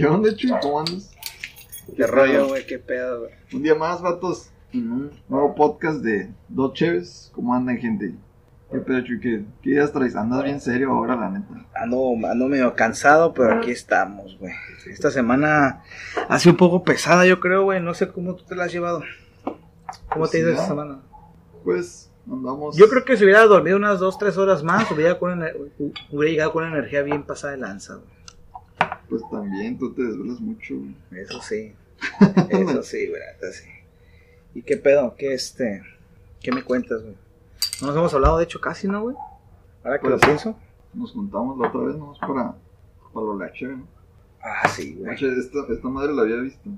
¿Qué 0.00 0.06
onda, 0.06 0.34
Chuy? 0.34 0.50
¿Cómo 0.62 0.80
andas? 0.80 1.10
¿Qué 1.94 2.06
rollo, 2.06 2.48
güey? 2.48 2.66
¿Qué 2.66 2.78
pedo, 2.78 3.20
güey? 3.20 3.32
Un 3.52 3.62
día 3.62 3.74
más, 3.74 4.00
vatos, 4.00 4.50
en 4.72 4.90
un 4.90 5.10
nuevo 5.28 5.54
podcast 5.54 6.00
de 6.00 6.30
Dos 6.48 6.72
Cheves. 6.72 7.30
¿Cómo 7.34 7.54
andan, 7.54 7.76
gente? 7.76 8.14
¿Qué 8.70 8.78
pedo, 8.78 9.02
Chuy? 9.02 9.20
¿Qué, 9.20 9.44
qué 9.60 9.70
ideas 9.72 9.92
traes? 9.92 10.16
Andas 10.16 10.42
bien 10.42 10.58
serio 10.58 10.92
ahora, 10.92 11.16
la 11.16 11.28
neta. 11.28 11.66
Ando, 11.74 12.14
ando 12.26 12.48
medio 12.48 12.74
cansado, 12.74 13.34
pero 13.34 13.58
aquí 13.58 13.72
estamos, 13.72 14.38
güey. 14.38 14.54
Esta 14.90 15.10
semana 15.10 15.82
ha 16.30 16.38
sido 16.38 16.52
un 16.52 16.56
poco 16.56 16.82
pesada, 16.82 17.26
yo 17.26 17.38
creo, 17.38 17.64
güey. 17.64 17.82
No 17.82 17.92
sé 17.92 18.08
cómo 18.08 18.34
tú 18.36 18.44
te 18.44 18.56
la 18.56 18.64
has 18.64 18.72
llevado. 18.72 19.02
¿Cómo 20.08 20.26
te 20.28 20.38
ha 20.38 20.40
ido 20.40 20.52
esta 20.52 20.66
semana? 20.66 21.02
Pues, 21.62 22.10
andamos... 22.26 22.74
Yo 22.74 22.88
creo 22.88 23.04
que 23.04 23.18
si 23.18 23.24
hubiera 23.24 23.44
dormido 23.44 23.76
unas 23.76 24.00
2, 24.00 24.18
3 24.18 24.38
horas 24.38 24.62
más, 24.62 24.90
hubiera, 24.90 25.18
con 25.18 25.44
hubiera 26.10 26.32
llegado 26.32 26.52
con 26.54 26.64
una 26.64 26.72
energía 26.72 27.02
bien 27.02 27.22
pasada 27.24 27.52
de 27.52 27.58
lanza, 27.58 27.96
güey. 27.96 28.19
Pues 29.10 29.22
también, 29.30 29.76
tú 29.78 29.92
te 29.92 30.02
desvelas 30.02 30.40
mucho, 30.40 30.76
güey. 30.76 30.94
Eso 31.20 31.42
sí. 31.42 31.74
Eso 32.48 32.82
sí, 32.82 33.08
güey. 33.08 33.22
sí. 33.52 33.68
¿Y 34.54 34.62
qué 34.62 34.76
pedo? 34.76 35.14
¿Qué 35.16 35.34
este? 35.34 35.82
¿Qué 36.40 36.52
me 36.52 36.62
cuentas, 36.64 37.02
güey? 37.02 37.16
No 37.82 37.88
nos 37.88 37.96
hemos 37.96 38.14
hablado, 38.14 38.38
de 38.38 38.44
hecho, 38.44 38.60
casi, 38.60 38.88
¿no, 38.88 39.02
güey? 39.02 39.16
Ahora 39.84 39.98
que 39.98 40.08
Pues, 40.08 40.12
lo 40.12 40.18
pienso. 40.20 40.56
Nos 40.94 41.12
juntamos 41.12 41.58
la 41.58 41.68
otra 41.68 41.80
vez, 41.82 41.96
¿no? 41.96 42.14
para, 42.20 42.54
para 43.12 43.26
lo 43.26 43.36
de 43.38 43.46
la 43.46 43.52
cheve, 43.52 43.76
¿no? 43.76 43.86
Ah, 44.42 44.66
sí, 44.68 44.94
güey. 44.94 45.10
Oye, 45.14 45.38
esta, 45.38 45.58
esta 45.68 45.88
madre 45.88 46.12
la 46.14 46.22
había 46.22 46.36
visto. 46.36 46.70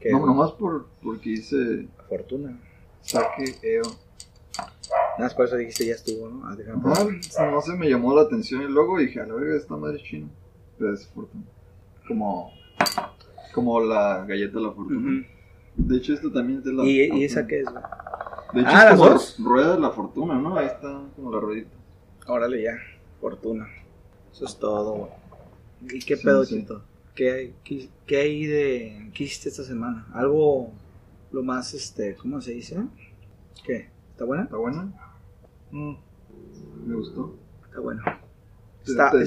Qué 0.00 0.10
No, 0.10 0.26
nomás 0.26 0.52
por, 0.52 0.86
porque 1.02 1.30
hice 1.30 1.86
fortuna. 2.08 2.58
saque 3.00 3.56
EO. 3.62 3.82
Nada 3.86 5.18
más 5.18 5.34
por 5.34 5.46
eso 5.46 5.56
dijiste 5.56 5.86
ya 5.86 5.94
estuvo, 5.94 6.28
¿no? 6.28 6.46
Ah, 6.46 6.56
déjame 6.56 6.82
Ah, 7.38 7.50
no 7.50 7.60
sé, 7.62 7.72
me 7.74 7.88
llamó 7.88 8.14
la 8.14 8.22
atención 8.22 8.62
y 8.62 9.04
dije, 9.04 9.20
a 9.20 9.26
la 9.26 9.34
verga, 9.34 9.56
esta 9.56 9.76
madre 9.76 9.96
es 9.98 10.02
china. 10.02 10.28
Pero 10.78 10.92
es 10.92 11.06
fortuna. 11.08 11.44
Como, 12.06 12.50
como 13.52 13.80
la 13.80 14.24
galleta 14.26 14.58
de 14.58 14.64
la 14.66 14.72
fortuna. 14.72 15.26
De 15.76 15.96
hecho, 15.96 16.14
esto 16.14 16.30
también 16.30 16.58
es 16.60 16.64
de 16.64 16.72
la 16.72 16.84
¿Y. 16.84 17.10
¿Y 17.20 17.24
esa 17.24 17.46
qué 17.46 17.60
es, 17.60 17.66
güey? 17.70 17.82
De 18.52 18.60
hecho, 18.60 18.70
Ah, 18.72 18.78
es 18.78 18.84
¿las 18.90 18.98
como 18.98 19.10
dos? 19.10 19.36
rueda 19.38 19.74
de 19.74 19.80
la 19.80 19.90
fortuna, 19.90 20.34
¿no? 20.38 20.56
Ahí 20.56 20.66
está 20.66 21.00
como 21.16 21.32
la 21.32 21.40
ruedita. 21.40 21.76
Órale, 22.26 22.62
ya. 22.62 22.76
Fortuna. 23.20 23.66
Eso 24.32 24.44
es 24.44 24.56
todo, 24.58 24.92
güey. 24.94 25.10
¿Y 25.96 25.98
qué 26.00 26.16
Sí, 26.16 26.24
pedo, 26.24 26.44
sí. 26.44 26.60
Chito? 26.60 26.82
¿Qué, 27.14 27.30
hay- 27.32 27.54
qué, 27.64 27.88
qué 28.06 28.16
hay 28.16 28.46
de... 28.46 29.10
¿Qué 29.14 29.24
hiciste 29.24 29.48
esta 29.48 29.64
semana? 29.64 30.06
Algo... 30.14 30.70
Lo 31.32 31.42
más, 31.42 31.74
este... 31.74 32.14
¿Cómo 32.16 32.40
se 32.40 32.52
dice? 32.52 32.76
¿Qué? 33.64 33.88
¿Está 34.10 34.24
buena? 34.24 34.44
¿Está 34.44 34.56
buena? 34.56 34.92
Mm, 35.70 35.94
me 36.86 36.94
gustó. 36.94 37.34
Está 37.66 37.80
buena. 37.80 38.20
Está, 38.86 39.10
te- 39.10 39.18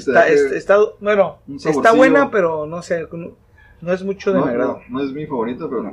te 0.49 0.57
está, 0.57 0.77
bueno, 0.99 1.39
está 1.47 1.91
buena, 1.93 2.29
pero 2.29 2.65
no 2.65 2.81
sé, 2.81 3.07
no, 3.81 3.91
es 3.93 4.03
mucho 4.03 4.31
de 4.31 4.39
no, 4.39 4.45
mi 4.45 4.51
agrado. 4.51 4.81
no, 4.89 4.99
no 4.99 5.05
es 5.05 5.11
mi 5.11 5.25
favorita, 5.25 5.67
pero, 5.69 5.91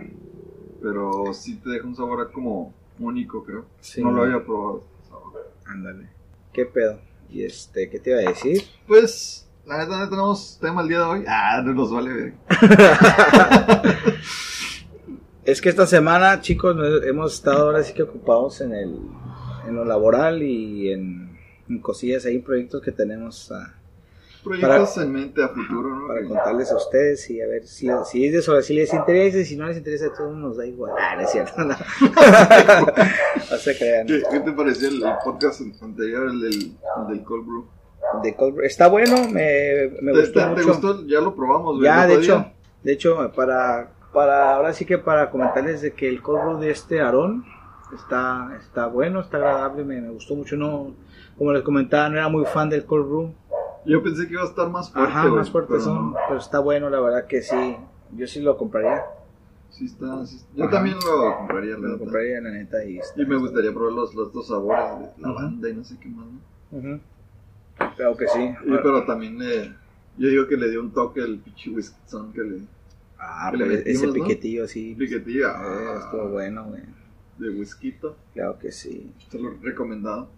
pero 0.83 1.33
sí 1.35 1.57
te 1.57 1.71
deja 1.71 1.87
un 1.87 1.97
sabor 1.97 2.31
como 2.33 2.75
único, 2.99 3.43
creo. 3.45 3.65
Sí. 3.81 4.03
No 4.03 4.11
lo 4.13 4.23
había 4.23 4.45
probado. 4.45 4.85
este. 5.03 5.71
Ándale. 5.71 6.09
¿Qué 6.53 6.67
pedo? 6.67 7.01
Y 7.31 7.45
este, 7.45 7.89
¿qué 7.91 7.99
te 7.99 8.11
iba 8.11 8.21
a 8.21 8.23
decir? 8.23 8.63
Pues, 8.87 9.49
la 9.67 9.79
neta, 9.79 9.99
no 9.99 10.09
tenemos 10.11 10.59
tema 10.61 10.83
el 10.83 10.89
día 10.89 10.99
de 10.99 11.05
hoy. 11.05 11.25
Ah, 11.27 11.63
no 11.65 11.73
nos 11.73 11.91
vale 11.91 12.13
ver. 12.13 12.35
Es 15.45 15.61
que 15.61 15.69
esta 15.69 15.87
semana, 15.87 16.41
chicos, 16.41 16.75
hemos 17.05 17.35
estado 17.35 17.67
ahora 17.67 17.83
sí 17.83 17.93
que 17.93 18.03
ocupados 18.03 18.63
en 18.63 18.73
el 18.73 18.99
en 19.69 19.75
lo 19.75 19.85
laboral 19.85 20.43
y 20.43 20.91
en, 20.91 21.34
en 21.69 21.79
cosillas 21.81 22.25
ahí, 22.27 22.39
proyectos 22.39 22.83
que 22.83 22.93
tenemos 22.93 23.51
ah, 23.53 23.75
Proyectos 24.43 24.99
en 24.99 25.11
mente 25.11 25.43
a 25.43 25.49
futuro, 25.49 25.89
¿no? 25.89 26.07
para 26.07 26.23
contarles 26.27 26.71
a 26.71 26.77
ustedes 26.77 27.31
y 27.31 27.41
a 27.41 27.47
ver 27.47 27.67
si, 27.67 27.89
si 28.05 28.27
es 28.27 28.33
de 28.35 28.39
eso, 28.41 28.61
si 28.61 28.75
les 28.75 28.93
interesa 28.93 29.39
y 29.39 29.45
si 29.47 29.57
no 29.57 29.67
les 29.67 29.79
interesa, 29.79 30.09
a 30.09 30.13
todos 30.13 30.37
nos 30.37 30.59
da 30.59 30.67
igual. 30.67 30.93
Ah, 31.01 31.17
no 31.17 31.23
es 31.23 31.31
cierto, 31.31 31.65
no. 31.65 31.75
no 33.51 33.57
se 33.57 33.77
crean. 33.79 34.07
¿Qué, 34.07 34.23
qué 34.31 34.41
te 34.41 34.53
pareció 34.53 34.89
el, 34.89 35.03
el 35.03 35.13
podcast 35.25 35.61
anterior, 35.83 36.29
el 36.29 36.41
del, 36.41 36.53
el 36.55 37.07
del 37.09 37.25
Cold 37.25 37.47
Brew? 37.47 37.67
De 38.23 38.37
Cold- 38.37 38.63
está 38.65 38.89
bueno, 38.89 39.17
me, 39.29 39.91
me 40.03 40.13
¿Te, 40.13 40.21
gustó 40.21 40.41
te- 40.41 40.47
te 40.47 40.51
mucho. 40.51 40.67
gustó? 40.67 41.07
Ya 41.07 41.21
lo 41.21 41.35
probamos. 41.35 41.83
Ya, 41.83 42.07
de 42.07 42.15
hecho, 42.17 42.47
de 42.83 42.93
hecho, 42.93 43.33
para, 43.35 43.93
para, 44.13 44.55
ahora 44.57 44.73
sí 44.73 44.85
que 44.85 44.99
para 44.99 45.31
comentarles 45.31 45.81
de 45.83 45.93
que 45.95 46.09
el 46.09 46.21
cold 46.23 46.43
brew 46.43 46.59
de 46.61 46.71
este 46.71 47.01
Aarón 47.01 47.45
está, 47.95 48.57
está 48.61 48.87
bueno, 48.87 49.21
está 49.21 49.39
agradable, 49.39 49.85
me, 49.85 50.01
me 50.01 50.11
gustó 50.11 50.35
mucho, 50.35 50.57
no, 50.57 50.95
como 51.37 51.53
les 51.53 51.63
comentaba, 51.63 52.09
no 52.09 52.17
era 52.17 52.29
muy 52.29 52.45
fan 52.47 52.69
del 52.71 52.85
cold 52.85 53.07
brew, 53.09 53.35
Yo 53.87 54.03
pensé 54.03 54.27
que 54.27 54.35
iba 54.35 54.43
a 54.43 54.47
estar 54.47 54.69
más 54.71 54.91
fuerte, 54.91 55.11
ajá, 55.13 55.29
más 55.29 55.51
fuertes 55.51 55.71
pero 55.71 55.81
son, 55.83 56.13
no. 56.13 56.17
pero 56.29 56.39
está 56.41 56.59
bueno, 56.61 56.89
la 56.91 57.01
verdad 57.01 57.27
que 57.27 57.43
sí, 57.43 57.77
yo 58.17 58.27
sí 58.27 58.41
lo 58.41 58.57
compraría, 58.57 59.03
Sí 59.71 59.87
está, 59.87 60.25
sí 60.25 60.37
está. 60.37 60.49
Yo 60.55 60.65
Ajá. 60.67 60.73
también 60.77 60.97
lo 61.05 61.37
compraría, 61.37 61.73
la 61.77 61.89
lo 61.89 61.99
compraría 61.99 62.41
la 62.41 62.51
neta 62.51 62.85
y, 62.85 62.99
está- 62.99 63.21
Y 63.21 63.27
me 63.27 63.37
gustaría 63.37 63.73
probar 63.73 63.93
los, 63.93 64.15
los 64.15 64.33
dos 64.33 64.47
sabores 64.47 64.85
de 65.17 65.21
lavanda 65.21 65.69
y 65.69 65.75
no 65.75 65.83
sé 65.83 65.99
qué 65.99 66.09
más, 66.09 66.27
¿no? 66.27 66.79
Ujú. 66.79 67.01
Creo 67.97 68.17
que 68.17 68.29
sí. 68.29 68.41
Y, 68.67 68.71
pero 68.71 69.05
también 69.05 69.37
le... 69.37 69.73
Yo 70.17 70.29
digo 70.29 70.47
que 70.47 70.57
le 70.57 70.71
dio 70.71 70.81
un 70.81 70.93
toque 70.93 71.21
al 71.23 71.39
pinche 71.39 71.71
whisky 71.71 71.97
son 72.07 72.33
que 72.33 72.43
le... 72.43 72.61
Ah, 73.19 73.49
que 73.51 73.57
le 73.57 73.65
pues, 73.65 73.79
ese 73.81 73.89
metimos, 74.07 74.07
¿no? 74.07 74.13
piquetillo 74.29 74.69
sí, 74.69 74.95
Piquetilla. 74.97 75.49
eh, 75.49 75.99
estuvo 75.99 76.29
bueno, 76.29 76.67
güey, 76.67 76.83
De 77.39 77.51
whisky. 77.51 77.97
claro 78.33 78.57
que 78.61 78.71
sí. 78.71 79.13
Se 79.29 79.41
lo 79.41 79.51
recomendado. 79.61 80.29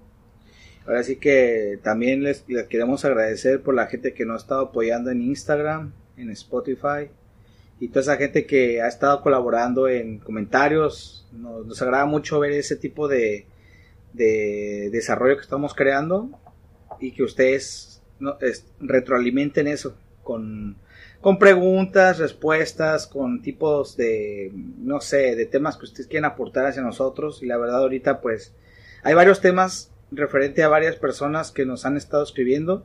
Ahora 0.87 1.03
sí 1.03 1.17
que 1.17 1.81
también 1.83 2.23
les, 2.23 2.45
queremos 2.69 3.05
agradecer 3.05 3.61
por 3.61 3.75
la 3.75 3.87
gente 3.87 4.15
que 4.15 4.25
nos 4.25 4.35
ha 4.35 4.45
estado 4.45 4.61
apoyando 4.67 5.11
en 5.11 5.21
Instagram, 5.21 5.93
en 6.17 6.31
Spotify 6.31 7.11
y 7.81 7.89
toda 7.89 8.03
esa 8.03 8.17
gente 8.17 8.47
que 8.47 8.81
ha 8.81 8.87
estado 8.87 9.21
colaborando 9.21 9.89
en 9.89 10.19
comentarios. 10.19 11.27
Nos, 11.33 11.83
agrada 11.83 12.07
mucho 12.07 12.39
ver 12.39 12.53
ese 12.53 12.77
tipo 12.77 13.09
de, 13.09 13.47
de 14.13 14.89
desarrollo 14.93 15.37
que 15.37 15.43
estamos 15.43 15.75
creando 15.75 16.31
y 17.01 17.11
que 17.11 17.25
ustedes 17.25 18.01
retroalimenten 18.81 19.67
eso 19.67 19.97
con, 20.23 20.77
con 21.21 21.39
preguntas, 21.39 22.19
respuestas, 22.19 23.09
con 23.09 23.43
tipos 23.43 23.97
de, 23.97 24.53
no 24.55 25.01
sé, 25.01 25.35
de 25.35 25.47
temas 25.47 25.77
que 25.77 25.87
ustedes 25.87 26.07
quieren 26.07 26.27
aportar 26.27 26.67
hacia 26.67 26.83
nosotros. 26.83 27.43
Y 27.43 27.47
la 27.47 27.59
verdad 27.59 27.81
ahorita 27.81 28.21
pues 28.21 28.55
hay 29.03 29.15
varios 29.15 29.41
temas 29.41 29.91
referente 30.11 30.63
a 30.63 30.69
varias 30.69 30.97
personas 30.97 31.51
que 31.53 31.67
nos 31.67 31.85
han 31.87 31.97
estado 31.97 32.23
escribiendo. 32.23 32.85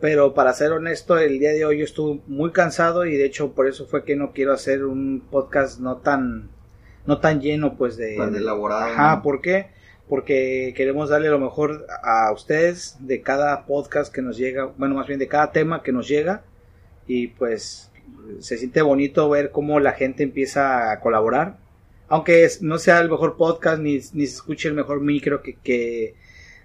Pero 0.00 0.34
para 0.34 0.52
ser 0.52 0.72
honesto, 0.72 1.16
el 1.18 1.38
día 1.38 1.52
de 1.52 1.64
hoy 1.64 1.78
yo 1.78 1.84
estuve 1.84 2.20
muy 2.26 2.50
cansado 2.52 3.06
y 3.06 3.16
de 3.16 3.24
hecho 3.24 3.52
por 3.52 3.66
eso 3.66 3.86
fue 3.86 4.04
que 4.04 4.14
no 4.14 4.32
quiero 4.32 4.52
hacer 4.52 4.84
un 4.84 5.22
podcast 5.30 5.80
no 5.80 5.96
tan 5.98 6.50
no 7.06 7.18
tan 7.18 7.40
lleno 7.40 7.76
pues 7.76 7.96
de, 7.96 8.16
Tan 8.16 8.32
de- 8.32 8.40
elaborado, 8.40 8.92
Ajá. 8.92 9.22
¿por 9.22 9.40
qué? 9.40 9.68
Porque 10.08 10.74
queremos 10.76 11.08
darle 11.08 11.28
lo 11.30 11.38
mejor 11.38 11.86
a 12.02 12.30
ustedes 12.32 12.96
de 13.00 13.22
cada 13.22 13.64
podcast 13.64 14.12
que 14.12 14.22
nos 14.22 14.36
llega, 14.36 14.66
bueno, 14.76 14.96
más 14.96 15.06
bien 15.06 15.18
de 15.18 15.28
cada 15.28 15.50
tema 15.52 15.82
que 15.82 15.92
nos 15.92 16.06
llega 16.08 16.42
y 17.06 17.28
pues 17.28 17.90
se 18.40 18.58
siente 18.58 18.82
bonito 18.82 19.28
ver 19.30 19.50
cómo 19.50 19.80
la 19.80 19.92
gente 19.92 20.22
empieza 20.24 20.90
a 20.92 21.00
colaborar. 21.00 21.56
Aunque 22.08 22.46
no 22.60 22.78
sea 22.78 23.00
el 23.00 23.10
mejor 23.10 23.36
podcast 23.36 23.80
ni, 23.80 23.94
ni 23.94 24.26
se 24.26 24.34
escuche 24.36 24.68
el 24.68 24.74
mejor 24.74 25.00
micro 25.00 25.42
que, 25.42 25.54
que 25.56 26.14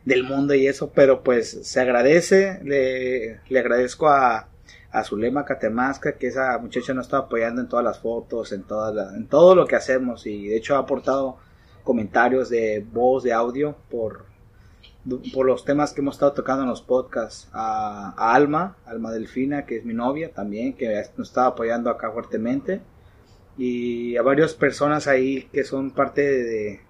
del 0.05 0.23
mundo 0.23 0.53
y 0.53 0.67
eso, 0.67 0.91
pero 0.93 1.23
pues 1.23 1.59
se 1.63 1.79
agradece, 1.79 2.59
le, 2.63 3.39
le 3.47 3.59
agradezco 3.59 4.09
a, 4.09 4.47
a 4.91 5.03
Zulema 5.03 5.45
Catemasca, 5.45 6.13
que 6.13 6.27
esa 6.27 6.57
muchacha 6.57 6.93
nos 6.93 7.05
está 7.05 7.19
apoyando 7.19 7.61
en 7.61 7.69
todas 7.69 7.85
las 7.85 7.99
fotos, 7.99 8.51
en, 8.51 8.63
todas 8.63 9.15
en 9.15 9.27
todo 9.27 9.55
lo 9.55 9.65
que 9.65 9.75
hacemos 9.75 10.25
y 10.25 10.47
de 10.47 10.57
hecho 10.57 10.75
ha 10.75 10.79
aportado 10.79 11.37
comentarios 11.83 12.49
de 12.49 12.85
voz, 12.91 13.23
de 13.23 13.33
audio 13.33 13.75
por, 13.89 14.25
por 15.33 15.45
los 15.45 15.65
temas 15.65 15.93
que 15.93 16.01
hemos 16.01 16.15
estado 16.15 16.33
tocando 16.33 16.63
en 16.63 16.69
los 16.69 16.81
podcasts. 16.81 17.49
A, 17.53 18.13
a 18.17 18.35
Alma, 18.35 18.77
Alma 18.85 19.11
Delfina, 19.11 19.65
que 19.65 19.77
es 19.77 19.85
mi 19.85 19.93
novia 19.93 20.31
también, 20.31 20.73
que 20.73 21.03
nos 21.17 21.29
está 21.29 21.47
apoyando 21.47 21.89
acá 21.89 22.11
fuertemente. 22.11 22.81
Y 23.57 24.15
a 24.17 24.21
varias 24.21 24.53
personas 24.53 25.07
ahí 25.07 25.49
que 25.51 25.63
son 25.63 25.91
parte 25.91 26.21
de, 26.21 26.81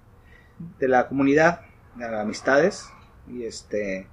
de 0.79 0.87
la 0.87 1.07
comunidad, 1.07 1.61
de 1.95 2.09
las 2.09 2.21
amistades. 2.21 2.85
Y 3.29 3.43
este 3.43 4.07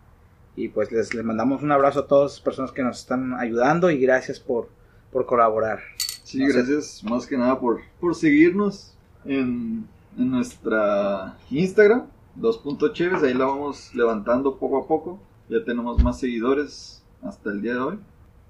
y 0.57 0.69
pues 0.69 0.91
les, 0.91 1.15
les 1.15 1.25
mandamos 1.25 1.63
un 1.63 1.71
abrazo 1.71 2.01
a 2.01 2.07
todas 2.09 2.33
las 2.33 2.41
personas 2.41 2.73
que 2.73 2.83
nos 2.83 2.99
están 2.99 3.35
ayudando 3.35 3.91
y 3.93 3.99
gracias 3.99 4.41
por, 4.41 4.69
por 5.13 5.25
colaborar. 5.25 5.79
Sí, 6.25 6.39
No 6.41 6.47
sé. 6.49 6.53
gracias 6.53 7.05
más 7.05 7.27
que 7.27 7.39
nada 7.39 7.61
por, 7.61 7.81
por 8.01 8.15
seguirnos 8.17 8.93
en, 9.25 9.87
en 10.19 10.31
nuestra 10.31 11.37
Instagram, 11.51 12.07
2.cheves, 12.41 13.23
ahí 13.23 13.35
la 13.35 13.47
vamos 13.47 13.95
levantando 13.95 14.57
poco 14.57 14.79
a 14.83 14.87
poco. 14.89 15.21
Ya 15.49 15.65
tenemos 15.65 16.03
más 16.03 16.19
seguidores 16.19 17.03
hasta 17.23 17.51
el 17.51 17.63
día 17.63 17.75
de 17.75 17.81
hoy. 17.81 17.99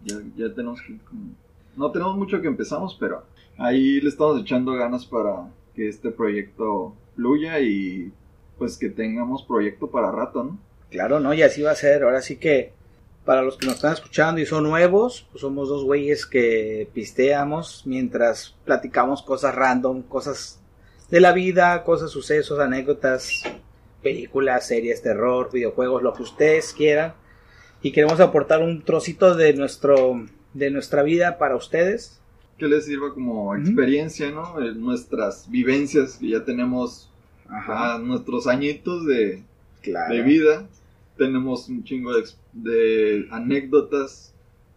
Ya, 0.05 0.17
ya 0.37 0.55
tenemos 0.55 0.81
que- 0.81 0.97
no 1.77 1.91
tenemos 1.93 2.17
mucho 2.17 2.41
que 2.41 2.49
empezamos, 2.49 2.97
pero 2.99 3.23
ahí 3.59 4.01
le 4.01 4.09
estamos 4.09 4.41
echando 4.41 4.73
ganas 4.73 5.05
para 5.05 5.49
que 5.75 5.89
este 5.89 6.11
proyecto 6.11 6.95
fluya 7.15 7.61
y 7.61 8.13
pues 8.59 8.77
que 8.77 8.91
tengamos 8.91 9.45
proyecto 9.45 9.91
para 9.91 10.11
rato, 10.11 10.45
¿no? 10.45 10.59
Claro, 10.91 11.21
¿no? 11.21 11.33
Y 11.35 11.43
así 11.43 11.63
va 11.63 11.73
a 11.73 11.77
ser. 11.77 12.03
Ahora 12.03 12.23
sí 12.23 12.37
que 12.37 12.73
Para 13.25 13.43
los 13.43 13.59
que 13.59 13.67
nos 13.67 13.75
están 13.77 13.93
escuchando 13.93 14.41
y 14.41 14.47
son 14.47 14.65
nuevos, 14.65 15.27
pues 15.31 15.43
somos 15.43 15.69
dos 15.69 15.85
güeyes 15.85 16.25
que 16.25 16.89
pisteamos 16.95 17.83
mientras 17.85 18.57
platicamos 18.65 19.23
cosas 19.23 19.55
random, 19.55 20.03
cosas 20.03 20.61
de 21.11 21.21
la 21.21 21.33
vida, 21.33 21.85
cosas, 21.85 22.11
sucesos, 22.11 22.59
anécdotas, 22.59 23.43
películas, 24.03 24.67
series, 24.67 25.03
terror, 25.03 25.51
videojuegos, 25.53 26.03
lo 26.03 26.15
que 26.15 26.23
ustedes 26.23 26.73
quieran. 26.73 27.13
Y 27.83 27.93
queremos 27.93 28.19
aportar 28.21 28.63
un 28.63 28.83
trocito 28.83 29.35
de 29.35 29.53
nuestro 29.53 30.25
de 30.55 30.71
nuestra 30.71 31.03
vida 31.03 31.37
para 31.37 31.55
ustedes. 31.55 32.21
Que 32.57 32.67
les 32.67 32.87
sirva 32.87 33.13
como 33.13 33.55
experiencia, 33.55 34.31
¿no? 34.31 34.61
En 34.61 34.81
nuestras 34.81 35.51
vivencias 35.51 36.17
que 36.17 36.31
ya 36.31 36.45
tenemos 36.45 37.11
a 37.49 37.99
nuestros 37.99 38.47
añitos 38.47 39.07
de, 39.07 39.43
de 39.83 40.23
vida. 40.23 40.67
Tenemos 41.17 41.69
un 41.69 41.83
chingo 41.83 42.15
de, 42.15 42.25
de 42.53 43.29
anécdotas 43.31 44.29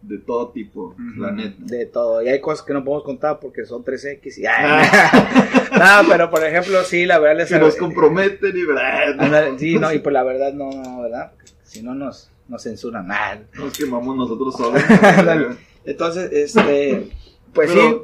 de 0.02 0.18
todo 0.18 0.48
tipo, 0.48 0.96
la 1.16 1.30
neta. 1.30 1.56
De 1.58 1.86
todo. 1.86 2.22
Y 2.22 2.28
hay 2.28 2.40
cosas 2.40 2.66
que 2.66 2.72
no 2.72 2.84
podemos 2.84 3.04
contar 3.04 3.38
porque 3.38 3.64
son 3.64 3.84
3X 3.84 4.38
y 4.38 4.42
no, 5.78 6.08
pero 6.08 6.28
por 6.28 6.44
ejemplo, 6.44 6.82
sí, 6.82 7.06
la 7.06 7.18
verdad 7.20 7.38
les 7.38 7.48
Que 7.48 7.58
nos 7.58 7.76
comprometen 7.76 8.56
y 8.56 8.64
verdad. 8.64 9.56
Sí, 9.58 9.78
no, 9.78 9.92
y 9.92 10.00
por 10.00 10.12
la 10.12 10.24
verdad 10.24 10.52
no, 10.52 10.70
no 10.70 11.02
¿verdad? 11.02 11.32
Si 11.62 11.82
no 11.82 11.94
nos, 11.94 12.30
nos 12.48 12.62
censuran 12.64 13.06
mal. 13.06 13.46
Nos 13.54 13.78
quemamos 13.78 14.16
nosotros 14.16 14.56
solos. 14.56 14.82
Entonces, 15.84 16.32
este, 16.32 17.08
pues 17.52 17.70
sí. 17.70 17.96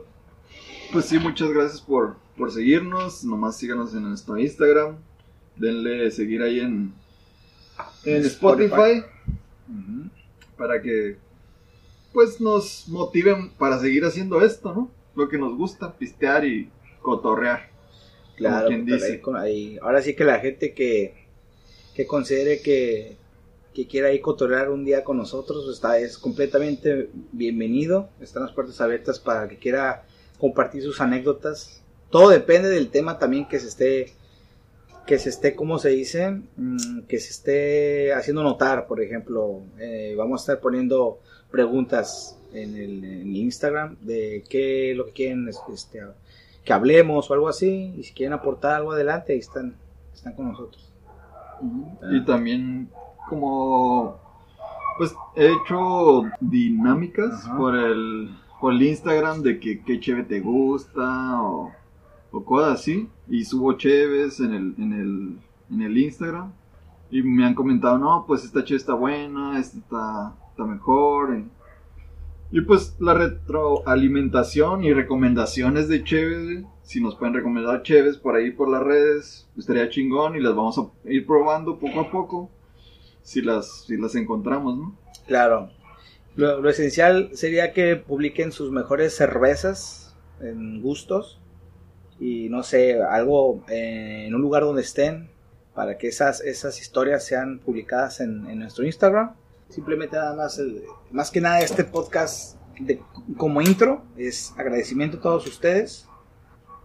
Pues 0.92 1.04
sí, 1.04 1.18
muchas 1.18 1.50
gracias 1.50 1.80
por, 1.80 2.16
por 2.38 2.52
seguirnos. 2.52 3.24
Nomás 3.24 3.58
síganos 3.58 3.92
en 3.94 4.04
nuestro 4.04 4.38
Instagram. 4.38 4.96
Denle 5.56 6.10
seguir 6.10 6.40
ahí 6.42 6.60
en, 6.60 6.94
en 8.04 8.24
Spotify. 8.24 9.02
Para 10.56 10.80
que 10.80 11.16
pues 12.12 12.40
nos 12.40 12.88
motiven 12.88 13.50
para 13.50 13.78
seguir 13.78 14.04
haciendo 14.04 14.40
esto, 14.42 14.72
¿no? 14.72 14.90
Lo 15.14 15.28
que 15.28 15.38
nos 15.38 15.56
gusta, 15.56 15.92
pistear 15.96 16.44
y 16.44 16.70
cotorrear. 17.02 17.70
Claro, 18.36 18.68
dice. 18.70 19.20
Ahí, 19.36 19.78
ahora 19.82 20.00
sí 20.00 20.14
que 20.14 20.24
la 20.24 20.38
gente 20.38 20.72
que, 20.72 21.26
que 21.94 22.06
considere 22.06 22.60
que, 22.60 23.16
que 23.74 23.86
quiera 23.86 24.12
ir 24.12 24.20
cotorrear 24.20 24.70
un 24.70 24.84
día 24.84 25.04
con 25.04 25.16
nosotros 25.16 25.68
está, 25.72 25.98
es 25.98 26.18
completamente 26.18 27.10
bienvenido. 27.32 28.08
Están 28.20 28.44
las 28.44 28.52
puertas 28.52 28.80
abiertas 28.80 29.18
para 29.18 29.48
que 29.48 29.58
quiera 29.58 30.04
compartir 30.38 30.82
sus 30.82 31.00
anécdotas. 31.00 31.82
Todo 32.10 32.30
depende 32.30 32.68
del 32.68 32.90
tema 32.90 33.18
también 33.18 33.46
que 33.46 33.58
se 33.58 33.68
esté 33.68 34.12
que 35.06 35.18
se 35.18 35.30
esté, 35.30 35.56
¿cómo 35.56 35.78
se 35.78 35.88
dice? 35.88 36.42
Mm, 36.56 37.00
que 37.08 37.18
se 37.18 37.30
esté 37.30 38.12
haciendo 38.12 38.42
notar, 38.42 38.86
por 38.86 39.00
ejemplo, 39.00 39.62
eh, 39.78 40.14
vamos 40.18 40.42
a 40.42 40.42
estar 40.42 40.60
poniendo 40.60 41.20
preguntas 41.50 42.38
en 42.52 42.76
el 42.76 43.34
Instagram 43.34 43.96
de 44.02 44.44
qué 44.50 44.90
es 44.90 44.96
lo 44.98 45.06
que 45.06 45.12
quieren 45.12 45.48
este, 45.48 46.02
que 46.62 46.72
hablemos 46.74 47.30
o 47.30 47.34
algo 47.34 47.48
así, 47.48 47.94
y 47.96 48.02
si 48.02 48.12
quieren 48.12 48.34
aportar 48.34 48.74
algo 48.74 48.92
adelante, 48.92 49.32
ahí 49.32 49.38
están, 49.38 49.76
están 50.12 50.34
con 50.34 50.48
nosotros. 50.48 50.92
Y 52.12 52.22
también 52.26 52.90
como 53.30 54.20
pues 54.98 55.14
he 55.36 55.46
hecho 55.46 56.24
dinámicas 56.40 57.48
por 57.56 57.76
el 57.76 58.30
por 58.60 58.72
el 58.72 58.82
Instagram 58.82 59.42
de 59.42 59.60
que 59.60 59.82
qué 59.84 60.00
cheve 60.00 60.24
te 60.24 60.40
gusta 60.40 61.40
o 61.42 61.72
o 62.30 62.44
cosas 62.44 62.80
así. 62.80 63.08
Y 63.28 63.44
subo 63.44 63.74
cheves 63.74 64.40
en 64.40 64.54
el, 64.54 64.74
en 64.78 64.92
el, 64.92 65.38
en 65.70 65.82
el 65.82 65.98
Instagram. 65.98 66.52
Y 67.10 67.22
me 67.22 67.46
han 67.46 67.54
comentado, 67.54 67.98
no, 67.98 68.24
pues 68.26 68.44
esta 68.44 68.64
cheve 68.64 68.78
está 68.78 68.94
buena, 68.94 69.58
esta 69.58 69.78
está, 69.78 70.36
está 70.50 70.64
mejor. 70.64 71.42
Y, 72.50 72.60
pues 72.62 72.96
la 72.98 73.14
retroalimentación 73.14 74.84
y 74.84 74.92
recomendaciones 74.92 75.88
de 75.88 76.04
cheves, 76.04 76.64
si 76.82 77.00
nos 77.00 77.16
pueden 77.16 77.34
recomendar 77.34 77.82
cheves 77.82 78.16
por 78.18 78.36
ahí 78.36 78.50
por 78.50 78.68
las 78.70 78.82
redes, 78.82 79.48
estaría 79.56 79.88
chingón 79.88 80.36
y 80.36 80.40
las 80.40 80.54
vamos 80.54 80.78
a 80.78 80.90
ir 81.10 81.26
probando 81.26 81.78
poco 81.78 82.00
a 82.00 82.10
poco. 82.10 82.50
Si 83.22 83.42
las, 83.42 83.84
si 83.86 83.98
las 83.98 84.14
encontramos, 84.14 84.78
¿no? 84.78 84.96
Claro. 85.26 85.70
Lo, 86.36 86.60
lo 86.60 86.70
esencial 86.70 87.30
sería 87.34 87.72
que 87.72 87.96
publiquen 87.96 88.52
sus 88.52 88.70
mejores 88.70 89.14
cervezas 89.14 90.16
en 90.40 90.80
gustos 90.80 91.38
y 92.20 92.48
no 92.48 92.62
sé, 92.62 93.00
algo 93.02 93.64
eh, 93.68 94.24
en 94.26 94.34
un 94.34 94.40
lugar 94.40 94.62
donde 94.62 94.82
estén 94.82 95.30
para 95.74 95.96
que 95.96 96.08
esas, 96.08 96.40
esas 96.40 96.80
historias 96.80 97.24
sean 97.24 97.60
publicadas 97.60 98.20
en, 98.20 98.58
nuestro 98.58 98.84
Instagram. 98.84 99.34
Simplemente 99.68 100.16
nada 100.16 100.34
más, 100.34 100.60
más 101.10 101.30
que 101.30 101.40
nada 101.40 101.60
este 101.60 101.84
podcast 101.84 102.56
de, 102.80 103.00
como 103.36 103.60
intro 103.60 104.02
es 104.16 104.52
agradecimiento 104.56 105.18
a 105.18 105.20
todos 105.20 105.46
ustedes 105.46 106.08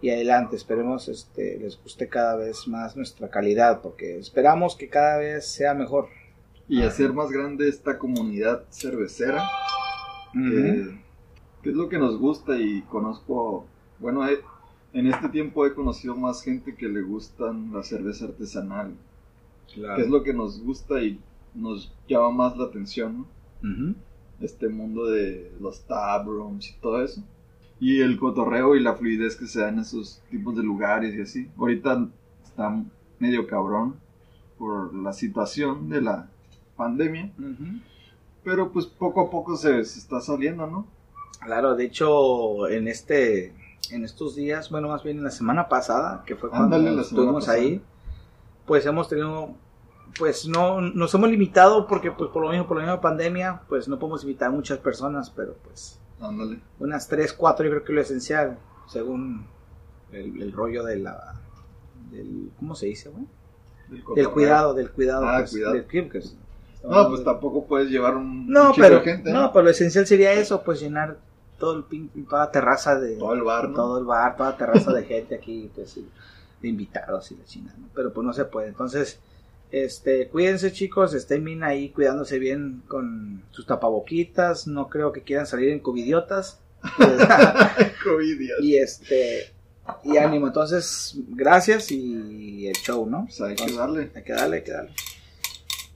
y 0.04 0.10
adelante, 0.10 0.54
esperemos 0.54 1.08
este, 1.08 1.58
les 1.58 1.82
guste 1.82 2.08
cada 2.10 2.36
vez 2.36 2.68
más 2.68 2.94
nuestra 2.94 3.30
calidad 3.30 3.80
porque 3.80 4.18
esperamos 4.18 4.76
que 4.76 4.88
cada 4.90 5.16
vez 5.16 5.46
sea 5.46 5.72
mejor. 5.72 6.08
Y 6.68 6.82
hacer 6.82 7.12
más 7.12 7.30
grande 7.30 7.68
esta 7.68 7.98
comunidad 7.98 8.64
cervecera, 8.70 9.42
que, 10.32 10.98
que, 11.62 11.70
es 11.70 11.74
lo 11.74 11.88
que 11.88 11.98
nos 11.98 12.18
gusta 12.18 12.58
y 12.58 12.82
conozco, 12.82 13.66
bueno, 13.98 14.22
hay, 14.22 14.36
en 14.94 15.08
este 15.08 15.28
tiempo 15.28 15.66
he 15.66 15.74
conocido 15.74 16.14
más 16.14 16.42
gente 16.42 16.74
que 16.76 16.88
le 16.88 17.02
gustan 17.02 17.72
la 17.72 17.82
cerveza 17.82 18.26
artesanal. 18.26 18.94
Que 19.74 20.02
es 20.02 20.08
lo 20.08 20.22
que 20.22 20.32
nos 20.32 20.62
gusta 20.62 21.02
y 21.02 21.20
nos 21.52 21.92
llama 22.08 22.30
más 22.30 22.56
la 22.56 22.66
atención, 22.66 23.26
¿no? 23.62 23.94
Este 24.40 24.68
mundo 24.68 25.06
de 25.06 25.52
los 25.60 25.84
taprooms 25.84 26.70
y 26.70 26.74
todo 26.80 27.02
eso. 27.02 27.22
Y 27.80 28.00
el 28.00 28.18
cotorreo 28.18 28.76
y 28.76 28.80
la 28.80 28.94
fluidez 28.94 29.34
que 29.34 29.46
se 29.46 29.60
da 29.60 29.68
en 29.68 29.80
esos 29.80 30.22
tipos 30.30 30.56
de 30.56 30.62
lugares 30.62 31.14
y 31.14 31.20
así. 31.22 31.50
Ahorita 31.56 32.08
está 32.44 32.80
medio 33.18 33.48
cabrón 33.48 33.96
por 34.58 34.94
la 34.94 35.12
situación 35.12 35.88
de 35.88 36.02
la 36.02 36.30
pandemia. 36.76 37.32
Pero 38.44 38.70
pues 38.70 38.86
poco 38.86 39.22
a 39.22 39.30
poco 39.30 39.56
se, 39.56 39.84
se 39.84 39.98
está 39.98 40.20
saliendo, 40.20 40.68
¿no? 40.68 40.86
Claro, 41.40 41.74
de 41.74 41.84
hecho, 41.86 42.68
en 42.68 42.86
este 42.86 43.52
en 43.92 44.04
estos 44.04 44.34
días, 44.34 44.70
bueno, 44.70 44.88
más 44.88 45.02
bien 45.02 45.18
en 45.18 45.24
la 45.24 45.30
semana 45.30 45.68
pasada, 45.68 46.22
que 46.26 46.36
fue 46.36 46.50
cuando 46.50 46.76
estuvimos 47.00 47.48
ahí, 47.48 47.82
pues 48.66 48.86
hemos 48.86 49.08
tenido, 49.08 49.54
pues 50.18 50.46
no, 50.46 50.80
nos 50.80 51.14
hemos 51.14 51.28
limitado 51.28 51.86
porque 51.86 52.10
pues 52.10 52.30
por 52.30 52.42
lo 52.42 52.50
mismo, 52.50 52.66
por 52.66 52.76
la 52.78 52.84
misma 52.84 53.00
pandemia, 53.00 53.62
pues 53.68 53.88
no 53.88 53.98
podemos 53.98 54.22
invitar 54.22 54.48
a 54.48 54.52
muchas 54.52 54.78
personas, 54.78 55.30
pero 55.30 55.54
pues 55.64 55.98
Ándale. 56.20 56.60
unas 56.78 57.08
3, 57.08 57.32
4 57.32 57.64
yo 57.64 57.70
creo 57.70 57.84
que 57.84 57.92
es 57.92 57.96
lo 57.96 58.02
esencial, 58.02 58.58
según 58.86 59.46
el, 60.12 60.52
rollo 60.52 60.84
de 60.84 60.98
la, 60.98 61.40
del, 62.10 62.50
¿cómo 62.58 62.74
se 62.74 62.86
dice, 62.86 63.10
güey? 63.10 63.26
Del, 64.14 64.30
cuidado, 64.30 64.72
del 64.72 64.90
cuidado. 64.90 65.28
Ah, 65.28 65.38
pues, 65.40 65.50
cuidado. 65.50 65.74
no, 66.84 67.08
pues 67.08 67.22
tampoco 67.22 67.66
puedes 67.66 67.90
llevar 67.90 68.16
un... 68.16 68.48
No, 68.48 68.72
pero, 68.74 69.02
gente, 69.02 69.30
¿no? 69.30 69.52
pero 69.52 69.64
lo 69.64 69.70
esencial 69.70 70.06
sería 70.06 70.32
eso, 70.32 70.62
pues 70.62 70.80
llenar 70.80 71.18
todo 71.64 71.78
el 71.78 71.84
pin, 71.84 72.10
toda 72.28 72.50
terraza 72.50 73.00
de 73.00 73.16
todo 73.16 73.32
el 73.32 73.42
bar, 73.42 73.72
todo 73.72 73.98
el 73.98 74.04
bar, 74.04 74.36
toda 74.36 74.54
terraza 74.54 74.92
de 74.92 75.04
gente 75.04 75.34
aquí, 75.34 75.70
pues 75.74 75.98
de 76.60 76.68
invitados 76.68 77.32
y 77.32 77.36
de 77.36 77.44
China, 77.46 77.74
pero 77.94 78.12
pues 78.12 78.26
no 78.26 78.34
se 78.34 78.44
puede. 78.44 78.68
Entonces, 78.68 79.18
este, 79.70 80.28
cuídense 80.28 80.72
chicos, 80.72 81.14
estén 81.14 81.42
bien 81.42 81.64
ahí 81.64 81.88
cuidándose 81.88 82.38
bien 82.38 82.82
con 82.86 83.44
sus 83.50 83.64
tapaboquitas, 83.64 84.66
no 84.66 84.88
creo 84.90 85.10
que 85.12 85.22
quieran 85.22 85.46
salir 85.46 85.70
en 85.70 85.80
covidiotas. 85.80 86.60
y 88.60 88.76
este 88.76 89.54
y 90.02 90.18
ánimo, 90.18 90.48
entonces, 90.48 91.16
gracias 91.30 91.90
y 91.90 92.66
el 92.66 92.76
show, 92.76 93.08
¿no? 93.08 93.24
Pues 93.24 93.40
hay 93.40 93.54
que 93.54 93.72
darle. 93.72 94.10
Hay 94.14 94.22
que 94.22 94.32
darle, 94.34 94.56
hay 94.56 94.62
que 94.64 94.72
darle. 94.72 94.92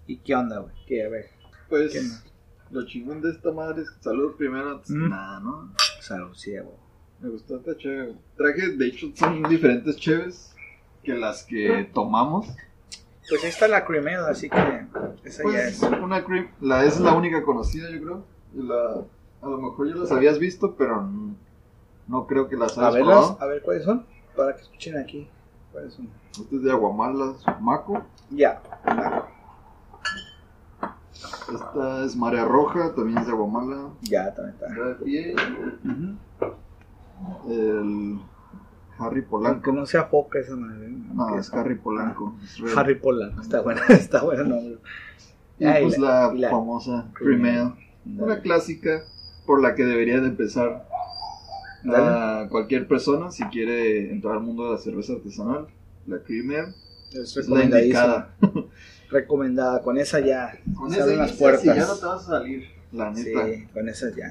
¿Y 0.07 0.17
qué 0.17 0.35
onda, 0.35 0.61
güey? 0.61 0.75
¿Qué, 0.87 1.05
a 1.05 1.09
ver? 1.11 1.27
Pues 1.69 2.23
lo 2.71 2.87
chingón 2.87 3.21
de 3.21 3.31
esta 3.31 3.53
madre 3.53 3.83
es 3.83 3.91
que 3.91 4.03
salud 4.03 4.35
primero 4.37 4.71
antes 4.71 4.91
mm. 4.91 5.09
nada, 5.09 5.41
¿no? 5.41 5.73
Salud, 6.01 6.35
sí, 6.35 6.53
Me 7.21 7.29
gustó 7.29 7.57
esta 7.57 7.77
chévere. 7.77 8.15
Traje, 8.37 8.69
de 8.77 8.87
hecho, 8.87 9.07
son 9.15 9.43
diferentes 9.45 9.97
cheves 9.97 10.55
que 11.03 11.15
las 11.15 11.45
que 11.45 11.89
tomamos. 11.93 12.47
Pues 13.29 13.45
esta 13.45 13.67
es 13.67 13.71
la 13.71 13.85
cream 13.85 14.07
así 14.27 14.49
que 14.49 14.87
esa 15.25 15.43
pues, 15.43 15.55
ya 15.55 15.63
es. 15.63 15.83
Una 15.83 16.25
cream, 16.25 16.49
la 16.61 16.85
es 16.85 16.99
la 17.01 17.15
única 17.15 17.43
conocida, 17.43 17.91
yo 17.91 18.01
creo. 18.01 18.25
La, 18.55 19.05
a 19.43 19.49
lo 19.49 19.59
mejor 19.59 19.89
ya 19.89 19.97
las 19.97 20.11
habías 20.13 20.39
visto, 20.39 20.75
pero 20.77 21.09
no, 22.07 22.27
creo 22.27 22.49
que 22.49 22.57
las 22.57 22.77
hayas 22.79 22.95
a 22.95 22.99
probado. 22.99 23.39
A 23.41 23.47
ver 23.47 23.63
cuáles 23.63 23.85
son, 23.85 24.07
para 24.37 24.55
que 24.55 24.63
escuchen 24.63 24.97
aquí. 24.97 25.29
¿Cuáles 25.73 25.95
son? 25.95 26.09
Este 26.41 26.57
es 26.57 26.63
de 26.63 26.71
Aguamala, 26.71 27.35
Maco. 27.61 28.03
Ya, 28.31 28.63
Maco. 28.85 29.18
Esta 31.53 32.05
es 32.05 32.17
Marea 32.17 32.45
Roja, 32.45 32.95
también 32.95 33.19
es 33.19 33.27
de 33.27 33.33
Aguamala. 33.33 33.89
Ya, 34.03 34.35
también 34.35 34.55
está. 34.55 34.67
El 37.49 38.19
Harry 38.99 39.23
Polanco. 39.23 39.55
Aunque 39.55 39.73
no 39.73 39.87
sea 39.87 40.09
poca 40.11 40.39
esa 40.41 40.57
madre. 40.57 40.89
No, 40.91 41.39
es 41.39 41.53
Harry 41.53 41.77
Polanco. 41.77 42.35
Harry 42.77 42.97
Polanco, 42.97 43.41
está 43.43 43.61
bueno, 43.61 43.81
está 43.89 44.23
bueno 44.23 44.43
el 44.43 44.49
nombre. 44.49 44.79
Y 45.59 45.65
Ah, 45.65 45.81
y 45.81 45.85
pues 45.85 45.99
la- 45.99 46.51
famosa. 46.51 47.11
Ale. 47.15 47.77
Una 48.19 48.41
clásica 48.41 49.03
por 49.47 49.61
la 49.63 49.75
que 49.75 49.85
debería 49.85 50.21
de 50.21 50.29
empezar 50.29 50.87
a 51.95 52.47
cualquier 52.51 52.87
persona 52.89 53.31
si 53.31 53.45
quiere 53.45 54.11
entrar 54.13 54.35
al 54.35 54.43
mundo 54.43 54.65
de 54.67 54.73
la 54.73 54.79
cerveza 54.79 55.15
artesanal. 55.15 55.67
La 56.07 56.17
Ale 56.17 56.75
Es 57.13 57.37
es 57.37 57.49
la 57.49 57.65
indicada. 57.65 58.35
Recomendada. 59.11 59.83
Con 59.83 59.99
esa 59.99 60.21
ya 60.21 60.59
Con 60.77 60.91
se 60.91 61.01
abren 61.01 61.19
las 61.19 61.33
puertas. 61.33 61.65
ya 61.65 61.87
no 61.87 61.95
te 61.97 62.07
vas 62.07 62.23
a 62.25 62.27
salir, 62.39 62.65
la 62.93 63.15
Sí, 63.15 63.25
neta. 63.35 63.73
con 63.73 63.89
esa 63.89 64.07
ya. 64.17 64.31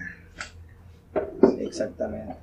Sí, 1.49 1.57
exactamente. 1.61 2.35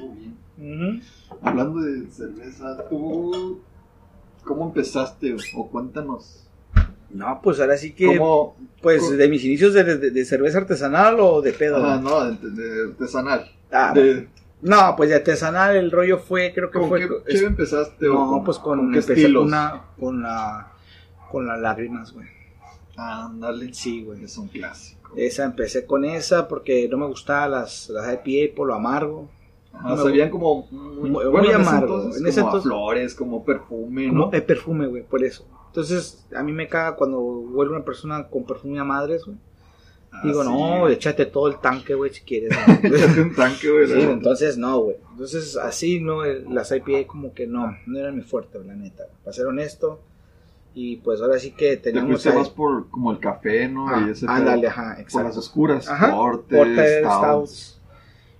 Muy 0.00 0.34
bien. 0.56 1.02
Hablando 1.42 1.80
de 1.80 2.06
cerveza, 2.10 2.88
¿tú 2.88 3.60
cómo 4.44 4.66
empezaste 4.66 5.36
o 5.56 5.68
cuéntanos? 5.70 6.40
No, 7.10 7.40
pues 7.42 7.60
ahora 7.60 7.76
sí 7.76 7.92
que, 7.92 8.06
¿Cómo? 8.18 8.56
pues 8.82 9.00
cómo- 9.02 9.12
de 9.16 9.28
mis 9.28 9.44
inicios 9.44 9.72
de, 9.74 9.84
de- 9.84 10.10
de 10.10 10.24
cerveza 10.24 10.58
artesanal 10.58 11.16
o 11.20 11.42
de 11.42 11.52
pedo. 11.52 11.76
Ajá, 11.76 12.00
no, 12.00 12.30
de, 12.32 12.50
de 12.50 12.90
artesanal. 12.90 13.44
Ah, 13.70 13.92
De- 13.94 14.28
No, 14.62 14.94
pues 14.96 15.10
de 15.10 15.16
artesanal 15.16 15.76
el 15.76 15.90
rollo 15.90 16.18
fue, 16.18 16.52
creo 16.54 16.70
que 16.70 16.78
¿Con 16.78 16.88
fue. 16.88 17.00
qué 17.00 17.08
chévere 17.28 17.46
empezaste? 17.48 18.08
o 18.08 18.14
no, 18.38 18.42
pues 18.44 18.58
con, 18.58 18.78
qué 18.90 18.98
empecé 18.98 19.12
estilos? 19.12 19.42
con 19.42 19.48
una, 19.48 19.82
con 20.00 20.22
la, 20.22 20.72
con 21.34 21.46
las 21.46 21.60
lágrimas, 21.60 22.12
güey. 22.12 22.26
Ándale. 22.96 23.74
Sí, 23.74 24.02
güey. 24.04 24.24
Es 24.24 24.38
un 24.38 24.48
clásico. 24.48 25.12
Esa 25.16 25.44
empecé 25.44 25.84
con 25.86 26.04
esa 26.04 26.48
porque 26.48 26.88
no 26.88 26.96
me 26.96 27.06
gustaban 27.06 27.50
las, 27.52 27.88
las 27.90 28.06
IPA 28.24 28.54
por 28.54 28.68
lo 28.68 28.74
amargo. 28.74 29.28
Ajá, 29.72 29.88
no 29.88 29.96
sabían 29.96 30.30
como 30.30 30.66
muy, 30.70 31.10
Muy- 31.10 31.24
bueno, 31.26 31.30
muy 31.32 31.48
en 31.48 31.60
ese 31.60 31.68
amargo. 31.68 31.96
entonces 31.96 32.20
En 32.22 32.26
ese 32.28 32.40
como 32.40 32.46
a 32.46 32.50
entonces- 32.58 32.68
flores, 32.70 33.14
como 33.14 33.44
perfume, 33.44 34.08
Como 34.08 34.26
¿no? 34.26 34.32
el 34.32 34.42
perfume, 34.44 34.86
güey, 34.86 35.02
por 35.02 35.24
eso. 35.24 35.46
Entonces, 35.66 36.24
a 36.36 36.42
mí 36.44 36.52
me 36.52 36.68
caga 36.68 36.94
cuando 36.94 37.20
vuelve 37.20 37.74
una 37.74 37.84
persona 37.84 38.28
con 38.28 38.44
perfume 38.44 38.78
a 38.78 38.84
madres, 38.84 39.24
güey. 39.24 39.36
Ah, 40.12 40.20
Digo, 40.22 40.44
sí, 40.44 40.48
no, 40.48 40.78
güey. 40.82 40.94
échate 40.94 41.26
todo 41.26 41.48
el 41.48 41.58
tanque, 41.58 41.94
güey, 41.94 42.14
si 42.14 42.20
quieres. 42.22 42.50
Échate 42.84 43.20
un 43.20 43.34
tanque, 43.34 43.68
güey. 43.68 43.88
Sí, 43.88 44.00
entonces 44.00 44.56
no, 44.56 44.78
güey. 44.78 44.96
Entonces 45.10 45.56
así, 45.56 45.98
¿no? 45.98 46.24
Las 46.24 46.70
IPA 46.70 47.08
como 47.08 47.34
que 47.34 47.48
no, 47.48 47.76
no 47.86 47.98
eran 47.98 48.14
mi 48.14 48.22
fuerte, 48.22 48.60
la 48.64 48.76
neta. 48.76 49.06
Para 49.24 49.34
ser 49.34 49.46
honesto. 49.46 50.00
Y 50.76 50.96
pues 50.96 51.20
ahora 51.20 51.38
sí 51.38 51.52
que 51.52 51.76
Te 51.76 51.92
tenemos... 51.92 52.10
fuiste 52.10 52.30
ahí- 52.30 52.38
más 52.38 52.50
por 52.50 52.90
como 52.90 53.12
el 53.12 53.20
café, 53.20 53.68
¿no? 53.68 53.88
Ah, 53.88 54.04
y 54.06 54.10
ese 54.10 54.26
ándale, 54.28 54.66
ajá, 54.66 54.82
Por 54.82 54.96
las 54.96 55.00
exacto. 55.00 55.38
oscuras. 55.38 55.88
Ajá, 55.88 56.10
Porter, 56.10 56.58
Porter, 56.58 57.00
stouts. 57.04 57.18
Stouts. 57.18 57.80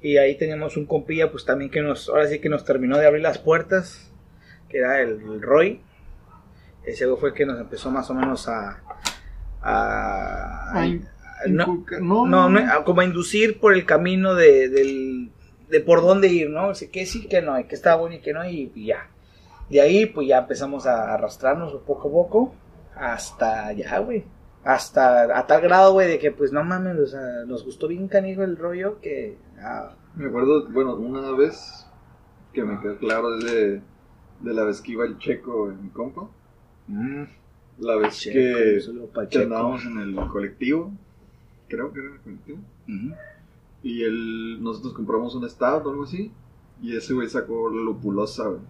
Y 0.01 0.17
ahí 0.19 0.37
teníamos 0.37 0.77
un 0.77 0.85
compilla, 0.87 1.31
pues 1.31 1.45
también 1.45 1.71
que 1.71 1.81
nos, 1.81 2.09
ahora 2.09 2.27
sí 2.27 2.41
que 2.41 2.49
nos 2.49 2.65
terminó 2.65 2.99
de 2.99 3.07
abrir 3.07 3.23
las 3.23 3.39
puertas, 3.39 4.11
que 4.69 4.79
era 4.79 5.01
el, 5.01 5.11
el 5.21 5.41
Roy. 5.41 5.81
Ese 6.85 7.07
fue 7.17 7.31
el 7.31 7.35
que 7.35 7.47
nos 7.47 7.59
empezó 7.61 7.91
más 7.91 8.11
o 8.11 8.15
menos 8.15 8.49
a... 8.49 8.83
a- 9.63 10.73
Ay, 10.79 11.01
a- 11.45 11.49
no, 11.49 11.85
no, 12.01 12.27
no, 12.27 12.49
no, 12.49 12.59
a- 12.73 12.85
como 12.85 13.01
a 13.01 13.05
inducir 13.05 13.61
por 13.61 13.75
el 13.75 13.87
camino 13.87 14.35
de, 14.35 14.69
del, 14.69 15.31
de 15.71 15.81
por 15.81 16.01
dónde 16.03 16.29
ir, 16.29 16.51
¿no? 16.51 16.69
O 16.69 16.75
sea, 16.75 16.89
que 16.91 17.07
sí, 17.07 17.27
que 17.29 17.41
no, 17.43 17.59
y 17.59 17.65
que 17.65 17.75
está 17.75 17.95
bueno 17.97 18.17
y 18.17 18.21
que 18.21 18.33
no, 18.33 18.45
y, 18.49 18.73
y 18.75 18.87
ya. 18.87 19.09
De 19.71 19.81
ahí, 19.81 20.07
pues 20.07 20.29
ya 20.29 20.39
empezamos 20.39 20.87
a 20.87 21.15
arrastrarnos 21.15 21.73
poco 21.87 22.09
a 22.09 22.13
poco 22.13 22.55
hasta 22.97 23.73
ya, 23.73 23.99
güey. 23.99 24.25
Hasta 24.65 25.39
a 25.39 25.47
tal 25.47 25.61
grado, 25.61 25.93
güey, 25.93 26.09
de 26.09 26.19
que 26.19 26.31
pues 26.33 26.53
no 26.53 26.65
mames, 26.65 26.99
o 26.99 27.07
sea, 27.07 27.45
nos 27.47 27.65
gustó 27.65 27.87
bien 27.89 28.09
canijo 28.09 28.43
el 28.43 28.57
rollo 28.57 28.99
que... 29.01 29.37
ah, 29.61 29.95
Me 30.15 30.27
acuerdo, 30.27 30.69
bueno, 30.71 30.95
una 30.97 31.33
vez 31.33 31.87
que 32.53 32.63
me 32.65 32.81
quedó 32.81 32.97
claro 32.99 33.37
de, 33.39 33.83
de 34.41 34.55
la 34.55 34.65
vez 34.65 34.81
que 34.81 34.93
iba 34.93 35.05
el 35.05 35.19
checo 35.19 35.71
en 35.71 35.83
mi 35.83 35.91
compa. 35.91 36.29
mm, 36.89 37.25
La 37.81 37.97
vez 37.97 38.19
checo, 38.19 38.35
que, 38.39 38.81
que 39.29 39.43
andábamos 39.43 39.85
en 39.85 39.99
el 39.99 40.15
colectivo. 40.29 40.93
Creo 41.69 41.93
que 41.93 42.01
era 42.01 42.09
el 42.15 42.21
colectivo. 42.21 42.59
Y 43.83 44.03
él, 44.03 44.63
nosotros 44.63 44.95
compramos 44.95 45.35
un 45.35 45.49
stout 45.49 45.85
o 45.87 45.91
algo 45.91 46.05
así. 46.05 46.31
Y 46.81 46.97
ese 46.97 47.13
güey 47.13 47.29
sacó 47.29 47.69
la 47.71 47.83
lupulosa, 47.83 48.47
güey. 48.49 48.61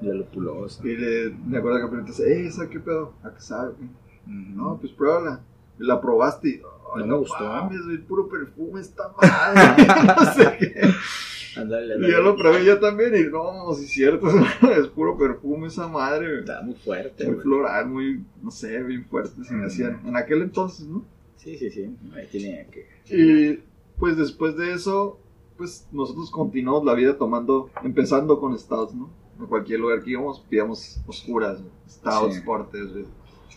De 0.00 0.14
lupulosa. 0.14 0.86
Y 0.86 0.96
le, 0.96 1.30
me 1.46 1.58
acuerdo 1.58 1.80
que 1.80 1.88
preguntaste, 1.88 2.32
eh, 2.42 2.46
¿esa 2.46 2.68
qué 2.68 2.80
pedo? 2.80 3.14
¿A 3.22 3.30
qué 3.34 3.40
sabe? 3.40 3.72
güey?" 3.74 3.88
Ujú. 4.26 4.56
No, 4.56 4.78
pues 4.80 4.92
pruébala. 4.92 5.40
Y 5.78 5.84
la 5.84 6.00
probaste 6.00 6.48
y, 6.48 6.52
"Ay, 6.94 7.00
No 7.00 7.06
me 7.06 7.16
gustó. 7.18 7.44
mames, 7.44 7.84
güey, 7.84 7.98
puro 7.98 8.28
perfume 8.28 8.80
está 8.80 9.12
mal. 9.20 9.54
no 10.16 10.32
sé 10.32 10.56
qué. 10.58 11.60
Ándale, 11.60 11.86
Y 11.86 11.92
ándale. 11.92 12.12
yo 12.12 12.20
lo 12.22 12.36
probé 12.36 12.64
yo 12.64 12.80
también 12.80 13.14
y 13.14 13.30
no, 13.30 13.72
sí 13.74 13.84
es 13.84 13.90
cierto, 13.92 14.26
es 14.76 14.88
puro 14.88 15.16
perfume 15.16 15.68
esa 15.68 15.86
madre. 15.86 16.40
Está 16.40 16.62
muy 16.62 16.74
fuerte, 16.74 17.24
Muy 17.24 17.34
güey. 17.34 17.44
floral, 17.44 17.86
muy, 17.88 18.24
no 18.42 18.50
sé, 18.50 18.82
bien 18.82 19.04
fuerte 19.04 19.44
se 19.44 19.54
me 19.54 19.66
hacían. 19.66 20.00
En 20.04 20.16
aquel 20.16 20.42
entonces, 20.42 20.86
¿no? 20.86 21.04
Sí, 21.36 21.56
sí, 21.56 21.70
sí. 21.70 21.94
Ahí 22.14 22.26
tiene 22.30 22.66
que... 22.72 22.86
Y 23.16 23.60
pues 23.98 24.16
después 24.16 24.56
de 24.56 24.72
eso, 24.72 25.20
pues 25.56 25.86
nosotros 25.92 26.30
continuamos 26.30 26.84
la 26.84 26.94
vida 26.94 27.16
tomando, 27.18 27.70
empezando 27.84 28.40
con 28.40 28.58
stouts, 28.58 28.94
¿no? 28.94 29.10
En 29.38 29.46
cualquier 29.46 29.80
lugar 29.80 30.02
que 30.02 30.10
íbamos, 30.10 30.40
pidíamos 30.40 31.00
oscuras, 31.06 31.60
stouts, 31.88 32.36
Sí. 32.36 32.40
portes. 32.42 32.88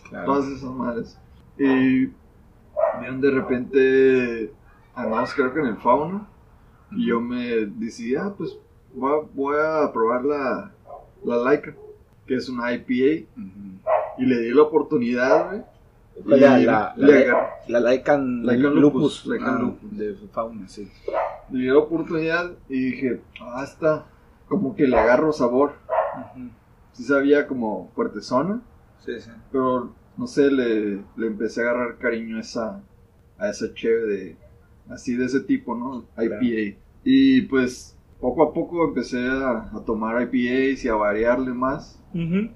Claro. 0.08 0.24
todas 0.24 0.46
esas 0.48 0.70
madres. 0.70 1.18
Y 1.58 2.06
vieron 3.00 3.20
de 3.20 3.30
repente, 3.30 4.52
andamos 4.94 5.34
creo 5.34 5.52
que 5.52 5.60
en 5.60 5.66
el 5.66 5.76
fauna, 5.76 6.26
y 6.92 7.08
yo 7.08 7.20
me 7.20 7.66
decidí, 7.66 8.14
ah, 8.16 8.32
pues 8.36 8.56
voy 8.94 9.12
a, 9.12 9.26
voy 9.34 9.56
a 9.60 9.92
probar 9.92 10.24
la, 10.24 10.72
la 11.24 11.36
Laika, 11.36 11.74
que 12.26 12.36
es 12.36 12.48
una 12.48 12.72
IPA, 12.72 13.26
Ujú. 13.36 13.80
y 14.18 14.24
le 14.26 14.38
di 14.40 14.50
la 14.54 14.62
oportunidad, 14.62 15.48
güey. 15.50 15.62
¿Cuál 16.24 16.42
era 16.42 16.60
y 16.60 16.64
la, 16.64 16.94
la, 16.96 17.06
la, 17.68 17.80
la 17.80 17.92
Lycan, 17.92 18.42
Lycan 18.46 18.74
lupus, 18.74 18.80
lupus, 18.80 19.26
Lycan 19.26 19.54
ah, 19.54 19.58
lupus. 19.60 19.96
de 19.98 20.14
fauna, 20.32 20.66
sí. 20.68 20.90
le 21.52 21.58
di 21.58 21.66
la 21.66 21.78
oportunidad 21.78 22.50
y 22.68 22.90
dije, 22.92 23.20
ah, 23.42 23.62
está, 23.62 24.06
como 24.48 24.74
que 24.74 24.86
le 24.86 24.96
agarro 24.96 25.32
sabor. 25.32 25.74
Sí 26.92 27.04
sabía 27.04 27.46
como 27.46 27.90
fuertezona, 27.94 28.60
Sí, 28.98 29.20
sí. 29.20 29.30
pero 29.52 29.92
no 30.16 30.26
sé, 30.26 30.50
le, 30.50 30.96
le 31.16 31.26
empecé 31.26 31.60
a 31.62 31.70
agarrar 31.70 31.98
cariño 31.98 32.38
a 32.38 32.40
esa, 32.40 32.82
a 33.38 33.48
esa 33.50 33.72
cheve 33.72 34.02
de, 34.06 34.36
así 34.88 35.14
de 35.14 35.26
ese 35.26 35.40
tipo, 35.40 35.76
¿no? 35.76 36.04
Claro. 36.16 36.42
IPA. 36.42 36.76
Y 37.04 37.42
pues 37.42 37.96
poco 38.20 38.42
a 38.42 38.52
poco 38.52 38.84
empecé 38.88 39.28
a, 39.28 39.70
a 39.72 39.84
tomar 39.86 40.20
IPAs 40.22 40.84
y 40.84 40.88
a 40.88 40.94
variarle 40.96 41.52
más. 41.52 42.02
En 42.14 42.52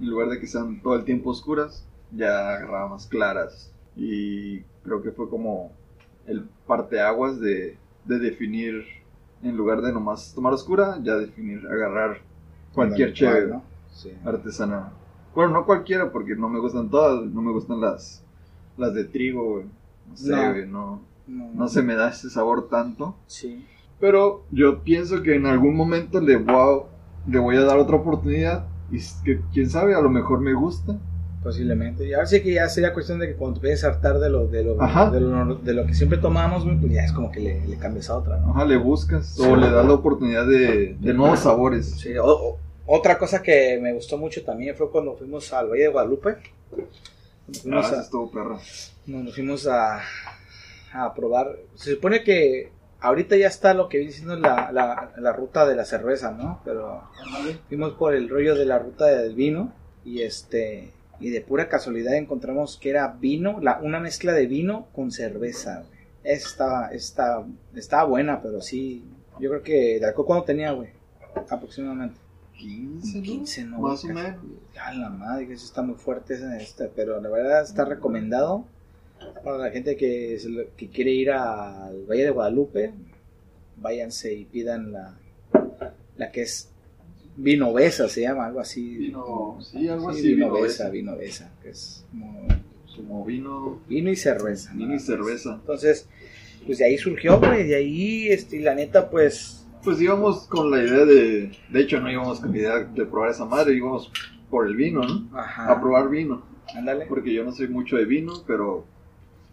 lugar 0.00 0.28
de 0.30 0.40
que 0.40 0.46
sean 0.46 0.80
todo 0.80 0.94
el 0.96 1.04
tiempo 1.04 1.30
oscuras, 1.30 1.86
ya 2.12 2.54
agarraba 2.54 2.88
más 2.88 3.06
claras. 3.06 3.72
Y 3.94 4.60
creo 4.84 5.02
que 5.02 5.10
fue 5.12 5.28
como 5.28 5.72
el 6.26 6.44
parteaguas 6.66 7.38
de, 7.40 7.76
de 8.06 8.18
definir, 8.18 8.84
en 9.48 9.56
lugar 9.56 9.80
de 9.82 9.92
nomás 9.92 10.32
tomar 10.34 10.52
oscura, 10.52 10.98
ya 11.02 11.16
definir, 11.16 11.66
agarrar 11.66 12.18
cualquier. 12.74 13.14
Sí. 13.92 14.12
artesanal. 14.24 14.90
Bueno, 15.34 15.52
no 15.52 15.64
cualquiera, 15.66 16.12
porque 16.12 16.34
no 16.36 16.48
me 16.48 16.60
gustan 16.60 16.90
todas, 16.90 17.24
no 17.30 17.40
me 17.42 17.52
gustan 17.52 17.80
las, 17.80 18.22
las 18.76 18.94
de 18.94 19.04
trigo, 19.04 19.52
güey. 19.54 19.66
No 20.08 20.16
sé, 20.16 20.30
No. 20.30 20.52
güey, 20.52 20.66
no, 20.66 21.00
No, 21.26 21.50
no 21.54 21.68
se 21.68 21.82
me 21.82 21.94
da 21.94 22.10
ese 22.10 22.30
sabor 22.30 22.68
tanto. 22.68 23.16
Sí. 23.26 23.64
Pero 23.98 24.44
yo 24.50 24.82
pienso 24.82 25.22
que 25.22 25.34
en 25.34 25.46
algún 25.46 25.74
momento 25.74 26.20
le 26.20 26.36
voy 26.36 26.54
a, 26.54 27.30
le 27.30 27.38
voy 27.38 27.56
a 27.56 27.62
dar 27.62 27.78
otra 27.78 27.96
oportunidad. 27.96 28.66
Y 28.90 28.98
es 28.98 29.20
que, 29.24 29.40
quién 29.52 29.68
sabe, 29.68 29.94
a 29.94 30.00
lo 30.00 30.10
mejor 30.10 30.40
me 30.40 30.54
gusta. 30.54 30.98
Posiblemente. 31.46 32.04
Y 32.08 32.12
ahora 32.12 32.26
sí 32.26 32.42
que 32.42 32.52
ya 32.54 32.68
sería 32.68 32.92
cuestión 32.92 33.20
de 33.20 33.28
que 33.28 33.34
cuando 33.36 33.60
te 33.60 33.72
a 33.72 33.86
hartar 33.86 34.18
de 34.18 34.28
lo, 34.28 34.48
de 34.48 34.64
lo, 34.64 34.74
de 35.12 35.20
lo, 35.20 35.54
de 35.54 35.72
lo 35.74 35.86
que 35.86 35.94
siempre 35.94 36.18
tomamos, 36.18 36.64
pues 36.80 36.92
ya 36.92 37.04
es 37.04 37.12
como 37.12 37.30
que 37.30 37.38
le, 37.38 37.64
le 37.68 37.76
cambias 37.76 38.10
a 38.10 38.16
otra, 38.18 38.36
¿no? 38.38 38.50
Ajá, 38.50 38.64
le 38.64 38.76
buscas 38.76 39.38
o 39.38 39.54
le 39.54 39.70
das 39.70 39.86
la 39.86 39.92
oportunidad 39.92 40.44
de, 40.44 40.96
de 40.98 41.14
nuevos 41.14 41.38
sabores. 41.38 41.86
Sí, 42.00 42.16
o- 42.18 42.24
o- 42.26 42.58
otra 42.86 43.16
cosa 43.16 43.42
que 43.42 43.78
me 43.80 43.92
gustó 43.92 44.18
mucho 44.18 44.44
también 44.44 44.74
fue 44.74 44.90
cuando 44.90 45.14
fuimos 45.16 45.52
al 45.52 45.68
Valle 45.68 45.82
de 45.84 45.88
Guadalupe. 45.88 46.36
Ah, 47.72 47.90
a, 47.98 48.00
estuvo 48.02 48.30
perra. 48.30 48.58
no, 49.06 49.22
nos 49.22 49.34
fuimos 49.34 49.68
a, 49.68 50.00
a 50.92 51.14
probar. 51.14 51.56
Se 51.76 51.92
supone 51.94 52.24
que 52.24 52.70
ahorita 53.00 53.36
ya 53.36 53.46
está 53.46 53.72
lo 53.72 53.88
que 53.88 53.98
viene 53.98 54.12
siendo 54.12 54.36
la, 54.36 54.72
la, 54.72 55.12
la 55.16 55.32
ruta 55.32 55.64
de 55.64 55.76
la 55.76 55.84
cerveza, 55.84 56.32
¿no? 56.32 56.60
Pero 56.64 57.02
fuimos 57.68 57.92
por 57.92 58.14
el 58.16 58.28
rollo 58.28 58.56
de 58.56 58.66
la 58.66 58.80
ruta 58.80 59.06
del 59.06 59.34
vino 59.36 59.72
y 60.04 60.22
este 60.22 60.90
y 61.20 61.30
de 61.30 61.40
pura 61.40 61.68
casualidad 61.68 62.14
encontramos 62.14 62.78
que 62.78 62.90
era 62.90 63.08
vino, 63.08 63.60
la, 63.60 63.80
una 63.80 64.00
mezcla 64.00 64.32
de 64.32 64.46
vino 64.46 64.88
con 64.92 65.10
cerveza. 65.10 65.84
güey. 65.86 65.96
Esa 66.24 66.90
estaba, 66.90 68.04
buena, 68.04 68.42
pero 68.42 68.60
sí, 68.60 69.04
yo 69.38 69.48
creo 69.50 69.62
que 69.62 70.00
de 70.00 70.06
alcohol 70.06 70.26
cuando 70.26 70.44
tenía, 70.44 70.72
güey, 70.72 70.90
aproximadamente. 71.48 72.18
15, 72.54 73.18
¿no? 73.18 73.22
15, 73.22 73.64
no, 73.64 73.78
Más 73.80 74.04
o 74.04 74.08
menos. 74.08 74.36
A 74.80 74.92
la 74.92 75.10
madre, 75.10 75.46
que 75.46 75.54
eso 75.54 75.66
está 75.66 75.82
muy 75.82 75.94
fuerte 75.94 76.34
este, 76.58 76.88
pero 76.88 77.20
la 77.20 77.28
verdad 77.28 77.62
está 77.62 77.84
recomendado 77.84 78.66
para 79.44 79.58
la 79.58 79.70
gente 79.70 79.96
que, 79.96 80.38
que 80.76 80.88
quiere 80.88 81.12
ir 81.12 81.30
al 81.30 82.04
Valle 82.06 82.24
de 82.24 82.30
Guadalupe. 82.30 82.92
Váyanse 83.76 84.34
y 84.34 84.46
pidan 84.46 84.92
la, 84.92 85.18
la 86.16 86.32
que 86.32 86.42
es 86.42 86.70
vinovesa, 87.36 88.08
se 88.08 88.22
llama, 88.22 88.46
algo 88.46 88.60
así. 88.60 88.96
Vino, 88.96 89.58
sí, 89.60 89.88
algo 89.88 90.12
Sí, 90.12 90.18
así. 90.20 90.34
vino 90.34 90.46
vino 90.52 90.62
besa, 90.62 90.84
ese. 90.84 90.92
vino 90.92 91.16
besa, 91.16 91.52
que 91.62 91.70
es 91.70 92.04
como 92.10 92.48
como 92.96 93.24
vino, 93.26 93.78
Vino 93.88 94.10
y 94.10 94.16
cerveza. 94.16 94.72
vino 94.74 94.94
y 94.94 94.98
cerveza. 94.98 95.54
Entonces, 95.60 96.08
pues 96.64 96.78
de 96.78 96.86
ahí 96.86 96.96
surgió, 96.96 97.38
güey, 97.38 97.66
de 97.66 97.76
ahí, 97.76 98.28
este, 98.28 98.56
y 98.56 98.60
la 98.60 98.74
neta, 98.74 99.10
pues, 99.10 99.66
Pues 99.84 100.00
íbamos 100.00 100.46
con 100.46 100.70
la 100.70 100.82
idea 100.82 101.04
de, 101.04 101.52
de 101.68 101.80
hecho 101.80 102.00
no 102.00 102.10
íbamos 102.10 102.40
con 102.40 102.52
la 102.52 102.58
idea 102.58 102.78
de 102.78 103.04
probar 103.04 103.30
esa 103.30 103.44
madre, 103.44 103.74
íbamos 103.74 104.10
por 104.50 104.66
el 104.66 104.74
vino, 104.76 105.02
¿no? 105.02 105.28
ajá. 105.38 105.70
A 105.72 105.80
probar 105.80 106.08
vino, 106.08 106.42
Ándale. 106.74 107.04
porque 107.06 107.32
yo 107.34 107.44
no 107.44 107.52
soy 107.52 107.68
mucho 107.68 107.96
de 107.96 108.06
vino, 108.06 108.32
pero 108.46 108.86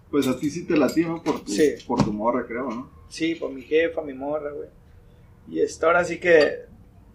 pues 0.09 0.25
a 0.27 0.39
ti 0.39 0.49
sí 0.49 0.65
te 0.65 0.77
latía, 0.77 1.07
¿no? 1.07 1.21
Por 1.21 1.41
tu, 1.43 1.51
Sí. 1.51 1.71
por 1.85 2.01
tu 2.03 2.13
morra, 2.13 2.45
creo, 2.47 2.69
¿no? 2.69 2.89
Sí, 3.09 3.35
por 3.35 3.51
mi 3.51 3.61
jefa, 3.63 4.01
mi 4.01 4.13
morra, 4.13 4.51
güey. 4.53 4.69
Y 5.49 5.59
esta 5.59 5.87
ahora 5.87 6.05
sí 6.05 6.17
que 6.17 6.59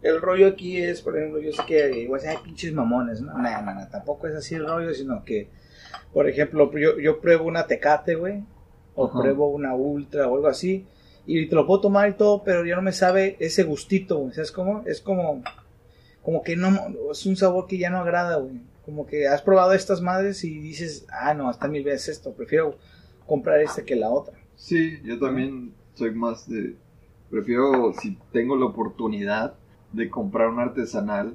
el 0.02 0.20
rollo 0.20 0.46
aquí 0.48 0.78
es, 0.78 1.02
por 1.02 1.16
ejemplo, 1.16 1.40
yo 1.40 1.52
sé 1.52 1.62
que 1.66 2.00
igual 2.00 2.20
hay 2.26 2.36
pinches 2.38 2.72
mamones, 2.72 3.20
¿no? 3.20 3.36
No, 3.36 3.62
no, 3.62 3.74
no, 3.74 3.88
tampoco 3.88 4.28
es 4.28 4.36
así 4.36 4.54
el 4.54 4.66
rollo, 4.66 4.94
sino 4.94 5.24
que, 5.24 5.48
por 6.12 6.28
ejemplo, 6.28 6.70
yo, 6.78 6.98
yo 6.98 7.20
pruebo 7.20 7.46
una 7.46 7.66
tecate, 7.66 8.14
güey, 8.14 8.44
o 8.94 9.10
pruebo 9.10 9.48
una 9.48 9.74
ultra 9.74 10.28
o 10.28 10.36
algo 10.36 10.48
así, 10.48 10.86
y 11.26 11.46
te 11.46 11.54
lo 11.54 11.66
puedo 11.66 11.80
tomar 11.80 12.08
y 12.08 12.14
todo, 12.14 12.42
pero 12.42 12.64
ya 12.64 12.76
no 12.76 12.82
me 12.82 12.92
sabe 12.92 13.36
ese 13.40 13.64
gustito, 13.64 14.18
güey, 14.18 14.34
¿sabes 14.34 14.52
cómo? 14.52 14.82
Es 14.86 15.00
como, 15.00 15.42
como 16.22 16.42
que 16.42 16.56
no, 16.56 16.70
es 17.10 17.26
un 17.26 17.36
sabor 17.36 17.66
que 17.66 17.78
ya 17.78 17.90
no 17.90 17.98
agrada, 17.98 18.36
güey. 18.36 18.60
Como 18.84 19.06
que 19.06 19.28
has 19.28 19.42
probado 19.42 19.74
estas 19.74 20.00
madres 20.00 20.42
y 20.44 20.58
dices, 20.58 21.06
ah, 21.12 21.34
no, 21.34 21.50
hasta 21.50 21.68
mil 21.68 21.84
veces 21.84 22.16
esto, 22.16 22.32
prefiero 22.32 22.78
comprar 23.26 23.60
esta 23.60 23.84
que 23.84 23.94
la 23.94 24.08
otra. 24.08 24.38
Sí, 24.56 25.00
yo 25.04 25.18
también 25.18 25.74
soy 25.94 26.12
más 26.12 26.48
de... 26.48 26.74
Prefiero, 27.28 27.92
si 28.00 28.16
tengo 28.32 28.56
la 28.56 28.64
oportunidad 28.64 29.52
de 29.92 30.10
comprar 30.10 30.48
un 30.48 30.58
artesanal, 30.60 31.34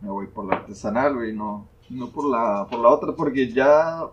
me 0.00 0.08
voy 0.10 0.26
por 0.28 0.44
la 0.46 0.56
artesanal, 0.56 1.14
güey, 1.16 1.34
no, 1.34 1.66
no 1.90 2.08
por 2.10 2.24
la, 2.30 2.66
por 2.70 2.80
la 2.80 2.88
otra, 2.88 3.12
porque 3.12 3.52
ya... 3.52 4.04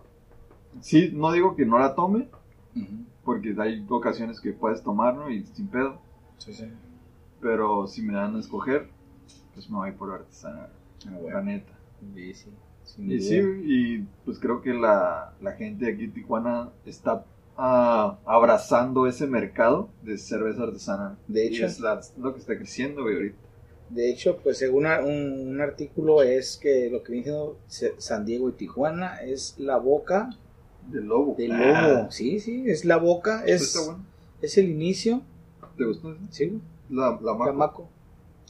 Sí, 0.80 1.10
no 1.14 1.30
digo 1.32 1.54
que 1.54 1.64
no 1.64 1.78
la 1.78 1.94
tome, 1.94 2.28
porque 3.24 3.54
hay 3.58 3.86
ocasiones 3.88 4.40
que 4.40 4.52
puedes 4.52 4.82
tomar, 4.82 5.14
¿no? 5.14 5.30
Y 5.30 5.46
sin 5.46 5.68
pedo. 5.68 5.98
Sí, 6.38 6.52
sí. 6.52 6.68
Pero 7.40 7.86
si 7.86 8.02
me 8.02 8.14
dan 8.14 8.34
a 8.36 8.40
escoger, 8.40 8.88
pues 9.54 9.70
me 9.70 9.76
voy 9.76 9.92
por 9.92 10.12
artesanal, 10.12 10.68
Ah, 11.06 11.10
la 11.10 11.18
bueno. 11.18 11.42
neta. 11.42 11.72
Sí, 12.14 12.34
sí. 12.34 12.50
Sin 12.84 13.10
Y 13.10 13.20
sí, 13.20 13.40
y 13.64 13.98
pues 14.24 14.38
creo 14.38 14.60
que 14.60 14.74
la, 14.74 15.32
la 15.40 15.52
gente 15.52 15.90
aquí 15.90 16.04
en 16.04 16.12
Tijuana 16.12 16.70
está 16.84 17.24
ah, 17.56 18.18
abrazando 18.26 19.06
ese 19.06 19.26
mercado 19.26 19.88
de 20.02 20.18
cerveza 20.18 20.64
artesanal. 20.64 21.16
De 21.28 21.44
Y 21.44 21.48
hecho. 21.48 21.66
es 21.66 21.80
la- 21.80 22.00
lo 22.18 22.34
que 22.34 22.40
está 22.40 22.56
creciendo, 22.58 23.02
güey, 23.02 23.14
ahorita. 23.14 23.36
De 23.90 24.10
hecho, 24.10 24.38
pues 24.42 24.58
según 24.58 24.86
un, 24.86 25.48
un 25.48 25.60
artículo 25.60 26.22
es 26.22 26.56
que 26.56 26.88
lo 26.90 27.02
que 27.02 27.12
viene 27.12 27.32
San 27.98 28.24
Diego 28.24 28.48
y 28.48 28.52
Tijuana 28.52 29.22
es 29.22 29.54
la 29.58 29.76
boca 29.78 30.30
Del 30.90 31.04
lobo. 31.04 31.34
del 31.36 31.52
Ah, 31.52 31.88
lobo. 31.88 32.10
Sí, 32.10 32.40
sí, 32.40 32.64
es 32.66 32.84
la 32.84 32.96
boca, 32.96 33.44
es, 33.46 33.62
está 33.62 33.84
bueno. 33.84 34.04
es 34.42 34.58
el 34.58 34.70
inicio. 34.70 35.22
¿Te 35.76 35.84
gustó 35.84 36.12
eso? 36.12 36.20
Sí, 36.30 36.58
La, 36.90 37.18
la 37.22 37.32
la 37.32 37.34
maco. 37.34 37.52
maco. 37.54 37.88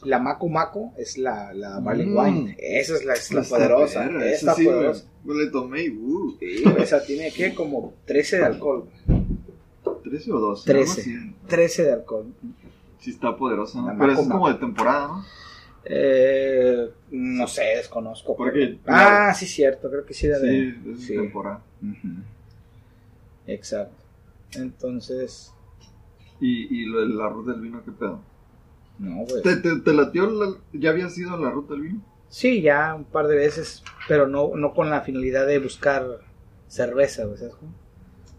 La 0.03 0.19
maco 0.19 0.49
maco 0.49 0.93
es 0.97 1.17
la, 1.17 1.53
la 1.53 1.79
barley 1.79 2.05
Mm. 2.07 2.17
wine. 2.17 2.55
Esa 2.59 2.95
es 2.95 3.05
la, 3.05 3.13
es 3.13 3.31
la 3.31 3.41
poderosa. 3.43 4.05
Esta 4.05 4.25
esa 4.31 4.55
sí, 4.55 4.65
poderosa. 4.65 5.05
Yo 5.25 5.33
le 5.33 5.47
tomé 5.47 5.83
y 5.85 5.89
uh, 5.89 6.37
Sí, 6.39 6.63
esa 6.79 7.03
tiene 7.03 7.31
que 7.31 7.55
como 7.55 7.93
13 8.05 8.37
de 8.37 8.43
alcohol. 8.45 8.89
13 10.03 10.31
o 10.31 10.39
12. 10.39 10.71
13. 10.71 11.01
algo 11.01 11.19
así. 11.31 11.35
13 11.47 11.83
de 11.83 11.91
alcohol. 11.93 12.33
Sí 13.05 13.11
está 13.11 13.35
poderosa, 13.37 13.81
¿no? 13.81 13.95
Pero 13.99 14.13
es 14.13 14.17
como 14.27 14.47
de 14.47 14.55
temporada, 14.55 15.07
¿no? 15.09 15.25
Eh, 15.83 16.89
no 17.11 17.45
sé, 17.47 17.61
desconozco. 17.77 18.35
Porque- 18.35 18.79
pero- 18.83 18.97
Ah, 18.97 19.31
sí, 19.35 19.45
cierto, 19.45 19.91
creo 19.91 20.03
que 20.03 20.15
sí 20.15 20.25
era 20.25 20.39
de. 20.39 20.49
Sí, 20.49 20.91
es 20.93 20.99
sí. 21.05 21.15
temporada. 21.15 21.61
Exacto. 23.47 23.95
Entonces, 24.55 25.51
Y, 26.39 26.81
y 26.81 26.85
lo 26.87 27.01
de 27.01 27.07
la 27.09 27.29
ruta 27.29 27.51
del 27.51 27.61
vino, 27.61 27.81
¿qué 27.85 27.91
pedo? 27.91 28.19
no, 28.97 29.23
güey. 29.25 29.41
¿Te, 29.43 29.57
te, 29.57 29.79
te 29.81 29.93
latió? 29.93 30.25
la- 30.29 30.57
¿Ya 30.73 30.89
habías 30.89 31.17
ido 31.17 31.33
a 31.33 31.37
la 31.37 31.49
ruta 31.51 31.73
del 31.73 31.83
vino? 31.83 32.01
Sí, 32.29 32.61
ya 32.61 32.95
un 32.95 33.03
par 33.05 33.27
de 33.27 33.35
veces, 33.35 33.83
pero 34.07 34.27
no, 34.27 34.55
no 34.55 34.73
con 34.73 34.89
la 34.89 35.01
finalidad 35.01 35.45
de 35.45 35.59
buscar 35.59 36.03
cerveza, 36.67 37.25
güey. 37.25 37.37
Pero 37.39 37.51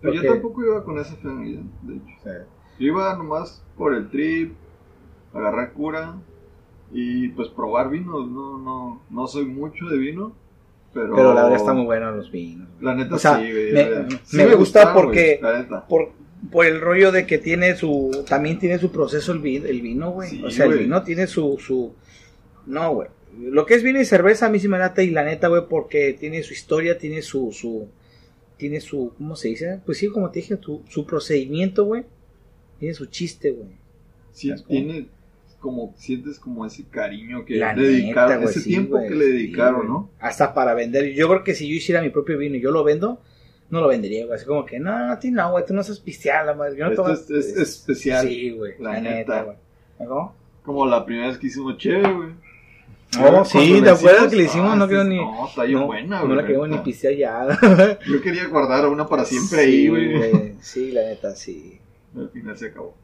Porque- 0.03 0.17
yo 0.27 0.33
tampoco 0.33 0.65
iba 0.65 0.83
con 0.85 0.99
esa 0.99 1.15
finalidad, 1.17 1.63
de 1.83 1.95
hecho. 1.95 2.47
Yo 2.79 2.87
iba 2.89 3.17
nomás 3.17 3.63
por 3.77 3.95
el 3.95 4.11
trip, 4.11 4.53
agarrar 5.33 5.73
cura 5.73 6.17
y 6.93 7.29
pues 7.29 7.49
probar 7.49 7.91
vinos. 7.91 8.29
No, 8.29 8.59
no, 8.59 9.03
no 9.11 9.27
soy 9.27 9.45
mucho 9.47 9.87
de 9.87 9.99
vino, 9.99 10.33
pero... 10.93 11.15
Pero 11.15 11.35
la 11.35 11.43
verdad 11.45 11.57
está 11.59 11.73
muy 11.73 11.85
bueno 11.85 12.11
los 12.13 12.31
vinos. 12.31 12.69
La 12.81 12.95
neta 12.95 13.15
O 13.15 13.19
sea, 13.19 13.39
sí, 13.39 13.51
güey. 13.51 13.73
me- 13.73 14.09
sí 14.25 14.37
me 14.37 14.55
gusta 14.55 14.93
porque- 14.95 15.39
güey, 15.41 15.53
la 15.53 15.59
neta. 15.59 15.87
Por, 15.87 16.11
por 16.51 16.67
el 16.67 16.81
rollo 16.81 17.13
de 17.13 17.27
que 17.27 17.39
tiene 17.39 17.75
su, 17.77 18.25
también 18.29 18.59
tiene 18.59 18.79
su 18.79 18.91
proceso 18.93 19.33
el 19.33 19.41
vino, 19.41 19.67
el 19.67 19.81
vino, 19.81 20.11
güey. 20.11 20.29
Sí, 20.31 20.43
o 20.45 20.51
sea, 20.51 20.67
el 20.67 20.79
vino 20.79 21.03
tiene 21.03 21.27
su, 21.27 21.57
su, 21.59 21.95
no, 22.67 22.95
güey. 22.95 23.09
Lo 23.39 23.67
que 23.67 23.75
es 23.75 23.83
vino 23.83 24.01
y 24.01 24.05
cerveza 24.07 24.47
a 24.47 24.49
mí 24.49 24.59
sí 24.59 24.67
me 24.69 24.79
late 24.79 25.05
y 25.05 25.11
la 25.11 25.23
neta, 25.25 25.49
güey, 25.49 25.63
porque 25.69 26.15
tiene 26.19 26.43
su 26.43 26.53
historia, 26.55 26.97
tiene 26.97 27.21
su, 27.21 27.53
su, 27.53 27.89
tiene 28.57 28.81
su, 28.81 29.13
¿cómo 29.19 29.37
se 29.37 29.49
dice? 29.49 29.81
Pues 29.85 29.99
sí, 29.99 30.09
como 30.09 30.31
te 30.31 30.39
dije, 30.41 30.57
su, 30.63 30.83
su 30.89 31.05
procedimiento, 31.07 31.85
güey. 31.85 32.05
Tiene 32.79 32.95
su 32.95 33.07
chiste, 33.07 33.51
güey. 33.53 33.71
Sí, 34.33 34.53
tiene 34.69 35.07
como, 35.61 35.95
sientes 35.97 36.39
como 36.39 36.65
ese 36.67 36.85
cariño 36.85 37.45
que 37.45 37.57
La 37.57 37.75
dedicaron, 37.75 38.39
neta, 38.41 38.51
ese 38.51 38.61
sí, 38.61 38.69
tiempo 38.71 38.99
que 39.01 39.15
le 39.15 39.25
dedicaron. 39.27 39.87
¿no? 39.89 40.11
Hasta 40.21 40.53
para 40.55 40.75
vender. 40.75 41.13
Yo 41.15 41.29
creo 41.29 41.43
que 41.45 41.55
si 41.55 41.67
yo 41.69 41.75
hiciera 41.75 42.03
mi 42.03 42.11
propio 42.11 42.37
vino 42.39 42.57
y 42.57 42.61
yo 42.61 42.71
lo 42.71 42.85
vendo, 42.85 43.21
no 43.71 43.81
lo 43.81 43.89
vendería, 43.89 44.27
güey. 44.27 44.37
Así 44.37 44.47
como 44.47 44.65
que, 44.67 44.79
no, 44.79 44.97
no, 45.09 45.19
no, 45.23 45.51
güey, 45.53 45.65
tú 45.67 45.75
no 45.75 45.83
sabes 45.83 46.01
pistear, 46.01 46.45
la 46.47 46.55
madre. 46.55 46.77
Yo 46.77 46.85
no 46.85 46.91
Esto 46.91 47.03
tomo- 47.03 47.15
es, 47.15 47.31
es- 47.31 47.47
es 47.57 47.59
especial. 47.59 48.29
Sí, 48.29 48.51
güey, 48.51 48.75
la 48.79 48.93
la, 48.93 49.01
neta. 49.01 49.43
güey. 49.43 49.57
¿No? 50.01 50.35
Como 50.63 50.85
la 50.87 51.05
primera 51.05 51.29
vez 51.29 51.39
que 51.39 51.47
hicimos 51.47 51.79
chévere, 51.79 52.13
güey. 52.13 52.29
No, 53.19 53.45
sí, 53.45 53.81
¿te 53.83 53.91
acuerdas 53.91 54.29
que 54.29 54.37
le 54.37 54.43
hicimos? 54.45 54.73
ah, 54.73 54.77
no 54.77 54.85
sí, 54.85 54.91
quedó 54.91 55.05
ni. 55.05 55.17
No, 55.17 55.49
está 55.49 55.63
bien 55.65 55.79
no, 55.79 55.87
buena, 55.87 56.21
no 56.21 56.27
güey. 56.27 56.37
la 56.37 56.47
quedó 56.47 56.67
ni 56.67 56.77
pistear 56.79 57.15
ya. 57.15 57.99
Yo 58.07 58.21
quería 58.21 58.47
guardar 58.49 58.87
una 58.89 59.07
para 59.09 59.25
siempre 59.25 59.65
Sí, 59.65 59.71
ahí, 59.71 59.89
güey. 59.89 60.53
Sí, 60.61 60.93
la 60.93 61.03
neta, 61.03 61.35
sí. 61.35 61.79
Al 62.17 62.31
final 62.31 62.57
se 62.57 62.67
acabó. 62.67 62.95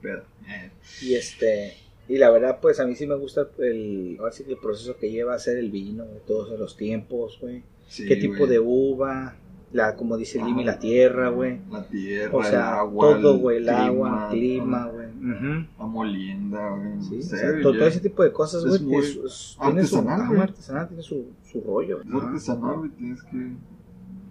Pero, 0.00 0.22
eh, 0.48 0.70
Y 1.02 1.14
este. 1.14 1.74
Y 2.08 2.18
la 2.18 2.30
verdad, 2.30 2.58
pues 2.60 2.80
a 2.80 2.86
mí 2.86 2.94
sí 2.96 3.06
me 3.06 3.14
gusta 3.14 3.48
el, 3.58 4.16
ahora 4.18 4.32
sí 4.32 4.44
que 4.44 4.52
el 4.52 4.58
proceso 4.58 4.96
que 4.96 5.10
lleva 5.10 5.32
a 5.32 5.36
hacer 5.36 5.56
el 5.58 5.70
vino, 5.70 6.04
güey, 6.04 6.20
todos 6.26 6.58
los 6.58 6.76
tiempos, 6.76 7.38
güey. 7.40 7.62
sí, 7.86 8.06
Qué 8.06 8.16
tipo 8.16 8.38
güey. 8.38 8.50
de 8.50 8.58
uva, 8.58 9.36
la, 9.72 9.94
como 9.94 10.16
dice 10.16 10.40
Ah, 10.40 10.46
Jimmy, 10.46 10.64
la 10.64 10.78
tierra, 10.78 11.28
güey. 11.30 11.60
La 11.70 11.86
tierra, 11.86 12.36
O 12.36 12.42
sea, 12.42 12.50
el 12.50 12.56
agua. 12.80 13.06
todo, 13.20 13.38
güey, 13.38 13.58
el 13.58 13.68
agua, 13.68 14.28
clima, 14.30 14.30
clima, 14.30 14.86
güey. 14.88 15.06
Ujú. 15.06 15.66
La 15.78 15.86
molienda, 15.86 16.70
güey. 16.70 17.02
Sí, 17.02 17.18
o 17.20 17.22
sea, 17.36 17.60
todo, 17.62 17.86
ese 17.86 18.00
tipo 18.00 18.24
de 18.24 18.32
cosas, 18.32 18.66
güey, 18.66 18.78
tiene 18.80 19.02
su 19.04 19.56
artesanal, 19.62 20.28
güey. 20.28 20.40
artesanal, 20.40 20.88
tiene 20.88 21.02
su, 21.04 21.26
su 21.50 21.60
rollo. 21.60 22.00
Es 22.02 22.12
artesanal, 22.12 22.78
güey. 22.78 22.90
Tienes 22.90 23.22
que 23.22 23.52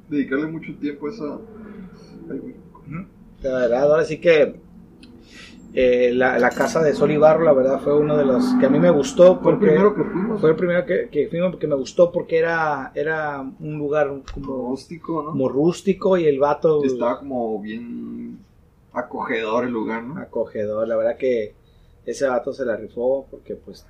dedicarle 0.10 0.48
mucho 0.48 0.76
tiempo 0.76 1.08
a 1.08 1.10
esa. 1.12 1.39
Ay, 2.30 2.38
güey. 2.38 2.56
La 3.41 3.51
verdad, 3.60 3.84
ahora 3.91 4.06
sí 4.06 4.19
que 4.19 4.56
eh, 5.73 6.12
la, 6.13 6.38
la 6.38 6.49
casa 6.49 6.82
de 6.84 6.93
Sol 6.93 7.12
y 7.12 7.17
Barro, 7.17 7.43
la 7.45 7.54
verdad, 7.54 7.80
fue 7.80 7.97
uno 7.97 8.17
de 8.17 8.25
los 8.25 8.43
que 8.60 8.65
a 8.65 8.69
mí 8.69 8.80
me 8.80 8.89
gustó. 8.89 9.39
Fue 9.41 9.54
el 9.54 9.60
Porque 9.60 9.65
primero 9.67 9.95
que 9.95 10.04
fuimos. 10.04 10.41
fue 10.41 10.49
el 10.51 10.56
primero 10.56 10.86
que, 10.86 11.10
que 11.10 11.27
fuimos 11.30 11.51
porque 11.51 11.67
me 11.67 11.75
gustó 11.75 12.12
porque 12.12 12.38
era, 12.38 12.91
era 12.93 13.41
un 13.41 13.77
lugar 13.77 14.12
como, 14.34 14.69
rústico, 14.69 15.23
¿no? 15.23 15.32
como 15.32 15.49
rústico 15.49 16.17
y 16.17 16.25
el 16.25 16.39
vato 16.39 16.84
Estaba 16.84 17.19
como 17.19 17.60
bien 17.62 18.39
acogedor 18.93 19.65
el 19.65 19.71
lugar, 19.71 20.04
¿no? 20.04 20.15
acogedor. 20.21 20.88
La 20.88 20.95
verdad 20.97 21.17
que 21.17 21.56
ese 22.06 22.27
vato 22.27 22.54
se 22.54 22.65
la 22.65 22.75
rifó 22.75 23.27
porque 23.32 23.56
pues 23.56 23.86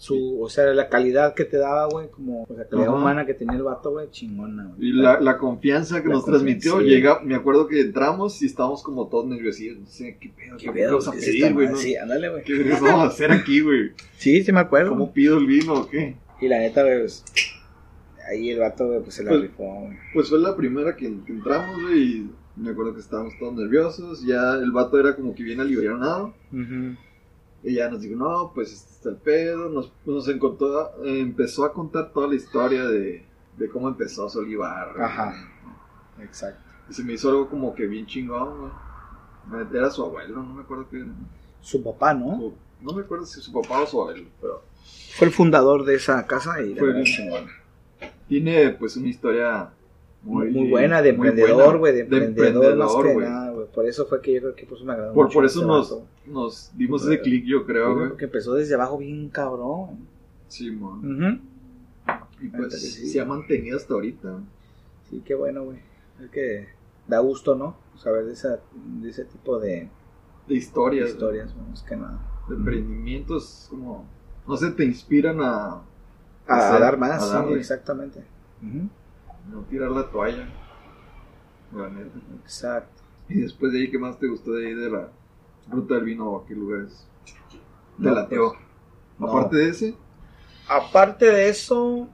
su, 0.00 0.40
o 0.42 0.48
sea, 0.48 0.64
la 0.72 0.88
calidad 0.88 1.34
que 1.34 1.44
te 1.44 1.58
daba, 1.58 1.86
güey, 1.86 2.08
como 2.08 2.46
sea, 2.46 2.66
calidad 2.66 2.88
Ajá. 2.88 2.96
humana 2.96 3.26
que 3.26 3.34
tenía 3.34 3.54
el 3.56 3.62
vato, 3.62 3.90
güey, 3.90 4.08
chingona, 4.10 4.64
güey. 4.68 4.88
Y 4.88 4.92
la, 4.94 5.20
la 5.20 5.36
confianza 5.36 6.00
que 6.00 6.08
La 6.08 6.14
nos 6.14 6.24
transmitió, 6.24 6.78
sí. 6.80 6.86
llega, 6.86 7.20
me 7.20 7.34
acuerdo 7.34 7.66
que 7.68 7.82
entramos 7.82 8.40
y 8.40 8.46
estábamos 8.46 8.82
como 8.82 9.08
todos 9.08 9.26
nerviosillos. 9.26 9.78
No 9.78 9.86
sé, 9.86 10.16
¿qué 10.18 10.30
pedo? 10.30 10.56
¿Qué 10.56 10.64
¿Qué 10.64 10.72
pedo? 10.72 10.92
vamos 10.92 11.08
a 11.08 11.12
¿Qué 11.12 11.18
es 11.18 11.24
pedir, 11.26 11.52
güey? 11.52 11.68
Sí, 11.76 11.96
ándale, 11.96 12.30
güey. 12.30 12.44
¿Qué 12.44 12.62
vamos 12.80 12.90
a 13.04 13.04
hacer 13.08 13.30
aquí, 13.30 13.60
güey? 13.60 13.90
Sí, 14.16 14.42
sí 14.42 14.52
me 14.52 14.60
acuerdo. 14.60 14.88
¿Cómo 14.92 15.12
pido 15.12 15.36
el 15.36 15.44
vino 15.46 15.74
o 15.74 15.86
qué? 15.86 16.16
Y 16.40 16.48
la 16.48 16.60
neta, 16.60 16.82
güey, 16.82 17.00
pues, 17.00 17.22
ahí 18.26 18.48
el 18.48 18.58
vato, 18.60 18.86
güey, 18.86 19.00
pues 19.02 19.14
se 19.16 19.22
la 19.22 19.28
Pues- 19.32 19.42
rifó, 19.42 19.64
güey. 19.82 19.98
Pues 20.14 20.30
fue 20.30 20.38
la 20.38 20.56
primera 20.56 20.96
que, 20.96 21.04
que 21.26 21.32
entramos, 21.32 21.82
güey, 21.82 22.02
y 22.02 22.30
me 22.56 22.70
acuerdo 22.70 22.94
que 22.94 23.00
estábamos 23.00 23.34
todos 23.38 23.52
nerviosos. 23.54 24.24
Ya 24.24 24.54
el 24.54 24.70
vato 24.72 24.98
era 24.98 25.14
como 25.14 25.34
que 25.34 25.42
bien 25.42 25.60
alivianado. 25.60 26.32
Y 27.62 27.74
ya 27.74 27.90
nos 27.90 28.00
dijo, 28.00 28.16
no, 28.16 28.52
pues 28.54 28.72
este 28.72 28.92
está 28.92 29.08
el 29.10 29.16
pedo. 29.16 29.68
Nos, 29.68 29.92
nos 30.06 30.26
encontró, 30.28 30.90
eh, 31.04 31.20
empezó 31.20 31.64
a 31.64 31.72
contar 31.72 32.10
toda 32.12 32.26
la 32.28 32.34
historia 32.34 32.84
de, 32.86 33.24
de 33.58 33.68
cómo 33.68 33.88
empezó 33.88 34.28
Solivar. 34.30 34.94
Ajá. 35.00 35.34
Exacto. 36.22 36.62
Y 36.88 36.94
se 36.94 37.04
me 37.04 37.12
hizo 37.14 37.28
algo 37.28 37.48
como 37.48 37.74
que 37.74 37.86
bien 37.86 38.06
chingón, 38.06 38.70
güey. 39.48 39.66
Era 39.74 39.90
su 39.90 40.02
abuelo, 40.04 40.42
no 40.42 40.54
me 40.54 40.62
acuerdo 40.62 40.86
qué 40.90 40.98
era. 40.98 41.06
Su 41.60 41.82
papá, 41.82 42.14
¿no? 42.14 42.36
Su- 42.36 42.54
no 42.80 42.92
me 42.94 43.02
acuerdo 43.02 43.26
si 43.26 43.40
su 43.40 43.52
papá 43.52 43.82
o 43.82 43.86
su 43.86 44.00
abuelo, 44.00 44.24
pero 44.40 44.62
Fue 45.16 45.26
el 45.26 45.32
fundador 45.34 45.84
de 45.84 45.96
esa 45.96 46.26
casa 46.26 46.62
y 46.62 46.74
Fue 46.74 46.90
el- 46.90 47.04
chingona. 47.04 47.50
tiene 48.28 48.70
pues 48.70 48.96
una 48.96 49.08
historia 49.08 49.70
muy, 50.22 50.50
muy 50.50 50.70
buena, 50.70 51.02
de 51.02 51.10
emprendedor, 51.10 51.78
güey, 51.78 51.92
de 51.94 52.04
De 52.04 52.24
emprendedor, 52.26 52.76
más 52.76 52.94
que 52.94 53.14
nada. 53.16 53.49
Por 53.74 53.86
eso 53.86 54.06
fue 54.06 54.20
que 54.20 54.34
yo 54.34 54.40
creo 54.40 54.54
que 54.54 54.66
pues 54.66 54.82
me 54.82 54.92
agradó 54.92 55.14
Por, 55.14 55.26
mucho 55.26 55.34
por 55.34 55.44
eso 55.44 55.64
nos, 55.64 55.96
nos 56.26 56.70
dimos 56.76 57.04
ese 57.06 57.20
clic, 57.20 57.44
yo 57.44 57.64
creo, 57.64 57.94
güey. 57.94 58.08
Porque 58.08 58.24
empezó 58.24 58.54
desde 58.54 58.74
abajo 58.74 58.98
bien 58.98 59.28
cabrón. 59.28 60.06
Sí. 60.48 60.70
Ujú. 60.70 61.38
Y 62.40 62.48
pues 62.48 62.80
sí. 62.80 63.06
se 63.08 63.20
ha 63.20 63.24
mantenido 63.24 63.76
hasta 63.76 63.94
ahorita. 63.94 64.40
Sí, 65.08 65.22
qué 65.24 65.34
bueno, 65.34 65.64
güey. 65.64 65.78
Es 66.22 66.30
que 66.30 66.68
da 67.06 67.18
gusto, 67.20 67.54
¿no? 67.54 67.76
Saber 67.96 68.24
de, 68.24 68.32
esa, 68.32 68.60
de 69.00 69.10
ese 69.10 69.24
tipo 69.24 69.58
de 69.58 69.88
De 70.48 70.54
historias. 70.54 71.10
historias, 71.10 71.54
más 71.68 71.82
que 71.82 71.96
nada. 71.96 72.18
De 72.48 72.56
emprendimientos, 72.56 73.66
como. 73.70 74.06
No 74.46 74.56
sé, 74.56 74.70
te 74.70 74.84
inspiran 74.84 75.40
a. 75.40 75.82
A, 76.46 76.68
hacer, 76.68 76.80
dar 76.80 76.98
más, 76.98 77.22
a 77.22 77.46
sí, 77.46 77.54
exactamente. 77.54 78.24
No 78.60 79.60
tirar 79.68 79.90
la 79.90 80.10
toalla. 80.10 80.48
La 81.72 81.88
neta. 81.88 82.18
Exacto. 82.42 82.99
Y 83.30 83.40
después 83.42 83.72
de 83.72 83.78
ahí, 83.80 83.90
¿qué 83.90 83.98
más 83.98 84.18
te 84.18 84.28
gustó 84.28 84.52
de 84.52 84.66
ahí 84.66 84.74
de 84.74 84.90
la 84.90 85.08
ruta 85.70 85.94
del 85.94 86.04
vino? 86.04 86.36
¿A 86.36 86.46
qué 86.46 86.54
lugares? 86.54 87.06
Te 88.02 88.08
No, 88.08 88.14
lateó. 88.14 88.50
pues, 88.52 88.62
no. 89.18 89.28
Aparte 89.28 89.56
de 89.56 89.68
ese, 89.70 89.94
Aparte 90.68 91.26
de 91.32 91.48
eso, 91.48 92.08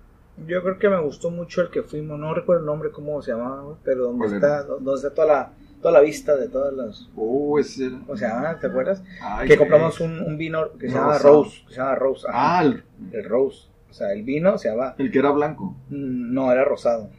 yo 0.46 0.62
creo 0.62 0.78
que 0.78 0.88
me 0.88 1.00
gustó 1.00 1.30
mucho 1.30 1.60
el 1.62 1.70
que 1.70 1.82
fuimos, 1.82 2.18
no 2.18 2.34
recuerdo 2.34 2.60
el 2.60 2.66
nombre, 2.66 2.90
cómo 2.90 3.20
se 3.22 3.32
llamaba, 3.32 3.76
pero 3.84 4.04
donde 4.04 4.18
¿Cuál 4.26 4.34
está, 4.34 4.62
donde 4.64 4.94
está 4.94 5.10
toda 5.14 5.26
la, 5.26 5.52
toda 5.82 5.92
la 5.92 6.00
vista 6.00 6.36
de 6.36 6.48
todas 6.48 6.72
las, 6.74 7.08
oh, 7.16 7.58
ese 7.58 7.86
era. 7.86 7.98
¿cómo 8.00 8.16
se 8.16 8.26
llama? 8.26 8.58
¿Te 8.58 8.66
acuerdas? 8.66 9.02
Ay, 9.20 9.48
que 9.48 9.56
compramos 9.58 10.00
un, 10.00 10.20
un 10.20 10.38
vino 10.38 10.72
que 10.78 10.88
se 10.88 10.94
llama. 10.94 11.18
Rose, 11.18 11.64
que 11.66 11.74
se 11.74 11.80
llama 11.80 11.94
Rose, 11.96 12.26
ajá, 12.28 12.58
Ah, 12.58 12.62
el, 12.64 12.82
el 13.12 13.24
Rose, 13.24 13.68
o 13.90 13.92
sea, 13.92 14.12
el 14.12 14.22
vino 14.22 14.56
se 14.58 14.70
llama, 14.70 14.94
el 14.98 15.10
que 15.10 15.18
era 15.18 15.30
blanco. 15.32 15.76
mm, 15.90 16.32
no, 16.34 16.50
era 16.52 16.64
rosado. 16.64 17.10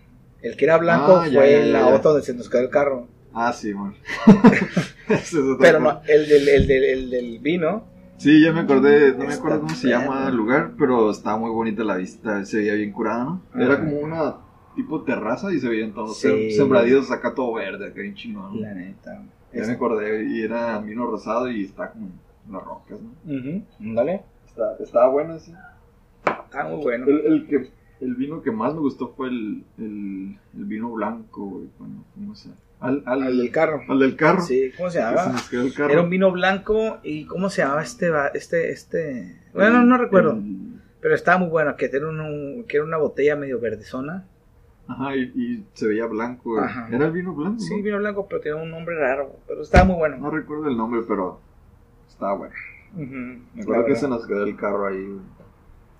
El 0.41 0.55
que 0.57 0.65
era 0.65 0.77
blanco 0.77 1.17
Ah, 1.17 1.27
ya, 1.27 1.39
fue 1.39 1.51
ya, 1.51 1.65
ya, 1.65 1.71
la 1.71 1.88
otra 1.95 2.12
donde 2.12 2.25
se 2.25 2.33
nos 2.33 2.49
quedó 2.49 2.62
el 2.62 2.69
carro. 2.69 3.07
Ah, 3.39 3.54
sí, 3.54 3.71
es 5.10 5.34
otro 5.36 5.58
Pero 5.60 5.80
no, 5.80 6.02
el 6.08 6.28
del, 6.28 6.47
el 6.50 6.67
del, 6.67 6.84
el 6.84 7.10
del 7.10 7.39
vino, 7.39 7.84
Sí, 8.17 8.41
ya 8.43 8.52
me 8.52 8.62
acordé, 8.62 9.12
no 9.15 9.26
me 9.26 9.34
acuerdo 9.36 9.60
cómo 9.62 9.76
se 9.76 9.89
llama 9.89 10.28
el 10.30 10.36
lugar, 10.36 10.71
pero 10.76 11.12
estaba 11.12 11.38
muy 11.38 11.52
bonita 11.52 11.84
la 11.84 11.97
vista, 11.97 12.43
se 12.45 12.58
veía 12.58 12.73
bien 12.73 12.91
curada, 12.91 13.26
¿no? 13.26 13.41
Era 13.63 13.80
como 13.80 14.00
una 14.00 14.38
tipo 14.76 15.04
terraza 15.04 15.54
y 15.54 15.60
se 15.60 15.69
veían 15.69 15.93
todos 15.93 16.17
Sí. 16.19 16.28
sem- 16.28 16.56
sembradíos 16.56 17.12
acá 17.12 17.36
todo 17.36 17.54
verde, 17.54 17.86
acá 17.89 18.02
bien 18.02 18.15
chingón. 18.15 18.60
la 18.60 18.73
neta. 18.73 19.21
Ya 19.54 19.65
me 19.67 19.73
acordé, 19.73 20.26
y 20.32 20.41
era 20.41 20.80
vino 20.80 21.06
rosado 21.06 21.50
y 21.52 21.65
está 21.65 21.91
como 21.91 22.08
en 22.08 22.54
las 22.54 22.63
rocas, 22.63 22.97
¿no? 23.00 23.12
Ujú, 23.38 23.62
Dale. 23.93 24.21
Está, 24.47 24.76
estaba 24.80 25.10
bueno 25.10 25.36
ese. 25.36 25.54
Está 26.45 26.63
muy 26.69 26.82
bueno. 26.84 27.06
El, 27.08 27.19
el 27.34 27.47
que, 27.47 27.69
el 28.02 28.15
vino 28.15 28.41
que 28.41 28.50
más 28.52 28.73
me 28.73 28.80
gustó 28.80 29.13
fue 29.15 29.28
el, 29.30 29.63
el, 29.78 30.38
el 30.58 30.65
vino 30.65 30.89
blanco, 30.91 31.45
güey, 31.45 31.67
cuando 31.78 32.04
fuimos 32.15 32.47
a- 32.47 32.56
al, 32.79 33.03
al, 33.05 33.23
Al 33.23 33.37
del 33.37 33.51
carro. 33.51 33.81
al 33.89 33.99
del 33.99 34.15
carro. 34.15 34.41
Sí, 34.41 34.71
¿cómo 34.77 34.89
se 34.89 34.99
llamaba? 34.99 35.33
el 35.51 35.73
carro. 35.73 35.91
Era 35.93 36.01
un 36.01 36.09
vino 36.09 36.31
blanco 36.31 36.99
y 37.03 37.25
¿cómo 37.25 37.49
se 37.49 37.61
llamaba 37.61 37.81
este 37.83 38.11
este 38.35 38.71
este? 38.71 39.39
Bueno, 39.53 39.83
no 39.83 39.97
recuerdo, 39.97 40.33
El- 40.33 40.67
pero 41.01 41.15
estaba 41.15 41.37
muy 41.39 41.49
bueno, 41.49 41.75
que 41.75 41.85
era 41.85 42.07
un, 42.07 42.65
que 42.67 42.77
era 42.77 42.85
una 42.85 42.97
botella 42.97 43.35
medio 43.35 43.59
verdezona. 43.59 44.25
Ajá, 44.87 45.15
y, 45.15 45.21
y 45.35 45.65
se 45.73 45.87
veía 45.87 46.05
blanco. 46.05 46.59
Ajá. 46.59 46.87
Era 46.91 47.07
el 47.07 47.11
vino 47.11 47.33
blanco. 47.33 47.59
Sí, 47.59 47.75
¿no? 47.77 47.83
vino 47.83 47.97
blanco, 47.97 48.27
pero 48.27 48.41
tenía 48.41 48.61
un 48.61 48.69
nombre 48.71 48.95
raro, 48.97 49.35
pero 49.47 49.61
estaba 49.61 49.83
muy 49.83 49.95
bueno. 49.97 50.17
No 50.17 50.29
recuerdo 50.31 50.67
el 50.69 50.77
nombre, 50.77 51.01
pero 51.07 51.39
estaba 52.07 52.35
bueno. 52.35 52.53
Ujú, 52.93 53.03
Me 53.53 53.61
acuerdo 53.63 53.85
que 53.85 53.95
se 53.95 54.07
nos 54.07 54.25
quedó 54.25 54.43
el 54.45 54.55
carro 54.55 54.87
ahí. 54.87 55.19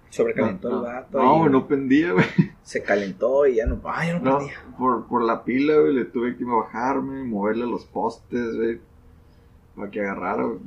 Sobrecalentó 0.10 0.70
no, 0.70 0.78
el 0.78 0.84
vato 0.84 1.18
No, 1.22 1.48
y 1.48 1.50
no 1.52 1.68
pendía, 1.68 2.12
güey. 2.14 2.26
se 2.64 2.82
calentó 2.84 3.46
y 3.48 3.56
ya 3.56 3.66
no, 3.66 3.80
ay, 3.86 4.08
ya 4.10 4.20
no, 4.20 4.24
No, 4.32 4.38
podía. 4.40 4.54
por, 4.78 5.08
por 5.08 5.24
la 5.24 5.44
pila, 5.44 5.78
güey, 5.80 5.94
le 5.94 6.06
tuve 6.06 6.36
que 6.38 6.44
bajarme, 6.46 7.24
moverle 7.24 7.66
los 7.66 7.86
postes, 7.86 8.56
güey. 8.56 8.80
Para 9.76 9.92
que 9.92 10.02
agarrara, 10.02 10.44
güey. 10.44 10.60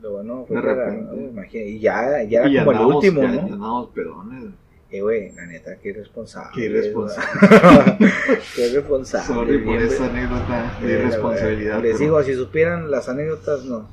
Lo 0.00 0.12
bueno 0.12 0.44
fue 0.46 0.56
De 0.56 0.62
era- 0.62 0.74
repente. 0.74 1.16
no, 1.16 1.28
imagina, 1.28 1.64
y 1.64 1.78
ya, 1.80 2.22
ya 2.24 2.40
era 2.40 2.48
Y 2.48 2.58
como 2.58 2.70
el 2.72 2.76
andábamos- 2.78 2.94
último, 2.96 3.22
ya- 3.22 3.28
¿no? 3.28 3.34
ya 3.34 3.42
andábamos 3.54 3.88
pedones. 3.90 4.44
Eh, 4.90 5.00
güey, 5.00 5.32
la 5.32 5.46
neta, 5.46 5.76
qué 5.82 5.88
irresponsable. 5.88 6.50
Qué 6.54 6.66
irresponsable. 6.66 7.96
qué 8.54 8.66
irresponsable. 8.68 9.26
Sorry 9.34 9.58
por 9.64 9.76
esa 9.76 10.06
anécdota 10.06 10.78
de 10.80 10.92
irresponsabilidad. 10.92 11.82
Les 11.82 11.92
pero 11.92 11.98
digo, 11.98 12.22
si 12.22 12.34
supieran 12.34 12.90
las 12.90 13.08
anécdotas, 13.08 13.64
nos, 13.64 13.84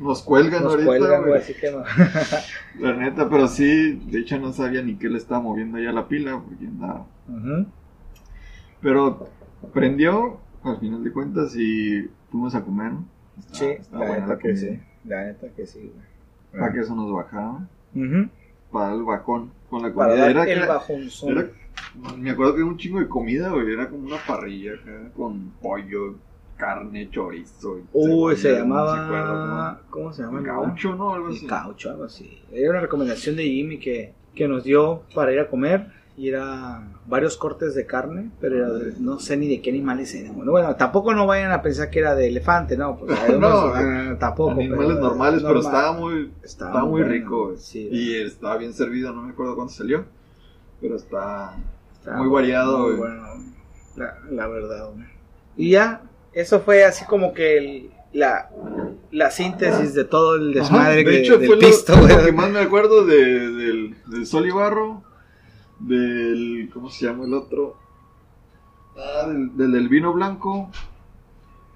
nos 0.00 0.22
cuelgan 0.22 0.62
nos 0.62 0.72
ahorita, 0.72 0.86
cuelgan, 0.88 1.22
güey, 1.22 1.38
así 1.40 1.54
que 1.54 1.70
no. 1.70 1.82
La 2.80 2.94
neta, 2.96 3.28
pero 3.28 3.48
sí, 3.48 3.92
de 4.10 4.20
hecho 4.20 4.38
no 4.38 4.52
sabía 4.52 4.82
ni 4.82 4.96
qué 4.96 5.08
le 5.08 5.18
estaba 5.18 5.40
moviendo 5.40 5.78
ya 5.78 5.92
la 5.92 6.06
pila, 6.08 6.40
porque 6.46 6.66
andaba. 6.66 7.06
Ujú. 7.28 7.66
Pero 8.80 9.28
prendió, 9.72 10.38
al 10.62 10.78
final 10.78 11.02
de 11.02 11.12
cuentas, 11.12 11.54
y 11.56 12.08
fuimos 12.30 12.54
a 12.54 12.62
comer. 12.62 12.92
¿no? 12.92 13.04
Estaba- 13.38 13.54
Sí, 13.58 13.64
estaba 13.66 14.04
la 14.06 14.18
neta 14.20 14.38
que 14.38 14.56
sí. 14.56 14.78
La 15.04 15.24
neta 15.24 15.46
que 15.54 15.66
sí, 15.66 15.80
güey. 15.80 16.60
Para 16.60 16.72
que 16.72 16.80
eso 16.80 16.94
nos 16.94 17.12
bajaron. 17.12 17.68
Ujú. 17.94 18.28
Para 18.72 18.94
el 18.94 19.02
bajón 19.02 19.50
con 19.70 19.82
la 19.82 19.92
Para 19.92 20.08
comida. 20.10 20.22
dar 20.26 20.30
Era, 20.30 20.42
el 20.44 20.58
era- 20.58 20.66
bajonzón. 20.66 21.30
era- 21.32 21.50
me 22.18 22.30
acuerdo 22.30 22.54
que 22.54 22.60
era 22.60 22.68
un 22.68 22.76
chingo 22.78 22.98
de 23.00 23.08
comida, 23.08 23.50
güey. 23.50 23.72
Era 23.72 23.88
como 23.88 24.06
una 24.06 24.16
parrilla 24.26 24.72
acá, 24.74 25.10
con 25.14 25.50
pollo, 25.62 26.16
carne, 26.56 27.08
chorizo. 27.10 27.78
Uy, 27.92 28.36
se 28.36 28.42
cebolla, 28.56 28.64
no 28.64 28.64
llamaba. 28.64 29.80
¿Cómo 29.90 30.12
se 30.12 30.22
llama? 30.22 30.40
Gaucho, 30.40 30.94
¿no? 30.94 31.14
Algo 31.14 31.28
así. 31.28 31.46
caucho, 31.46 31.90
algo 31.90 32.04
así. 32.04 32.42
Era 32.52 32.70
una 32.70 32.80
recomendación 32.80 33.36
de 33.36 33.44
Jimmy 33.44 33.78
que, 33.78 34.12
que 34.34 34.48
nos 34.48 34.64
dio 34.64 35.02
para 35.14 35.32
ir 35.32 35.40
a 35.40 35.48
comer. 35.48 35.94
Y 36.18 36.30
era 36.30 36.82
varios 37.06 37.36
cortes 37.36 37.74
de 37.74 37.84
carne, 37.84 38.30
pero 38.40 38.56
era 38.56 38.70
de- 38.72 38.94
no 38.98 39.18
sé 39.20 39.36
ni 39.36 39.48
de 39.48 39.60
qué 39.60 39.68
animales 39.68 40.14
eran. 40.14 40.34
Bueno, 40.34 40.50
bueno, 40.50 40.74
tampoco 40.74 41.12
no 41.12 41.26
vayan 41.26 41.52
a 41.52 41.60
pensar 41.60 41.90
que 41.90 41.98
era 41.98 42.14
de 42.14 42.28
elefante, 42.28 42.74
¿no? 42.74 42.96
Pues, 42.96 43.10
No, 43.32 43.36
unos, 43.36 43.72
ah, 43.74 44.16
tampoco. 44.18 44.52
Animales 44.52 44.94
pero, 44.94 45.00
normales, 45.08 45.42
pero 45.42 45.60
estaba 45.60 45.92
muy, 45.92 46.32
Estaba 46.42 46.70
estaba 46.70 46.84
muy 46.86 47.02
bueno, 47.02 47.08
rico, 47.08 47.54
sí, 47.58 47.86
y 47.92 48.14
estaba 48.22 48.56
bien 48.56 48.72
servido, 48.72 49.12
no 49.12 49.24
me 49.24 49.32
acuerdo 49.32 49.54
cuándo 49.56 49.70
salió. 49.74 50.06
Pero 50.80 50.96
está. 50.96 51.54
muy 52.16 52.28
variado, 52.30 52.78
muy 52.78 52.96
güey. 52.96 52.98
bueno, 53.10 53.26
la, 53.96 54.14
la 54.30 54.46
verdad, 54.48 54.90
güey. 54.94 55.06
Y 55.58 55.70
ya, 55.72 56.00
eso 56.36 56.60
fue 56.60 56.84
así 56.84 57.04
como 57.04 57.32
que 57.34 57.58
el- 57.58 57.90
la, 58.12 58.48
la 59.10 59.30
síntesis 59.30 59.92
de 59.94 60.04
todo 60.04 60.36
el 60.36 60.54
desmadre 60.54 61.00
Ajá, 61.00 61.04
que, 61.04 61.10
de 61.10 61.18
hecho, 61.20 61.38
del 61.38 61.46
fue 61.48 61.56
lo- 61.56 61.66
pisto, 61.66 61.94
lo, 61.96 62.02
güey. 62.02 62.24
que 62.24 62.32
más 62.32 62.50
me 62.50 62.60
acuerdo 62.60 63.04
de- 63.04 63.50
del, 63.50 63.94
del 64.06 64.26
Sol 64.26 64.46
y 64.46 64.50
Barro, 64.50 65.02
del. 65.80 66.70
¿Cómo 66.72 66.88
se 66.90 67.06
llama 67.06 67.24
el 67.24 67.34
otro? 67.34 67.76
Ah, 68.96 69.28
del, 69.28 69.54
del, 69.56 69.72
del 69.72 69.88
vino 69.90 70.12
blanco, 70.14 70.70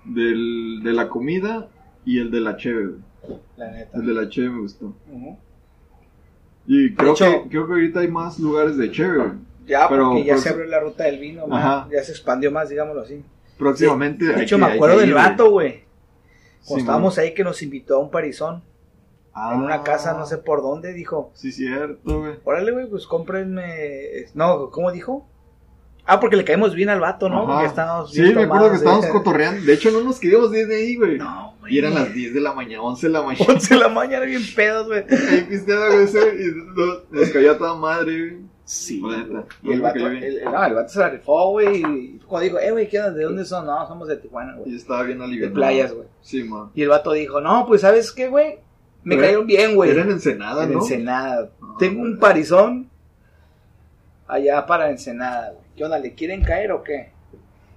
del, 0.05 0.81
de 0.83 0.93
la 0.93 1.09
comida 1.09 1.69
y 2.07 2.19
el 2.19 2.31
de 2.31 2.41
la 2.41 2.57
cheve. 2.57 2.95
La 3.59 3.71
neta. 3.71 3.99
El 3.99 4.07
de 4.07 4.15
la 4.15 4.29
cheve 4.31 4.49
me 4.51 4.61
gustó. 4.61 4.95
Y 6.67 6.95
creo, 6.95 7.13
hecho- 7.13 7.25
que, 7.45 7.49
creo 7.51 7.67
que 7.67 7.73
ahorita 7.73 8.01
hay 8.01 8.09
más 8.09 8.39
lugares 8.39 8.77
de 8.77 8.91
cheve. 8.91 9.33
Ya, 9.67 9.89
Pero, 9.89 10.09
porque 10.11 10.25
ya 10.25 10.33
pues, 10.35 10.43
se 10.43 10.49
abrió 10.49 10.67
la 10.67 10.81
ruta 10.81 11.05
del 11.05 11.19
vino, 11.19 11.47
ya 11.49 12.03
se 12.03 12.13
expandió 12.13 12.51
más, 12.51 12.71
digámoslo 12.71 13.03
así. 13.03 13.23
Próximamente. 13.61 14.25
De 14.25 14.43
hecho, 14.43 14.57
que- 14.57 14.63
me 14.65 14.73
acuerdo 14.73 14.99
del 14.99 15.15
vato, 15.15 15.51
güey. 15.51 15.85
Cuando 16.65 16.75
Sí, 16.75 16.81
estábamos 16.81 17.19
ahí 17.19 17.35
que 17.35 17.45
nos 17.45 17.63
invitó 17.63 17.97
a 17.97 17.99
un 18.01 18.11
parizón 18.11 18.63
Ah, 19.33 19.53
en 19.55 19.61
una 19.63 19.83
casa, 19.85 20.13
no 20.15 20.27
sé 20.27 20.39
por 20.39 20.61
dónde, 20.61 20.93
dijo. 20.93 21.31
Sí, 21.35 21.53
cierto, 21.53 22.19
güey. 22.21 22.33
Órale, 22.45 22.73
güey, 22.73 22.87
pues 22.91 23.07
cómprenme. 23.07 24.27
No, 24.35 24.71
¿cómo 24.71 24.91
dijo? 24.91 25.27
Ah, 26.05 26.19
porque 26.19 26.35
le 26.37 26.45
caímos 26.45 26.75
bien 26.75 26.89
al 26.89 26.99
vato, 26.99 27.29
¿no? 27.29 27.45
Ajá. 27.45 27.53
Porque 27.53 27.67
estábamos 27.69 28.11
Sí, 28.11 28.23
bien 28.23 28.35
me 28.35 28.43
acuerdo 28.43 28.71
que 28.71 28.77
estábamos 28.77 29.07
¿eh? 29.07 29.11
cotorreando. 29.13 29.65
De 29.65 29.73
hecho, 29.73 29.91
no 29.93 30.01
nos 30.03 30.19
queríamos 30.19 30.53
ir 30.55 30.67
de 30.67 30.77
ahí, 30.77 30.97
güey. 30.97 31.17
No, 31.19 31.55
güey. 31.61 31.75
Y 31.75 31.79
eran 31.79 31.95
las 31.95 32.13
10 32.13 32.35
de 32.35 32.41
la 32.41 32.53
mañana, 32.53 32.83
11 32.83 33.07
de 33.07 33.13
la 33.13 33.23
mañana. 33.23 33.45
11 33.49 33.75
de 33.75 33.81
la 33.81 33.89
mañana, 33.89 34.27
bien 34.27 34.43
pedos, 34.57 34.89
güey. 34.89 35.05
Ahí 35.31 35.47
pisteando, 35.49 35.87
güey, 35.93 36.05
ese, 36.05 36.19
y 36.19 36.77
nos, 36.77 37.11
nos 37.11 37.29
caía 37.31 37.57
toda 37.57 37.75
madre, 37.77 38.19
güey. 38.19 38.50
Sí. 38.73 39.03
Y 39.65 39.73
el 39.73 39.81
vato, 39.81 39.99
bien. 39.99 40.23
el, 40.23 40.39
el- 40.39 40.45
no, 40.45 40.65
el 40.65 40.75
vato 40.75 40.89
se 40.91 41.01
la 41.01 41.09
rifó, 41.09 41.51
güey. 41.51 41.83
Y 41.83 42.19
cuando 42.25 42.45
dijo, 42.45 42.59
eh, 42.61 42.71
güey, 42.71 42.89
¿qué 42.89 43.01
onda? 43.01 43.11
¿De 43.11 43.25
dónde 43.25 43.45
son? 43.45 43.67
No, 43.67 43.85
somos 43.89 44.07
de 44.07 44.17
Tijuana, 44.17 44.53
Y 44.59 44.61
güey. 44.61 44.77
estaba 44.77 45.03
bien 45.03 45.19
De 45.19 45.25
aliviado. 45.25 45.55
playas, 45.55 45.93
güey. 45.93 46.07
Sí, 46.21 46.45
man. 46.45 46.71
Y 46.77 46.83
el 46.83 46.89
vato 46.89 47.11
dijo, 47.11 47.41
no, 47.41 47.67
pues, 47.67 47.81
¿sabes 47.81 48.13
qué, 48.13 48.29
güey? 48.29 48.61
Me 49.03 49.17
Era- 49.17 49.25
cayeron 49.25 49.47
bien, 49.49 49.75
güey. 49.75 49.91
Era 49.91 50.03
en 50.03 50.11
Ensenada, 50.13 50.63
En 50.65 50.73
¿no? 50.75 50.79
Ensenada. 50.79 51.51
Ah, 51.61 51.75
Tengo 51.81 52.01
un 52.03 52.17
parizón 52.21 52.89
allá 54.29 54.65
para 54.67 54.89
Ensenada, 54.91 55.51
güey. 55.51 55.65
¿Qué 55.77 55.85
onda? 55.85 55.99
¿Le 55.99 56.15
quieren 56.15 56.43
caer 56.43 56.71
o 56.71 56.85
qué? 56.85 57.11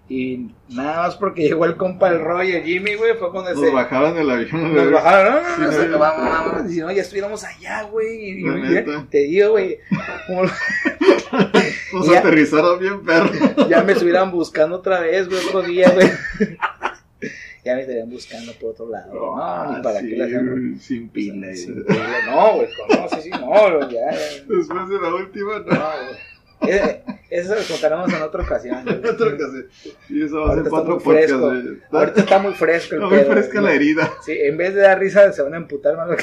Y 0.10 0.52
nada 0.70 1.04
más 1.08 1.16
porque 1.16 1.44
llegó 1.44 1.66
el 1.66 1.78
compa 1.78 2.10
el 2.10 2.20
Roy 2.20 2.50
y 2.50 2.56
el 2.58 2.64
Jimmy, 2.64 2.96
güey, 2.96 3.16
fue 3.16 3.32
cuando 3.32 3.52
Nos 3.54 3.62
se 3.62 3.72
bajaban 3.72 4.14
del 4.16 4.30
avión, 4.30 4.76
nos 4.76 4.92
bajaron. 4.92 5.44
No, 5.60 5.66
no, 5.66 5.72
no, 5.72 5.78
no, 5.78 5.88
no. 5.88 6.00
vamos, 6.00 6.30
vamos. 6.30 6.72
Si 6.72 6.80
no, 6.82 6.92
ya 6.92 7.02
estuviéramos 7.02 7.44
allá, 7.46 7.84
güey. 7.84 8.42
Y-. 8.42 9.06
Te 9.10 9.20
digo, 9.20 9.52
güey, 9.52 9.80
como- 10.28 10.44
Nos 11.94 12.08
Ya. 12.10 12.20
aterrizaron 12.20 12.80
bien, 12.80 13.04
perro. 13.04 13.30
ya 13.70 13.82
me 13.84 13.94
estuvieran 13.94 14.32
buscando 14.32 14.76
otra 14.78 15.00
vez, 15.00 15.28
güey, 15.30 15.40
otro 15.48 15.62
día, 15.62 15.90
güey. 15.92 16.08
ya 17.66 17.76
me 17.76 17.82
estarían 17.82 18.10
buscando 18.10 18.52
por 18.54 18.72
otro 18.72 18.90
lado. 18.90 19.14
No, 19.14 19.78
ni 19.78 19.82
para 19.82 20.00
Ah, 20.00 20.02
sí, 20.02 20.10
qué 20.10 20.18
la 20.18 20.26
hacemos. 20.26 20.50
güey, 20.60 20.76
Sin 20.80 21.10
pila. 21.10 21.52
y- 21.52 21.56
Sin 21.58 21.86
pila. 21.86 22.08
No, 22.28 22.56
güey, 22.56 22.68
no, 22.90 23.10
sí, 23.10 23.22
sí, 23.24 23.30
no, 23.30 23.48
güey, 23.48 23.94
ya, 23.94 24.12
ya. 24.12 24.44
Después 24.48 24.90
de 24.90 25.02
la 25.02 25.16
última, 25.16 25.60
no. 25.60 25.66
No, 25.66 25.80
güey. 25.80 26.33
Eh, 26.68 27.04
Eso 27.30 27.56
lo 27.56 27.62
contaremos 27.68 28.14
en 28.14 28.22
otra 28.22 28.44
ocasión. 28.44 28.78
En 28.88 28.98
otra 29.06 29.28
ocasión. 29.28 29.66
Y 30.10 30.24
eso 30.24 30.42
va 30.42 30.54
a 30.54 30.56
ser 30.56 30.70
cuatro 30.70 30.96
muy 30.96 31.04
fresco. 31.04 31.40
podcasts. 31.40 31.70
Está- 31.84 31.98
Ahorita 32.00 32.22
está 32.22 32.40
muy 32.40 32.54
fresco 32.54 32.96
el 32.96 33.02
Está 33.04 33.10
muy 33.16 33.24
pedo, 33.24 33.32
fresca 33.34 33.54
güey. 33.60 33.64
la 33.64 33.74
herida. 33.76 34.12
Sí, 34.26 34.32
en 34.40 34.58
vez 34.58 34.74
de 34.76 34.82
dar 34.82 35.00
risa 35.00 35.32
se 35.34 35.42
van 35.42 35.54
a 35.54 35.58
emputar 35.58 35.98
más. 35.98 36.10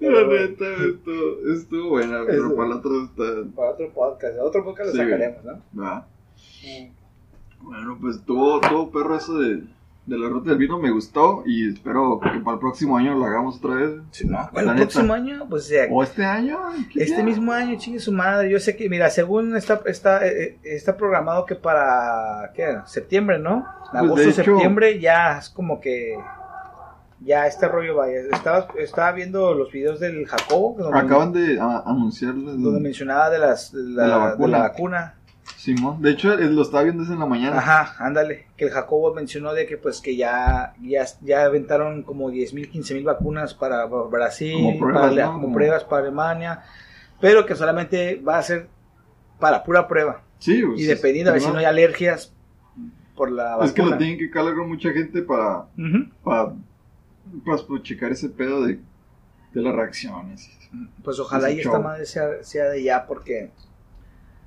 La 0.00 0.24
neta, 0.24 0.64
estuvo, 0.88 1.52
estuvo 1.52 1.88
buena, 1.90 2.22
pero 2.24 2.46
Eso. 2.46 2.56
para 2.56 2.68
el 2.68 2.74
otro 2.76 3.04
está. 3.04 3.24
Para 3.56 3.70
otro 3.72 3.90
podcast, 3.92 4.38
otro 4.40 4.64
podcast 4.64 4.86
lo 4.86 4.92
Sí, 4.92 4.98
sacaremos, 4.98 5.44
¿no? 5.44 5.62
Va. 5.82 6.06
Bueno, 7.60 7.98
pues 8.00 8.22
tuvo, 8.24 8.60
tuvo 8.60 8.90
perro 8.92 9.16
eso 9.16 9.38
de, 9.38 9.62
de 10.08 10.18
la 10.18 10.28
ruta 10.28 10.50
del 10.50 10.58
vino, 10.58 10.78
me 10.78 10.90
gustó 10.90 11.42
y 11.44 11.68
espero 11.70 12.18
que 12.20 12.40
para 12.40 12.54
el 12.54 12.60
próximo 12.60 12.96
año 12.96 13.14
lo 13.14 13.24
hagamos 13.26 13.58
otra 13.58 13.74
vez. 13.74 13.90
No, 14.24 14.48
La 14.52 14.60
el 14.60 14.66
neta. 14.66 14.76
próximo 14.76 15.12
año, 15.14 15.46
pues 15.48 15.64
o 15.64 15.68
sea, 15.68 15.84
O 15.90 16.02
este 16.02 16.24
año. 16.24 16.58
¿qué 16.92 17.02
Este 17.02 17.22
mismo 17.22 17.52
año, 17.52 17.76
chingue 17.78 18.00
su 18.00 18.12
madre. 18.12 18.50
Yo 18.50 18.58
sé 18.58 18.74
que, 18.76 18.88
mira, 18.88 19.10
según 19.10 19.56
está, 19.56 19.80
está, 19.86 20.26
eh, 20.26 20.58
está 20.64 20.96
programado 20.96 21.44
que 21.44 21.54
para, 21.54 22.50
¿qué? 22.54 22.62
era? 22.62 22.86
Septiembre, 22.86 23.38
¿no? 23.38 23.66
de 23.92 23.98
Agosto, 23.98 24.20
hecho- 24.22 24.32
septiembre, 24.44 24.98
ya 24.98 25.38
es 25.38 25.48
como 25.50 25.80
que, 25.80 26.16
ya 27.20 27.46
este 27.46 27.68
rollo 27.68 27.96
vaya. 27.96 28.20
Estaba, 28.32 28.68
estaba 28.78 29.12
viendo 29.12 29.52
los 29.54 29.70
videos 29.72 29.98
del 30.00 30.24
Jacobo, 30.26 30.76
Acaban 30.94 31.32
de 31.32 31.58
a- 31.60 31.82
anunciar 31.84 32.34
el- 32.34 32.62
donde 32.62 32.80
mencionaba 32.80 33.28
de, 33.30 33.38
las, 33.38 33.72
de, 33.72 33.82
la, 33.82 34.02
De 34.04 34.08
la 34.08 34.36
de 34.36 34.48
la 34.48 34.58
vacuna. 34.60 35.14
Simón. 35.56 36.00
De 36.02 36.10
hecho, 36.12 36.36
lo 36.36 36.62
estaba 36.62 36.84
viendo 36.84 37.02
desde 37.02 37.16
la 37.16 37.26
mañana. 37.26 37.58
Ajá, 37.58 37.96
ándale. 37.98 38.46
Que 38.56 38.66
el 38.66 38.70
Jacobo 38.70 39.12
mencionó 39.14 39.52
de 39.54 39.66
que, 39.66 39.76
pues, 39.76 40.00
que 40.00 40.16
ya, 40.16 40.74
ya, 40.82 41.04
ya 41.22 41.44
aventaron 41.44 42.02
como 42.02 42.30
10 42.30 42.54
mil, 42.54 42.70
15 42.70 42.94
mil 42.94 43.04
vacunas 43.04 43.54
para 43.54 43.84
Brasil, 43.86 44.54
Como 44.54 44.78
pruebas, 44.78 45.10
para, 45.10 45.26
¿no? 45.26 45.32
como 45.32 45.42
Como- 45.42 45.54
pruebas 45.54 45.84
para 45.84 46.02
Alemania, 46.02 46.62
pero 47.20 47.44
que 47.44 47.54
solamente 47.56 48.16
va 48.16 48.38
a 48.38 48.42
ser 48.42 48.68
para 49.38 49.62
pura 49.64 49.86
prueba. 49.88 50.22
Sí, 50.38 50.62
pues, 50.62 50.80
Y 50.80 50.84
dependiendo 50.84 51.30
a 51.30 51.34
ver 51.34 51.42
si 51.42 51.48
no, 51.48 51.58
hay 51.58 51.64
alergias 51.64 52.32
por 53.16 53.30
la 53.32 53.50
vacuna. 53.56 53.66
Es 53.66 53.72
que 53.72 53.82
lo 53.82 53.96
tienen 53.98 54.18
que 54.18 54.30
calar 54.30 54.54
con 54.54 54.68
mucha 54.68 54.90
gente 54.92 55.22
para, 55.22 55.62
Ujú. 55.76 56.08
para, 56.22 56.52
pues, 57.44 57.62
pues, 57.62 57.82
checar 57.82 58.12
ese 58.12 58.28
pedo 58.28 58.64
de, 58.64 58.78
de 59.52 59.60
las 59.62 59.74
reacciones. 59.74 60.48
Pues 61.02 61.18
ojalá 61.18 61.50
y 61.50 61.60
esta 61.60 61.78
madre 61.78 62.04
sea, 62.06 62.42
sea 62.42 62.66
de 62.68 62.82
ya 62.82 63.06
porque 63.06 63.50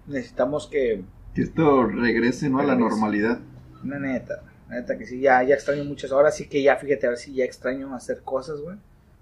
necesitamos 0.07 0.67
que, 0.67 1.03
Que 1.33 1.41
esto 1.43 1.85
regrese, 1.85 2.49
¿no? 2.49 2.59
A 2.59 2.63
la 2.63 2.75
normalidad. 2.75 3.39
una 3.83 3.99
neta, 3.99 4.43
la 4.69 4.75
neta 4.75 4.97
que 4.97 5.05
sí, 5.05 5.19
ya, 5.19 5.41
ya 5.43 5.55
extraño 5.55 5.83
muchas. 5.85 6.11
Ahora 6.11 6.31
sí 6.31 6.47
que 6.47 6.61
ya, 6.61 6.75
fíjate, 6.77 7.05
ahora 7.07 7.17
sí 7.17 7.33
ya 7.33 7.45
extraño 7.45 7.93
hacer 7.95 8.21
cosas, 8.23 8.59
güey. 8.61 8.77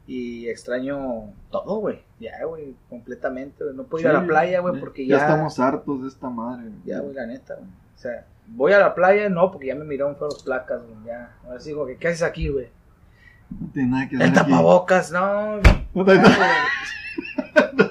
Y 0.08 0.48
extraño 0.50 1.34
todo, 1.52 1.78
güey. 1.82 2.02
Ya, 2.20 2.44
güey, 2.46 2.76
completamente. 2.90 3.64
güey. 3.64 3.76
No 3.76 3.84
puedo 3.84 4.02
ir 4.04 4.08
a 4.10 4.14
la 4.14 4.26
playa, 4.26 4.60
güey, 4.60 4.80
porque 4.80 5.06
ya... 5.06 5.18
Ya 5.18 5.24
estamos 5.24 5.60
hartos 5.60 6.02
de 6.02 6.08
esta 6.08 6.30
madre. 6.30 6.64
güey. 6.70 6.82
Ya, 6.86 7.00
güey, 7.00 7.14
la 7.14 7.28
neta, 7.28 7.56
güey. 7.56 7.68
O 7.68 7.98
sea, 8.02 8.26
voy 8.48 8.72
a 8.74 8.80
la 8.80 8.96
playa, 8.96 9.30
no, 9.30 9.52
porque 9.52 9.68
ya 9.68 9.76
me 9.76 9.86
miraron 9.86 10.16
feos 10.18 10.42
placas, 10.44 10.82
güey. 10.82 10.96
Ya, 11.06 11.38
ahora 11.46 11.60
sí 11.60 11.74
que, 11.86 11.98
¿qué 11.98 12.08
haces 12.08 12.24
aquí, 12.24 12.48
güey? 12.50 12.70
No 13.52 13.68
tiene 13.72 13.90
nada 13.92 14.10
que 14.10 14.18
ver 14.18 14.28
El 14.28 14.38
aquí. 14.38 14.50
tapabocas, 14.52 15.12
no. 15.12 15.58
No 15.58 15.62
no, 15.94 16.04
nada- 16.06 16.48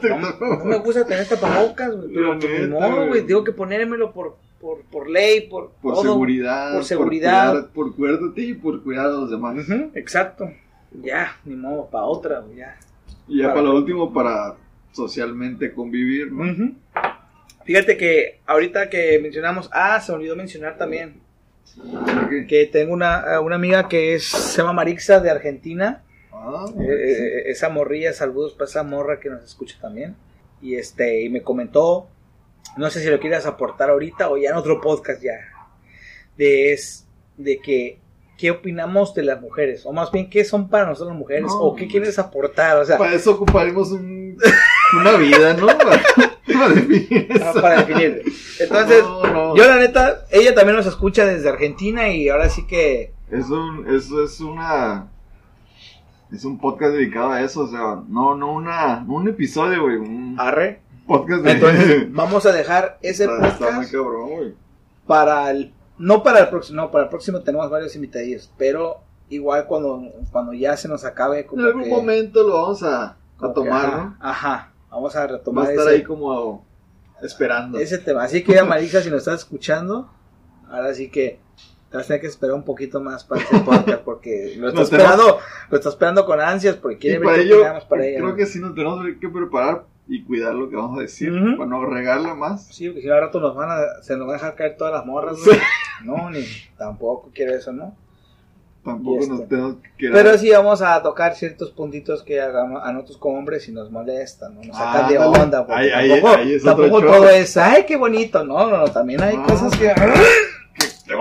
no 0.03 0.65
me 0.65 0.79
gusta 0.79 1.07
tener 1.07 1.27
tapabocas, 1.27 1.95
güey, 1.97 2.13
pero 2.15 2.35
La 2.35 2.39
pues, 2.41 2.69
modo, 2.69 3.07
güey. 3.09 3.27
tengo 3.27 3.45
que 3.45 3.53
ponérmelo 3.53 4.13
por, 4.13 4.37
por, 4.61 4.83
por 4.83 5.09
ley, 5.09 5.43
por, 5.49 5.71
Por 5.83 5.95
todo. 5.95 6.03
seguridad. 6.03 6.75
por 6.75 6.85
seguridad. 6.85 7.67
Por 7.73 7.95
cuidar 7.95 8.19
de 8.19 8.31
ti 8.31 8.51
y 8.51 8.55
por 8.55 8.83
cuidar 8.83 9.07
a 9.07 9.11
los 9.11 9.31
demás. 9.31 9.57
Exacto. 9.95 10.51
Ya, 11.03 11.37
ni 11.45 11.55
modo, 11.55 11.87
para 11.91 12.05
otra, 12.05 12.41
güey, 12.41 12.57
ya. 12.59 12.77
Y 13.27 13.39
ya 13.39 13.45
Para- 13.45 13.55
para 13.57 13.67
lo 13.69 13.77
último, 13.77 14.13
para 14.13 14.55
socialmente 14.93 15.73
convivir, 15.73 16.33
¿no? 16.33 16.73
Fíjate 17.65 17.97
que 17.99 18.41
ahorita 18.47 18.89
que 18.89 19.19
mencionamos, 19.23 19.69
ah, 19.73 20.01
se 20.01 20.11
me 20.13 20.19
olvidó 20.19 20.35
mencionar 20.37 20.79
también 20.79 21.21
¿Por 21.77 22.47
que 22.47 22.65
tengo 22.73 22.95
una, 22.95 23.39
una 23.41 23.57
amiga 23.57 23.89
que 23.89 24.15
es, 24.15 24.25
se 24.25 24.59
llama 24.63 24.73
Marixa 24.73 25.21
de 25.21 25.31
Argentina. 25.31 26.03
Ah, 26.41 26.67
Eh, 26.81 26.85
eh, 26.85 27.43
esa 27.51 27.69
morrilla, 27.69 28.13
saludos 28.13 28.53
para 28.55 28.67
esa 28.69 28.83
morra 28.83 29.21
que 29.21 29.29
nos 29.31 29.45
escucha 29.45 29.77
también. 29.81 30.17
Y 30.63 30.77
este, 30.77 31.23
y 31.23 31.29
me 31.29 31.43
comentó, 31.43 32.09
no 32.77 32.91
sé 32.91 33.01
si 33.01 33.09
lo 33.11 33.21
quieras 33.21 33.47
aportar 33.47 33.91
ahorita 33.91 34.29
o 34.31 34.37
ya 34.37 34.51
en 34.51 34.57
otro 34.57 34.81
podcast 34.81 35.23
ya, 35.23 35.35
de 36.37 36.73
es 36.73 37.07
de 37.37 37.59
que 37.61 37.99
qué 38.37 38.51
opinamos 38.53 39.15
de 39.15 39.23
las 39.25 39.41
mujeres, 39.41 39.85
o 39.85 39.93
más 39.93 40.13
bien 40.13 40.31
qué 40.31 40.45
son 40.45 40.69
para 40.69 40.87
nosotros 40.87 41.09
las 41.11 41.19
mujeres, 41.19 41.45
No. 41.47 41.59
o 41.61 41.75
qué 41.77 41.89
quieres 41.89 42.19
aportar, 42.21 42.77
o 42.79 42.85
sea, 42.85 42.97
Para 42.99 43.15
eso 43.15 43.33
ocuparemos 43.33 43.91
un- 43.93 44.37
una 45.01 45.17
vida, 45.17 45.55
¿no? 45.55 45.67
Para, 45.79 46.01
para 46.61 46.69
definir 46.75 47.29
ah, 47.43 47.53
para 47.61 47.85
definir. 47.85 48.23
Entonces, 48.59 49.03
no. 49.03 49.55
yo 49.57 49.65
la 49.67 49.77
neta, 49.77 50.25
ella 50.31 50.55
también 50.55 50.77
nos 50.77 50.87
escucha 50.87 51.25
desde 51.27 51.49
Argentina 51.49 52.09
y 52.09 52.29
ahora 52.29 52.49
sí 52.49 52.67
que, 52.67 53.13
Es 53.31 53.49
un, 53.51 53.87
eso 53.95 54.25
es 54.25 54.41
una. 54.41 55.09
Es 56.33 56.45
un 56.45 56.59
podcast 56.59 56.93
dedicado 56.93 57.31
a 57.31 57.41
eso, 57.43 57.63
o 57.63 57.69
sea, 57.69 58.03
no, 58.09 58.35
no 58.37 58.53
una, 58.53 59.01
no 59.01 59.15
un 59.15 59.29
episodio, 59.29 59.83
güey, 59.83 59.97
un 59.97 60.37
arre. 60.39 60.83
podcast 61.07 61.43
de. 61.43 61.53
Entonces, 61.53 62.13
vamos 62.13 62.45
a 62.47 62.53
dejar 62.53 62.99
ese 63.03 63.25
está, 63.25 63.49
está 63.49 63.65
muy 63.67 63.87
podcast 63.87 63.93
cabrón, 63.93 64.31
güey. 64.31 64.55
para 65.07 65.51
el 65.51 65.73
no 65.99 66.23
para 66.23 66.41
el 66.41 66.49
próximo 66.49 66.77
no 66.83 66.91
para 66.91 67.05
el 67.05 67.11
próximo 67.11 67.41
tenemos 67.41 67.69
varios 67.71 67.97
invitadillos 67.97 68.53
pero 68.57 68.99
igual 69.31 69.67
cuando 69.67 70.01
cuando 70.31 70.53
ya 70.53 70.77
se 70.77 70.87
nos 70.87 71.05
acabe 71.05 71.45
como 71.45 71.63
En 71.63 71.67
algún 71.69 71.83
que- 71.85 71.91
momento 71.91 72.47
lo 72.47 72.55
vamos 72.63 72.83
a, 72.85 73.05
a 73.07 73.17
que, 73.41 73.49
tomar, 73.55 73.85
ajá, 73.87 73.97
¿no? 73.97 74.17
ajá 74.21 74.73
vamos 74.91 75.17
a 75.17 75.21
Va 75.21 75.27
retomar 75.27 75.67
a 75.67 75.71
estar 75.71 75.87
ese, 75.89 75.97
ahí 75.97 76.03
como 76.05 76.65
esperando. 77.21 77.79
ese 77.81 77.99
tema 77.99 78.23
así 78.23 78.45
que 78.45 78.63
Marisa 78.63 79.01
si 79.03 79.11
nos 79.11 79.19
estás 79.21 79.41
escuchando 79.41 80.09
ahora 80.71 80.95
sí 80.95 81.11
que 81.11 81.41
te 81.91 81.97
vas 81.97 82.05
a 82.05 82.09
tener 82.09 82.21
que 82.21 82.27
esperar 82.27 82.55
un 82.55 82.65
poquito 82.65 83.01
más 83.01 83.25
para 83.25 83.41
este 83.43 83.59
podcast 83.61 84.03
porque 84.03 84.55
lo 84.59 84.69
está 84.69 84.81
Nos 84.81 84.91
tenemos- 84.91 85.11
esperando 85.13 85.39
lo 85.71 85.77
está 85.77 85.89
esperando 85.89 86.27
con 86.27 86.41
ansias 86.41 86.77
porque 86.77 86.97
Y 86.97 86.99
quiere 86.99 87.19
ver 87.19 87.27
para 87.27 87.39
ello, 87.43 87.63
para 87.89 88.07
ella 88.07 88.19
creo 88.21 88.37
que 88.37 88.47
sí 88.47 88.59
nos 88.61 88.75
tenemos 88.75 89.05
que 89.21 89.29
preparar 89.29 89.85
y 90.11 90.23
cuidar 90.25 90.55
lo 90.55 90.71
que 90.71 90.77
vamos 90.77 90.99
a 90.99 91.03
decir, 91.03 91.31
Ujú. 91.33 91.59
para 91.59 91.69
no 91.69 91.85
regarla 91.85 92.35
más. 92.35 92.67
Sí, 92.69 92.87
porque 92.89 93.03
si 93.03 93.09
no 93.09 93.15
al 93.15 93.21
rato 93.21 93.41
nos 93.41 93.55
van 93.55 93.69
a, 93.71 94.03
se 94.03 94.17
nos 94.17 94.27
van 94.27 94.37
a 94.37 94.39
dejar 94.39 94.55
caer 94.55 94.77
todas 94.79 94.95
las 94.95 95.05
morras, 95.05 95.37
Sí. 95.39 95.51
No, 96.03 96.31
ni 96.31 96.45
tampoco 96.79 97.31
quiero 97.35 97.55
eso, 97.55 97.73
¿no? 97.73 97.95
Tampoco 98.85 99.17
Y 99.17 99.19
este. 99.25 99.33
nos 99.35 99.49
tenemos 99.49 99.77
que. 99.99 100.09
Pero 100.11 100.39
sí 100.39 100.51
vamos 100.51 100.81
a 100.81 101.03
tocar 101.03 101.35
ciertos 101.35 101.73
puntitos 101.73 102.23
que 102.23 102.41
hagamos 102.41 102.81
a 102.83 102.91
nosotros 102.93 103.19
como 103.19 103.37
hombres 103.39 103.69
y 103.69 103.73
nos 103.73 103.91
molestan, 103.91 104.55
¿no? 104.55 104.63
Nos 104.63 104.77
sacan 104.79 105.05
Ah, 105.05 105.09
de 105.11 105.19
ándale. 105.19 105.43
onda. 105.43 105.67
Porque 105.67 105.93
Ahí- 105.95 106.09
tampoco, 106.09 106.35
ahí 106.37 106.55
es 106.55 106.63
tampoco 106.65 107.01
todo 107.03 107.29
es, 107.29 107.57
ay, 107.59 107.85
qué 107.87 107.97
bonito. 107.97 108.45
No, 108.45 108.71
no, 108.71 108.79
no, 108.79 108.89
también 108.89 109.23
hay 109.23 109.37
Ah. 109.37 109.45
cosas 109.47 109.77
que... 109.77 109.93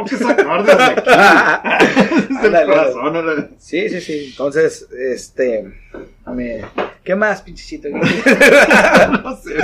Que 0.10 0.17
sacar 0.17 0.63
desde 0.65 0.84
aquí. 0.84 1.10
desde 2.41 2.62
el 2.62 2.65
corazón. 2.67 3.50
sí, 3.58 3.89
sí, 3.89 4.02
sí. 4.02 4.28
Entonces, 4.32 4.88
este... 4.91 5.72
me- 6.26 6.65
¿Qué 7.04 7.15
más, 7.15 7.41
pinchecito? 7.41 7.88
no 7.93 8.04
sé. 9.38 9.56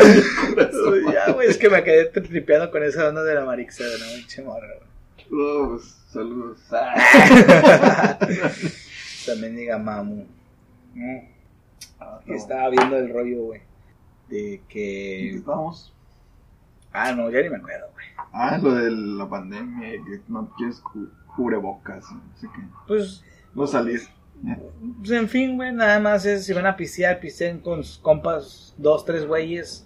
Ya, 1.11 1.31
güey, 1.33 1.49
es 1.49 1.57
que 1.57 1.69
me 1.69 1.83
quedé 1.83 2.05
tripeando 2.05 2.71
con 2.71 2.83
esa 2.83 3.09
onda 3.09 3.21
de 3.23 3.35
la 3.35 3.43
marixa, 3.43 3.83
¿no? 3.83 4.05
Pinche 4.15 4.41
morra, 4.43 4.67
güey. 4.77 4.87
No, 5.29 5.69
pues, 5.71 5.97
saludos. 6.11 6.59
También 9.25 9.55
diga 9.55 9.77
mamu. 9.77 10.25
Mm. 10.93 11.17
Ah, 11.99 12.19
no. 12.25 12.35
estaba 12.35 12.69
viendo 12.69 12.97
el 12.97 13.11
rollo, 13.11 13.43
güey. 13.43 13.61
De 14.29 14.55
¿En 14.55 14.61
qué 14.67 14.73
que... 14.73 15.35
estábamos? 15.35 15.92
Ah, 16.93 17.11
no, 17.11 17.29
ya 17.31 17.41
ni 17.41 17.49
me 17.49 17.57
acuerdo, 17.57 17.87
güey. 17.93 18.05
Ah, 18.31 18.57
lo 18.61 18.73
de 18.75 18.91
la 18.91 19.27
pandemia, 19.27 19.91
que 20.03 20.21
no 20.27 20.53
quieres 20.55 20.79
cu- 20.79 21.09
cubrebocas, 21.35 22.05
no 22.11 22.21
sé 22.39 22.47
qué. 22.55 22.61
Pues 22.87 23.23
No 23.55 23.67
salir. 23.67 24.01
Pues 24.99 25.11
en 25.11 25.29
fin, 25.29 25.55
güey, 25.55 25.71
nada 25.71 25.99
más 25.99 26.25
es 26.25 26.45
si 26.45 26.53
van 26.53 26.65
a 26.65 26.75
pistear, 26.75 27.19
pisteen 27.19 27.59
con 27.59 27.83
sus 27.83 27.97
compas, 27.99 28.73
dos, 28.77 29.05
tres 29.05 29.25
güeyes. 29.25 29.85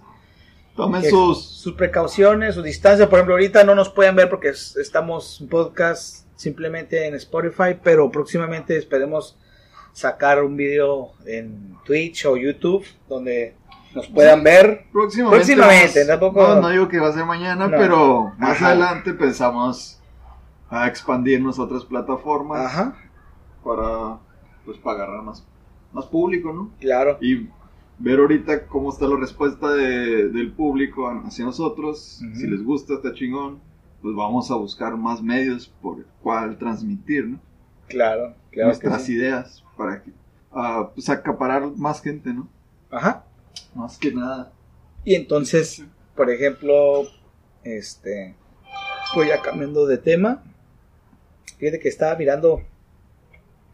Tomen 0.75 1.01
Que- 1.01 1.09
sus. 1.09 1.43
Sus 1.45 1.73
precauciones, 1.73 2.55
su 2.55 2.61
distancia. 2.61 3.09
Por 3.09 3.19
ejemplo, 3.19 3.35
ahorita 3.35 3.63
no 3.63 3.75
nos 3.75 3.89
pueden 3.89 4.15
ver 4.15 4.29
porque 4.29 4.49
es- 4.49 4.75
estamos 4.77 5.41
en 5.41 5.47
podcast 5.49 6.25
simplemente 6.35 7.07
en 7.07 7.15
Spotify, 7.15 7.77
pero 7.83 8.09
próximamente 8.11 8.77
esperemos 8.77 9.37
sacar 9.91 10.43
un 10.43 10.55
video 10.55 11.13
en 11.25 11.75
Twitch 11.83 12.25
o 12.25 12.37
YouTube 12.37 12.85
donde 13.09 13.55
nos 13.97 14.07
puedan 14.07 14.43
ver. 14.43 14.85
Próximamente. 14.91 15.37
Próximamente, 15.37 15.99
vamos- 16.05 16.07
tampoco- 16.19 16.47
No, 16.55 16.61
no 16.61 16.69
digo 16.69 16.87
que 16.87 16.99
va 16.99 17.09
a 17.09 17.13
ser 17.13 17.25
mañana, 17.25 17.67
No. 17.67 17.77
pero 17.77 18.33
más 18.37 18.51
Ajá. 18.57 18.67
adelante 18.67 19.13
pensamos 19.13 20.01
a 20.69 20.87
expandirnos 20.87 21.59
a 21.59 21.63
otras 21.63 21.83
plataformas 21.85 22.59
Ajá, 22.65 22.95
para 23.63 24.19
pues 24.65 24.77
para 24.79 25.03
agarrar 25.03 25.23
más, 25.23 25.45
más 25.93 26.05
público, 26.05 26.51
¿no? 26.53 26.71
claro. 26.79 27.17
Y 27.21 27.47
ver 27.99 28.19
ahorita 28.19 28.67
cómo 28.67 28.89
está 28.89 29.07
la 29.07 29.15
respuesta 29.17 29.69
de- 29.73 30.27
del 30.29 30.51
público 30.51 31.09
hacia 31.25 31.45
nosotros. 31.45 32.21
Si 32.33 32.45
les 32.47 32.63
gusta, 32.63 32.95
está 32.95 33.13
chingón. 33.13 33.59
Pues 34.01 34.15
vamos 34.15 34.51
a 34.51 34.55
buscar 34.55 34.95
más 34.95 35.23
medios 35.23 35.67
por 35.81 35.97
el 35.99 36.05
cual 36.21 36.57
transmitir, 36.59 37.25
¿no? 37.27 37.39
Claro, 37.87 38.21
claro. 38.25 38.35
que 38.51 38.63
Nuestras 38.65 39.03
sí. 39.05 39.13
ideas 39.13 39.63
para 39.75 40.03
que, 40.03 40.11
ah, 40.51 40.89
pues 40.93 41.09
acaparar 41.09 41.71
más 41.77 42.01
gente, 42.01 42.31
¿no? 42.33 42.47
Ajá. 42.91 43.23
Más 43.75 43.97
que 43.97 44.11
nada. 44.11 44.51
Y 45.03 45.15
entonces, 45.15 45.83
por 46.15 46.29
ejemplo, 46.31 47.07
este, 47.63 48.35
pues 49.13 49.29
ya 49.29 49.41
cambiando 49.41 49.85
de 49.85 49.97
tema, 49.97 50.43
fíjate 51.57 51.79
que 51.79 51.89
estaba 51.89 52.15
mirando 52.17 52.61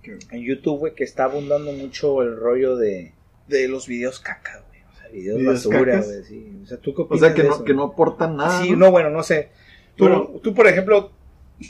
¿Qué? 0.01 0.17
en 0.31 0.41
YouTube, 0.41 0.79
güey, 0.79 0.95
que 0.95 1.03
está 1.03 1.25
abundando 1.25 1.71
mucho 1.71 2.21
el 2.21 2.35
rollo 2.37 2.75
de, 2.75 3.13
de 3.47 3.67
los 3.67 3.87
videos 3.87 4.19
caca, 4.19 4.63
güey. 4.69 4.81
O 4.83 4.95
sea, 4.95 5.07
videos, 5.09 5.39
¿Videos 5.39 5.53
basura, 5.65 6.01
güey. 6.01 6.23
Sí. 6.23 6.59
O 6.63 6.65
sea, 6.67 6.77
¿tú 6.77 6.93
qué 6.93 7.01
O 7.01 7.05
opinas 7.05 7.19
sea, 7.21 7.33
que 7.33 7.41
de 7.41 7.47
no, 7.47 7.55
eso? 7.55 7.63
que 7.63 7.73
no 7.73 7.83
aportan 7.83 8.35
nada. 8.37 8.61
Sí, 8.61 8.75
no, 8.75 8.91
bueno, 8.91 9.09
no 9.09 9.23
sé. 9.23 9.49
Tú, 9.95 10.39
tú, 10.43 10.53
por 10.53 10.67
ejemplo, 10.67 11.11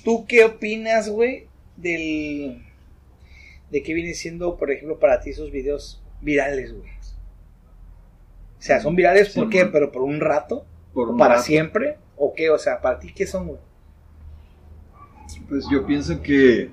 ¿tú 0.03 0.25
qué 0.27 0.45
opinas, 0.45 1.09
güey, 1.09 1.47
del... 1.77 2.63
de 3.69 3.83
qué 3.83 3.93
viene 3.93 4.13
siendo, 4.13 4.57
por 4.57 4.71
ejemplo, 4.71 4.97
para 4.99 5.19
ti 5.21 5.31
esos 5.31 5.51
videos 5.51 6.01
virales, 6.21 6.73
güey? 6.73 6.92
O 8.63 8.65
sea, 8.65 8.79
¿son 8.79 8.95
virales 8.95 9.33
Sí, 9.33 9.39
por 9.41 9.49
qué? 9.49 9.63
man. 9.63 9.71
¿Pero 9.73 9.91
por 9.91 10.03
un 10.03 10.21
rato? 10.21 10.65
Por 10.93 11.09
un 11.09 11.17
¿Para 11.17 11.33
rato. 11.33 11.45
siempre? 11.45 11.97
¿O 12.15 12.33
qué? 12.33 12.49
O 12.49 12.57
sea, 12.57 12.79
¿para 12.79 12.97
ti 12.97 13.11
qué 13.13 13.27
son, 13.27 13.47
güey? 13.47 13.59
Pues 15.49 15.65
yo 15.69 15.85
pienso 15.85 16.21
que. 16.21 16.69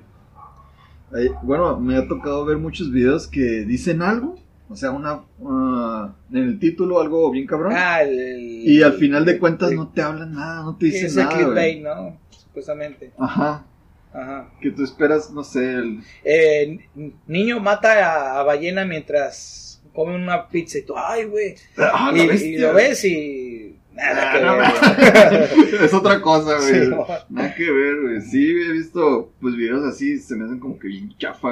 hay- 1.13 1.31
bueno, 1.43 1.79
me 1.81 1.97
ha 1.97 2.07
tocado 2.07 2.45
ver 2.45 2.59
muchos 2.59 2.93
videos 2.93 3.27
que 3.27 3.65
dicen 3.65 4.03
algo. 4.03 4.37
O 4.69 4.77
sea, 4.77 4.93
una. 4.93 5.23
ah, 5.45 6.15
en 6.31 6.37
el 6.39 6.59
título 6.61 7.01
algo 7.01 7.29
bien 7.33 7.47
cabrón. 7.47 7.73
Ah, 7.75 8.03
el, 8.03 8.19
el- 8.21 8.41
y 8.69 8.83
al 8.85 8.93
final 8.93 9.25
de 9.25 9.39
cuentas 9.41 9.71
el- 9.73 9.77
no 9.77 9.89
te 9.89 10.01
hablan 10.01 10.33
nada, 10.33 10.63
no 10.63 10.77
te 10.77 10.87
dicen 10.87 11.07
es 11.07 11.17
el 11.17 11.25
nada. 11.25 11.37
clickbait. 11.37 11.83
¿no? 11.83 12.17
Supuestamente. 12.31 13.13
Ajá. 13.19 13.65
Ajá. 14.13 14.49
Que 14.61 14.71
tú 14.71 14.85
esperas, 14.85 15.31
no 15.33 15.43
sé, 15.43 15.75
el. 15.75 16.01
Eh, 16.25 16.79
niño 17.27 17.59
mata 17.59 17.93
a, 18.37 18.41
a 18.41 18.43
ballena 18.45 18.85
mientras 18.85 19.70
come 19.93 20.15
una 20.15 20.49
pizza 20.49 20.79
y 20.79 20.83
tú, 20.83 20.95
ay, 20.97 21.25
güey. 21.25 21.55
¡Ah, 21.79 22.13
y, 22.15 22.59
lo 22.59 22.75
ves 22.75 23.05
y. 23.05 23.77
Nada 23.93 24.31
Ah, 24.31 24.33
que 24.39 24.45
no, 24.45 24.57
ver, 24.57 25.51
es 25.85 25.93
otra 25.95 26.21
cosa, 26.23 26.57
güey. 26.59 26.85
Sí, 26.85 26.89
no. 26.91 27.07
Nada 27.29 27.55
que 27.55 27.71
ver, 27.71 28.01
güey. 28.03 28.21
Sí, 28.23 28.51
he 28.51 28.73
visto 28.73 29.33
pues 29.41 29.57
videos 29.57 29.85
así, 29.85 30.19
se 30.19 30.37
me 30.37 30.45
hacen 30.45 30.59
como 30.61 30.79
que 30.79 30.89
bien 30.89 31.15
chafa. 31.19 31.51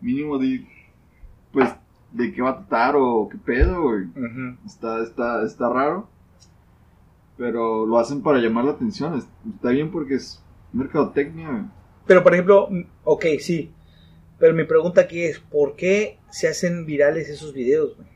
Mínimo 0.00 0.38
de 0.38 0.64
pues 1.52 1.68
de 2.12 2.32
qué 2.32 2.42
va 2.42 2.50
a 2.50 2.56
tratar 2.58 2.94
o 2.96 3.28
qué 3.30 3.36
pedo, 3.38 3.82
güey. 3.82 4.04
Está, 4.64 5.02
está, 5.02 5.44
está 5.44 5.68
raro. 5.68 6.08
Pero 7.36 7.84
lo 7.86 7.98
hacen 7.98 8.22
para 8.22 8.38
llamar 8.38 8.64
la 8.64 8.70
atención. 8.72 9.18
es- 9.18 9.26
Está 9.56 9.70
bien 9.70 9.90
porque 9.90 10.14
es 10.14 10.40
mercadotecnia, 10.72 11.48
güey. 11.50 11.62
Pero 12.06 12.22
por 12.22 12.32
ejemplo, 12.34 12.68
ok, 13.02 13.24
sí. 13.40 13.72
Pero 14.38 14.54
mi 14.54 14.64
pregunta 14.64 15.02
aquí 15.02 15.22
es, 15.22 15.38
¿por 15.38 15.76
qué 15.76 16.18
se 16.30 16.48
hacen 16.48 16.86
virales 16.86 17.28
esos 17.28 17.52
videos? 17.52 17.96
güey? 17.96 18.08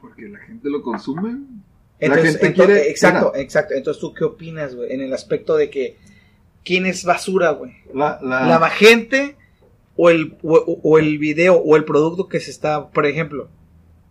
Porque 0.00 0.28
la 0.28 0.38
gente 0.38 0.70
lo 0.70 0.82
consume. 0.82 1.38
Entonces, 1.98 2.38
gente 2.38 2.52
ento- 2.52 2.66
quiere- 2.66 2.90
exacto, 2.90 3.32
exacto. 3.34 3.74
Entonces, 3.74 4.00
¿tú 4.00 4.14
qué 4.14 4.24
opinas, 4.24 4.74
güey? 4.76 4.92
En 4.92 5.00
el 5.00 5.12
aspecto 5.12 5.56
de 5.56 5.70
que, 5.70 5.96
¿quién 6.64 6.86
es 6.86 7.04
basura, 7.04 7.50
güey? 7.50 7.72
La, 7.92 8.20
la, 8.22 8.46
¿La 8.46 8.70
gente 8.70 9.36
o 9.96 10.10
el, 10.10 10.36
o, 10.44 10.80
o 10.84 10.98
el 10.98 11.18
video 11.18 11.56
o 11.56 11.74
el 11.76 11.84
producto 11.84 12.28
que 12.28 12.38
se 12.38 12.52
está, 12.52 12.90
por 12.90 13.06
ejemplo, 13.06 13.48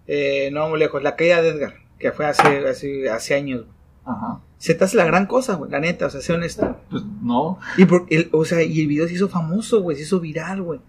eh, 0.07 0.49
no 0.51 0.59
vamos 0.61 0.77
lejos, 0.79 1.01
la 1.01 1.15
caída 1.15 1.41
de 1.41 1.49
Edgar, 1.49 1.75
que 1.97 2.11
fue 2.11 2.25
hace, 2.25 2.67
hace, 2.67 3.09
hace 3.09 3.33
años, 3.35 3.61
güey. 3.65 3.77
Ajá. 4.05 4.41
Se 4.57 4.73
te 4.73 4.83
hace 4.85 4.97
la 4.97 5.05
gran 5.05 5.25
cosa, 5.27 5.55
güey, 5.55 5.71
la 5.71 5.79
neta, 5.79 6.07
o 6.07 6.09
sea, 6.09 6.19
sé 6.21 6.33
honesto. 6.33 6.77
Pues 6.89 7.03
no. 7.21 7.59
Y, 7.77 7.85
por, 7.85 8.05
el, 8.09 8.27
o 8.33 8.43
sea, 8.43 8.63
y 8.63 8.81
el 8.81 8.87
video 8.87 9.07
se 9.07 9.13
hizo 9.13 9.29
famoso, 9.29 9.81
güey, 9.81 9.95
se 9.95 10.03
hizo 10.03 10.19
viral, 10.19 10.61
güey. 10.61 10.79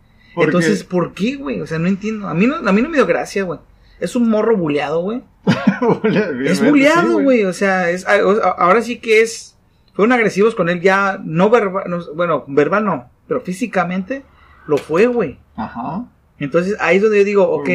Entonces, 0.44 0.84
¿por 0.84 1.12
qué, 1.14 1.36
güey? 1.36 1.60
O 1.60 1.66
sea, 1.66 1.78
no 1.78 1.88
entiendo. 1.88 2.28
A 2.28 2.34
mí 2.34 2.46
no, 2.46 2.56
a 2.56 2.72
mí 2.72 2.82
no 2.82 2.88
me 2.88 2.96
dio 2.96 3.06
gracia, 3.06 3.42
güey. 3.44 3.58
Es 4.00 4.14
un 4.16 4.28
morro 4.30 4.56
buleado, 4.56 5.00
güey. 5.00 5.22
Es 6.44 6.58
Sí, 6.58 6.64
buleado, 6.68 7.20
güey. 7.20 7.44
O 7.44 7.52
sea, 7.52 7.90
es, 7.90 8.06
ahora 8.06 8.82
sí 8.82 8.98
que 8.98 9.22
es. 9.22 9.56
Fueron 9.94 10.12
agresivos 10.12 10.54
con 10.54 10.68
él 10.68 10.80
ya, 10.80 11.20
no 11.24 11.50
verbal, 11.50 11.84
no, 11.88 11.98
bueno, 12.14 12.44
verbal 12.46 12.84
no, 12.84 13.10
pero 13.26 13.40
físicamente 13.40 14.22
lo 14.68 14.76
fue, 14.78 15.06
güey. 15.06 15.38
Ajá. 15.56 16.04
Entonces 16.38 16.76
ahí 16.78 16.98
es 16.98 17.02
donde 17.02 17.18
yo 17.18 17.24
digo, 17.24 17.50
ok, 17.50 17.68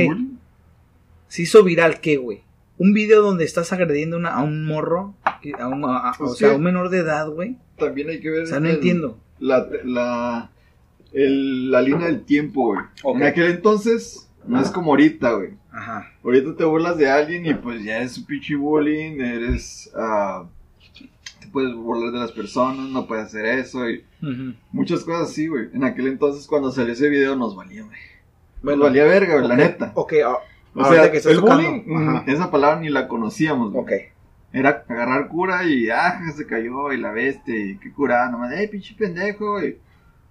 se 1.27 1.41
hizo 1.41 1.63
viral, 1.63 1.99
¿qué, 1.99 2.15
güey? 2.17 2.43
Un 2.77 2.93
video 2.93 3.21
donde 3.21 3.43
estás 3.43 3.73
agrediendo 3.73 4.15
una- 4.17 4.35
a 4.35 4.41
un 4.41 4.65
morro, 4.65 5.15
a 5.23 5.67
un, 5.67 5.83
a- 5.83 6.11
o 6.11 6.17
Pues 6.17 6.37
sea, 6.37 6.51
a 6.51 6.55
un 6.55 6.63
menor 6.63 6.89
de 6.89 6.99
edad, 6.99 7.27
güey. 7.29 7.57
También 7.77 8.09
hay 8.09 8.21
que 8.21 8.29
ver. 8.29 8.43
O 8.43 8.45
sea, 8.47 8.59
no 8.61 8.69
el- 8.69 8.75
entiendo. 8.75 9.19
La, 9.39 9.67
la, 9.83 10.49
el- 11.13 11.71
la 11.71 11.81
línea 11.81 12.07
del 12.07 12.23
tiempo, 12.23 12.67
güey. 12.73 12.79
En 13.15 13.23
aquel 13.23 13.51
entonces, 13.51 14.29
no 14.47 14.59
es 14.61 14.69
como 14.71 14.91
ahorita, 14.91 15.33
güey. 15.33 15.51
Ajá. 15.71 16.11
Ahorita 16.23 16.55
te 16.55 16.63
burlas 16.65 16.97
de 16.97 17.09
alguien 17.09 17.45
y 17.45 17.53
pues 17.53 17.83
ya 17.83 17.99
es 18.01 18.17
un 18.17 18.25
pinche 18.25 18.55
bullying, 18.55 19.19
eres... 19.21 19.91
ah, 19.95 20.45
te 21.39 21.47
puedes 21.47 21.73
burlar 21.75 22.11
de 22.11 22.19
las 22.19 22.31
personas, 22.31 22.89
no 22.89 23.05
puedes 23.07 23.25
hacer 23.25 23.45
eso 23.45 23.89
y 23.89 24.03
muchas 24.71 25.03
cosas 25.03 25.29
así, 25.29 25.47
güey. 25.47 25.69
En 25.73 25.83
aquel 25.83 26.07
entonces 26.07 26.47
cuando 26.47 26.71
salió 26.71 26.93
ese 26.93 27.09
video 27.09 27.35
nos 27.35 27.55
valía, 27.55 27.83
güey. 27.83 27.97
Bueno, 28.61 28.79
nos 28.79 28.89
valía 28.89 29.03
verga, 29.05 29.35
güey, 29.35 29.47
la 29.47 29.55
neta. 29.55 29.91
Ok, 29.95 30.13
ah, 30.25 30.37
O 30.75 30.85
sea, 30.85 31.11
que 31.11 31.17
el 31.17 31.39
bullying, 31.41 31.83
mm, 31.85 32.07
ajá. 32.17 32.23
esa 32.31 32.49
palabra 32.51 32.79
ni 32.79 32.89
la 32.89 33.07
conocíamos, 33.07 33.71
güey. 33.71 33.83
ok. 33.83 33.91
Era 34.53 34.85
agarrar 34.87 35.27
cura 35.29 35.63
y, 35.65 35.89
ah, 35.89 36.21
se 36.35 36.45
cayó 36.45 36.93
y 36.93 36.97
la 36.97 37.11
bestia 37.11 37.55
y 37.57 37.77
qué 37.77 37.91
curada, 37.91 38.29
nomás, 38.29 38.53
eh, 38.53 38.67
pinche 38.71 38.93
pendejo, 38.95 39.53
güey. 39.53 39.77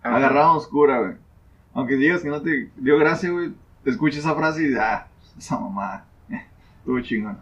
Ajá. 0.03 0.17
Agarramos 0.17 0.67
cura, 0.69 0.99
güey. 1.01 1.13
Aunque 1.75 1.95
digas 1.97 2.23
que 2.23 2.29
no 2.29 2.43
te 2.43 2.71
dio 2.77 2.99
gracia, 2.99 3.31
güey, 3.31 3.53
te 3.85 3.91
escuchas 3.91 4.19
esa 4.21 4.35
frase 4.35 4.69
y, 4.69 4.75
ah, 4.75 5.07
esa 5.39 5.59
mamada, 5.59 6.07
estuvo 6.79 7.01
chingón. 7.01 7.39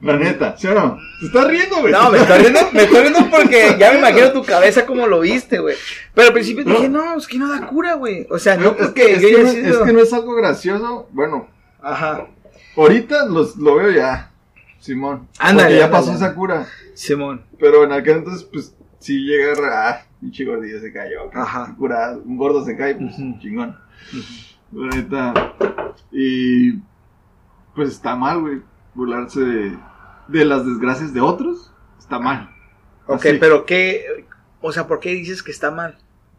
La 0.00 0.16
neta, 0.16 0.56
¿sí 0.56 0.68
o 0.68 0.74
no? 0.74 0.96
Te 1.18 1.26
estás 1.26 1.48
riendo, 1.48 1.80
güey. 1.80 1.92
No, 1.92 2.08
me 2.10 2.18
estoy 2.18 2.38
riendo, 2.38 2.60
me 2.72 2.82
estoy 2.84 3.00
riendo 3.00 3.18
porque 3.30 3.76
ya 3.80 3.90
me 3.92 3.98
imagino 3.98 4.30
tu 4.30 4.44
cabeza 4.44 4.86
como 4.86 5.08
lo 5.08 5.18
viste, 5.20 5.58
güey. 5.58 5.74
Pero 6.14 6.28
al 6.28 6.32
principio 6.34 6.62
dije, 6.64 6.88
no, 6.88 7.16
es 7.18 7.26
que 7.26 7.36
no 7.36 7.48
da 7.48 7.66
cura, 7.66 7.94
güey. 7.94 8.24
O 8.30 8.38
sea, 8.38 8.56
no 8.56 8.68
es, 8.70 8.76
porque 8.76 8.92
que, 9.02 9.12
es, 9.14 9.22
yo 9.22 9.28
que 9.28 9.34
ya 9.34 9.42
no, 9.42 9.50
sido- 9.50 9.80
es 9.80 9.86
que 9.88 9.92
no 9.92 9.98
es 10.00 10.12
algo 10.12 10.34
gracioso. 10.36 11.08
Bueno, 11.10 11.48
Ajá. 11.82 12.28
ahorita 12.76 13.26
los, 13.26 13.56
lo 13.56 13.74
veo 13.74 13.90
ya, 13.90 14.30
Simón. 14.78 15.26
Ándale, 15.40 15.62
Porque 15.70 15.78
ya 15.80 15.84
ándale. 15.86 16.04
pasó 16.06 16.12
esa 16.16 16.32
cura. 16.34 16.66
Simón. 16.94 17.42
Pero 17.58 17.82
en 17.82 17.90
aquel 17.90 18.18
entonces, 18.18 18.44
pues, 18.44 18.76
sí 18.98 19.18
llega 19.24 19.52
a... 19.52 19.90
Ah, 19.90 20.02
pinche 20.20 20.44
gordillo 20.44 20.80
se 20.80 20.92
cayó. 20.92 21.30
Ajá. 21.34 21.66
qué 21.70 21.76
curada. 21.76 22.16
Un 22.18 22.36
gordo 22.36 22.64
se 22.64 22.76
cae, 22.76 22.94
pues, 22.96 23.16
chingón. 23.40 23.76
Neta. 24.72 25.54
Y... 26.12 26.74
Pues 27.74 27.90
está 27.90 28.16
mal, 28.16 28.40
güey. 28.40 28.60
Burlarse 28.94 29.40
de, 29.40 29.78
de 30.28 30.44
las 30.44 30.66
desgracias 30.66 31.14
de 31.14 31.20
otros. 31.20 31.72
Está 31.98 32.18
mal. 32.18 32.50
Ok, 33.06 33.24
Así. 33.26 33.38
pero 33.38 33.64
¿qué? 33.64 34.26
O 34.60 34.72
sea, 34.72 34.86
¿por 34.88 34.98
qué 35.00 35.10
dices 35.10 35.42
que 35.42 35.52
está 35.52 35.70
mal? 35.70 35.96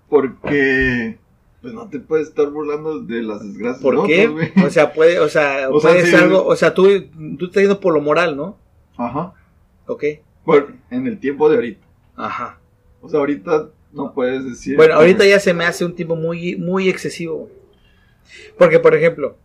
Porque... 0.10 1.18
Pues 1.62 1.74
no 1.74 1.90
te 1.90 2.00
puedes 2.00 2.30
estar 2.30 2.50
burlando 2.50 3.02
de 3.02 3.22
las 3.22 3.42
desgracias 3.44 3.82
¿Por 3.84 4.02
de 4.02 4.08
qué? 4.08 4.28
otros, 4.28 4.52
güey. 4.56 4.66
O 4.66 4.70
sea, 4.70 4.94
puede, 4.94 5.20
o 5.20 5.28
sea, 5.28 5.70
O 5.72 5.80
sea, 5.82 5.92
puede 5.92 6.06
sí. 6.06 6.12
ser 6.12 6.22
algo, 6.24 6.46
o 6.46 6.56
sea, 6.56 6.74
tú, 6.74 6.88
tú 7.38 7.46
estás 7.48 7.62
yendo 7.64 7.80
por 7.82 7.94
lo 7.94 8.00
moral, 8.02 8.38
¿no? 8.38 8.58
Ajá. 8.98 9.34
Ok. 9.86 10.04
Por- 10.46 10.74
en 10.90 11.08
el 11.08 11.20
tiempo 11.20 11.50
de 11.50 11.56
ahorita. 11.56 11.86
Ajá. 12.20 12.60
O 13.02 13.10
sea, 13.10 13.20
ahorita 13.20 13.70
no 13.94 14.14
puedes 14.14 14.44
decir... 14.46 14.76
Bueno, 14.76 14.96
ahorita 14.96 15.26
ya 15.26 15.40
se 15.40 15.54
me 15.54 15.66
hace 15.66 15.86
un 15.86 15.96
tipo 15.96 16.16
muy, 16.16 16.56
muy 16.58 16.90
excesivo. 16.90 17.50
Porque, 18.58 18.80
por 18.80 18.94
ejemplo, 18.96 19.38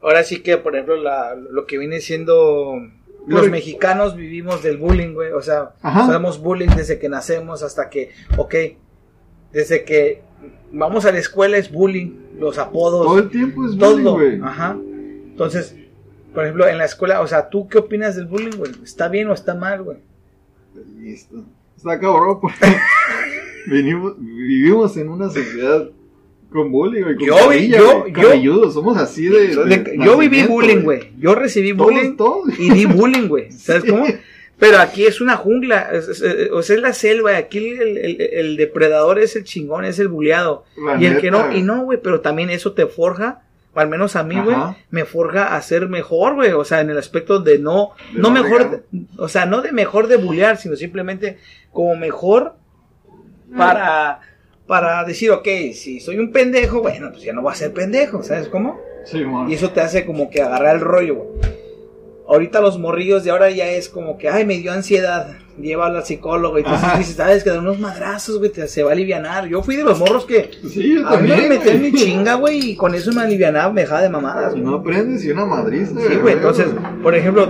ahora 0.00 0.22
sí 0.22 0.40
que, 0.40 0.56
por 0.56 0.74
ejemplo, 0.74 0.96
la- 0.96 1.34
lo 1.34 1.66
que 1.66 1.78
viene 1.78 2.00
siendo... 2.00 2.74
Los 3.26 3.40
Pero- 3.42 3.52
mexicanos 3.52 4.16
vivimos 4.16 4.62
del 4.62 4.78
bullying, 4.78 5.12
güey. 5.12 5.32
O 5.32 5.42
sea, 5.42 5.74
sabemos 5.82 6.40
bullying 6.40 6.68
desde 6.76 6.98
que 6.98 7.10
nacemos 7.10 7.62
hasta 7.62 7.90
que, 7.90 8.10
ok, 8.38 8.54
desde 9.52 9.84
que 9.84 10.22
vamos 10.72 11.04
a 11.04 11.12
la 11.12 11.18
escuela 11.18 11.58
es 11.58 11.70
bullying, 11.70 12.12
los 12.38 12.56
apodos, 12.56 13.04
Todo 13.04 13.18
el 13.18 13.28
tiempo 13.28 13.66
es 13.66 13.76
bullying, 13.76 14.04
todo. 14.04 14.14
güey. 14.14 14.40
Ajá. 14.42 14.78
Entonces, 14.80 15.76
por 16.32 16.44
ejemplo, 16.44 16.68
en 16.68 16.78
la 16.78 16.86
escuela, 16.86 17.20
o 17.20 17.26
sea, 17.26 17.50
¿tú 17.50 17.68
qué 17.68 17.78
opinas 17.78 18.16
del 18.16 18.26
bullying, 18.26 18.56
güey? 18.56 18.72
¿Está 18.82 19.08
bien 19.08 19.28
o 19.28 19.34
está 19.34 19.54
mal, 19.54 19.82
güey? 19.82 19.98
Listo. 21.00 21.44
Está 21.76 21.98
cabrón, 22.00 22.40
venimos, 23.66 24.14
vivimos 24.18 24.96
en 24.96 25.08
una 25.08 25.28
sociedad 25.28 25.88
con 26.50 26.72
bullying, 26.72 27.02
güey. 27.02 27.16
Con 27.16 27.26
Yo 27.26 28.58
güey, 28.60 28.72
somos 28.72 28.96
así 28.96 29.26
de. 29.28 29.54
de 29.54 29.64
De- 29.78 29.98
yo 30.04 30.16
viví 30.18 30.44
bullying, 30.44 30.82
güey. 30.82 31.12
Yo 31.18 31.34
recibí 31.34 31.74
Todos, 31.76 31.92
bullying 31.92 32.16
todos. 32.16 32.58
y 32.58 32.70
di 32.70 32.86
bullying, 32.86 33.28
güey. 33.28 33.50
¿Sabes 33.52 33.82
Sí. 33.84 33.90
cómo? 33.90 34.06
Pero 34.58 34.78
aquí 34.78 35.06
es 35.06 35.20
una 35.20 35.36
jungla, 35.36 35.88
o 36.52 36.62
sea, 36.62 36.74
es 36.76 36.82
la 36.82 36.92
selva. 36.92 37.36
Aquí 37.36 37.58
el, 37.68 37.96
el- 37.98 38.20
el 38.20 38.56
depredador 38.56 39.20
es 39.20 39.36
el 39.36 39.44
chingón, 39.44 39.84
es 39.84 40.00
el 40.00 40.08
buleado. 40.08 40.64
La 40.84 41.00
Y 41.00 41.06
el 41.06 41.20
que 41.20 41.30
no, 41.30 41.54
y 41.54 41.62
no, 41.62 41.84
güey, 41.84 42.00
pero 42.02 42.22
también 42.22 42.50
eso 42.50 42.72
te 42.72 42.86
forja, 42.86 43.42
al 43.78 43.88
menos 43.88 44.16
a 44.16 44.22
mí, 44.22 44.40
güey, 44.40 44.56
me 44.90 45.04
forja 45.04 45.56
a 45.56 45.62
ser 45.62 45.88
mejor, 45.88 46.34
güey. 46.34 46.52
O 46.52 46.64
sea, 46.64 46.80
en 46.80 46.90
el 46.90 46.98
aspecto 46.98 47.40
de 47.40 47.58
no, 47.58 47.92
De 48.12 48.20
no 48.20 48.30
mejor, 48.30 48.84
o 49.16 49.28
sea, 49.28 49.46
no 49.46 49.62
de 49.62 49.72
mejor 49.72 50.06
de 50.08 50.16
bulear, 50.16 50.56
sino 50.56 50.76
simplemente 50.76 51.38
como 51.72 51.96
mejor 51.96 52.54
para, 53.56 54.20
para 54.66 55.04
decir, 55.04 55.30
ok, 55.30 55.46
si 55.74 56.00
soy 56.00 56.18
un 56.18 56.32
pendejo, 56.32 56.82
bueno, 56.82 57.10
pues 57.10 57.22
ya 57.22 57.32
no 57.32 57.42
voy 57.42 57.52
a 57.52 57.56
ser 57.56 57.72
pendejo, 57.72 58.22
¿sabes 58.22 58.48
cómo? 58.48 58.78
Sí, 59.04 59.24
mon. 59.24 59.50
Y 59.50 59.54
eso 59.54 59.70
te 59.70 59.80
hace 59.80 60.04
como 60.04 60.28
que 60.30 60.42
agarrar 60.42 60.76
el 60.76 60.82
rollo, 60.82 61.14
güey. 61.14 61.52
ahorita 62.26 62.60
los 62.60 62.78
morrillos 62.78 63.24
de 63.24 63.30
ahora 63.30 63.50
ya 63.50 63.68
es 63.70 63.88
como 63.88 64.18
que, 64.18 64.28
ay, 64.28 64.44
me 64.44 64.58
dio 64.58 64.72
ansiedad, 64.72 65.36
llévalo 65.60 65.98
al 65.98 66.04
psicólogo. 66.04 66.58
Y 66.58 66.62
entonces 66.62 66.98
dices, 66.98 67.16
sabes 67.16 67.44
que 67.44 67.50
de 67.50 67.58
unos 67.58 67.78
madrazos, 67.78 68.38
güey, 68.38 68.50
te- 68.50 68.68
se 68.68 68.82
va 68.82 68.90
a 68.90 68.92
alivianar. 68.92 69.46
Yo 69.46 69.62
fui 69.62 69.76
de 69.76 69.84
los 69.84 69.98
morros 69.98 70.24
que 70.24 70.50
Sí, 70.68 70.94
yo 70.94 71.08
a 71.08 71.16
mí 71.18 71.28
me 71.28 71.48
metían 71.48 71.80
mi 71.82 71.92
chinga, 71.92 72.34
güey, 72.34 72.70
y 72.70 72.76
con 72.76 72.94
eso 72.94 73.12
me 73.12 73.22
alivianaba, 73.22 73.72
me 73.72 73.82
dejaba 73.82 74.02
de 74.02 74.08
mamadas. 74.08 74.52
Si 74.54 74.60
güey. 74.60 74.70
no 74.70 74.78
aprendes, 74.78 75.24
y 75.24 75.30
una 75.30 75.44
madriza. 75.46 75.92
Sí, 76.00 76.16
güey, 76.16 76.34
entonces, 76.34 76.68
por 77.02 77.14
ejemplo, 77.14 77.48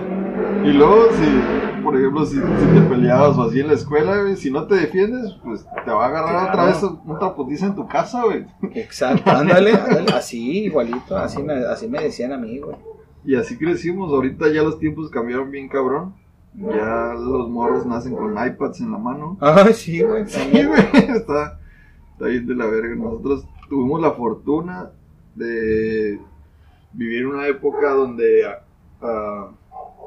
Y 0.65 0.73
luego, 0.73 1.07
si, 1.13 1.83
por 1.83 1.97
ejemplo, 1.97 2.27
si, 2.27 2.37
si 2.37 2.41
te 2.75 2.81
peleabas 2.89 3.37
o 3.39 3.43
así 3.45 3.61
en 3.61 3.69
la 3.69 3.75
escuela, 3.75 4.21
güey, 4.23 4.37
si 4.37 4.51
no 4.51 4.67
te 4.67 4.75
defiendes, 4.75 5.35
pues 5.45 5.65
te 5.85 5.91
va 5.91 6.05
a 6.05 6.09
agarrar 6.09 6.31
Claro. 6.31 6.49
otra 6.51 6.65
vez 6.67 6.99
otra 7.09 7.35
putiza 7.35 7.67
en 7.67 7.75
tu 7.75 7.87
casa, 7.89 8.23
güey. 8.25 8.45
exacto, 8.75 9.31
ándale, 9.31 9.73
ándale, 9.75 10.13
así, 10.13 10.65
igualito, 10.65 11.17
así 11.17 11.43
me, 11.43 11.55
así 11.55 11.87
me 11.89 12.01
decían 12.03 12.33
a 12.33 12.37
mí, 12.39 12.59
güey. 12.59 12.77
Y 13.25 13.35
así 13.37 13.57
crecimos. 13.59 14.11
Ahorita 14.13 14.49
ya 14.49 14.63
los 14.63 14.79
tiempos 14.79 15.11
cambiaron 15.11 15.51
bien 15.51 15.69
cabrón. 15.69 16.15
Ya 16.61 17.15
los 17.15 17.49
morros 17.49 17.87
nacen 17.87 18.17
con 18.17 18.33
iPads 18.33 18.81
en 18.81 18.91
la 18.91 18.99
mano. 18.99 19.39
Ay, 19.41 19.73
sí, 19.73 20.03
güey. 20.03 20.27
Sí, 20.27 20.51
güey, 20.65 20.81
está, 21.17 21.61
está 22.13 22.27
bien 22.27 22.47
de 22.47 22.55
la 22.55 22.67
verga. 22.67 22.97
Nosotros 22.97 23.47
tuvimos 23.69 24.01
la 24.01 24.13
fortuna 24.13 24.91
de 25.37 26.21
vivir 26.93 27.27
una 27.27 27.47
época 27.47 27.91
donde 27.91 28.45
ah, 29.01 29.51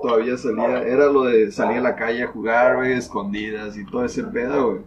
todavía 0.02 0.36
salía, 0.38 0.84
era 0.84 1.06
lo 1.06 1.24
de 1.24 1.52
salir 1.52 1.78
a 1.78 1.82
la 1.82 1.96
calle 1.96 2.24
a 2.24 2.28
jugar, 2.28 2.76
güey, 2.78 2.94
escondidas 2.94 3.78
y 3.78 3.86
todo 3.86 4.04
ese 4.04 4.24
pedo, 4.26 4.72
güey. 4.72 4.82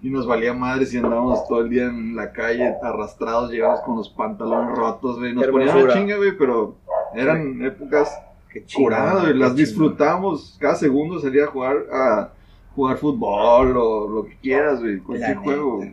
Y 0.00 0.10
nos 0.10 0.28
valía 0.28 0.54
madre 0.54 0.86
si 0.86 0.96
andábamos 0.96 1.48
todo 1.48 1.62
el 1.62 1.70
día 1.70 1.86
en 1.86 2.14
la 2.14 2.30
calle 2.30 2.76
arrastrados, 2.84 3.50
llegamos 3.50 3.80
con 3.80 3.96
los 3.96 4.10
pantalones 4.10 4.78
rotos, 4.78 5.18
güey. 5.18 5.34
Nos 5.34 5.48
ponían 5.48 5.88
la 5.88 5.92
chinga, 5.92 6.16
güey, 6.16 6.38
pero 6.38 6.76
eran 7.16 7.60
épocas 7.64 8.16
Qué 8.52 8.64
qué 8.64 9.34
Las 9.34 9.54
disfrutamos. 9.54 10.56
Cada 10.60 10.74
segundo 10.74 11.20
salía 11.20 11.44
a 11.44 11.48
jugar 11.48 11.76
a 11.92 12.30
jugar 12.74 12.96
fútbol 12.96 13.76
o 13.76 14.08
lo 14.08 14.24
que 14.24 14.36
quieras, 14.40 14.80
güey. 14.80 14.96
La 14.96 15.02
Cualquier 15.02 15.28
neta, 15.30 15.40
juego. 15.42 15.76
güey. 15.76 15.92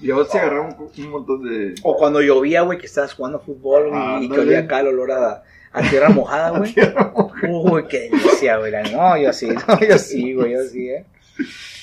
Y 0.00 0.10
ahora 0.10 0.26
se 0.26 0.38
agarraron 0.38 0.74
un, 0.78 1.04
un 1.04 1.10
montón 1.10 1.42
de. 1.44 1.74
O 1.82 1.96
cuando 1.96 2.20
llovía, 2.20 2.62
güey, 2.62 2.78
que 2.78 2.86
estabas 2.86 3.14
jugando 3.14 3.38
fútbol 3.40 3.90
y 4.20 4.28
que 4.28 4.40
olía 4.40 4.60
acá 4.60 4.80
el 4.80 4.88
olor 4.88 5.12
a, 5.12 5.42
a 5.72 5.82
tierra 5.88 6.08
mojada, 6.10 6.50
güey. 6.58 6.74
Uy, 7.48 7.84
qué 7.88 8.10
delicia, 8.10 8.58
güey. 8.58 8.72
No, 8.92 9.16
yo 9.16 9.32
sí, 9.32 9.48
no, 9.68 9.80
yo 9.80 9.98
sí, 9.98 10.34
güey, 10.34 10.52
yo 10.52 10.62
sí, 10.64 10.88
eh. 10.90 11.06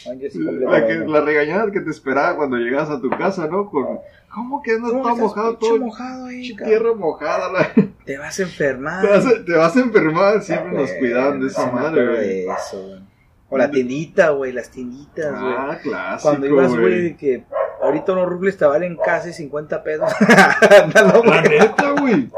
No, 0.05 0.13
yo 0.13 0.29
sí 0.29 0.39
La, 0.39 0.87
que, 0.87 0.95
la 0.95 1.21
regañada 1.21 1.71
que 1.71 1.81
te 1.81 1.89
esperaba 1.89 2.35
cuando 2.35 2.57
llegas 2.57 2.89
a 2.89 2.99
tu 3.01 3.09
casa, 3.09 3.47
¿no? 3.47 3.69
Con, 3.69 3.99
¿Cómo 4.33 4.61
que 4.61 4.71
andas 4.73 4.91
¿Cómo 4.91 5.03
todo 5.03 5.15
mojado? 5.17 5.57
Todo 5.57 5.77
mojado 5.77 6.25
ahí, 6.27 6.55
tierra 6.55 6.93
mojada. 6.95 7.51
la- 7.51 7.71
Te 8.05 8.17
vas 8.17 8.39
a 8.39 8.43
enfermar. 8.43 9.01
te, 9.01 9.07
vas 9.09 9.25
a, 9.25 9.45
te 9.45 9.53
vas 9.53 9.75
a 9.77 9.79
enfermar. 9.81 10.41
Siempre 10.41 10.71
nos 10.71 10.87
Güey, 10.89 10.99
cuidaban 10.99 11.39
de 11.41 11.47
esa 11.47 11.71
madre, 11.71 12.07
güey. 12.07 12.45
eso, 12.49 12.81
güey. 12.87 13.11
O 13.53 13.57
la 13.57 13.69
tiendita, 13.69 14.29
güey, 14.29 14.53
las 14.53 14.69
tienditas, 14.71 15.29
güey. 15.39 15.53
Ah, 15.57 15.77
clásico. 15.83 16.29
Cuando 16.29 16.47
ibas, 16.47 16.71
güey, 16.71 17.01
de 17.01 17.17
que 17.17 17.43
ahorita 17.83 18.13
unos 18.13 18.29
rubles 18.29 18.55
te 18.57 18.63
valen 18.65 18.97
casi 19.03 19.33
50 19.33 19.83
pesos. 19.83 20.09
Ándalo, 20.83 21.21
La 21.25 21.41
neta, 21.41 21.91
güey. 21.99 22.29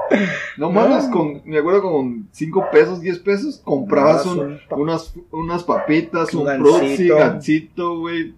No 0.58 0.72
mames, 0.72 1.06
con, 1.10 1.44
me 1.46 1.60
acuerdo 1.60 1.84
con 1.84 2.28
5 2.32 2.70
pesos, 2.72 3.00
10 3.02 3.20
pesos, 3.20 3.62
comprabas 3.64 4.24
Comprabas 4.24 4.60
un- 4.72 4.78
un 4.78 4.82
unas, 4.82 5.14
unas 5.32 5.64
papitas, 5.64 6.34
Un 6.34 6.48
un 6.50 7.08
gansito, 7.08 8.00
güey. 8.00 8.34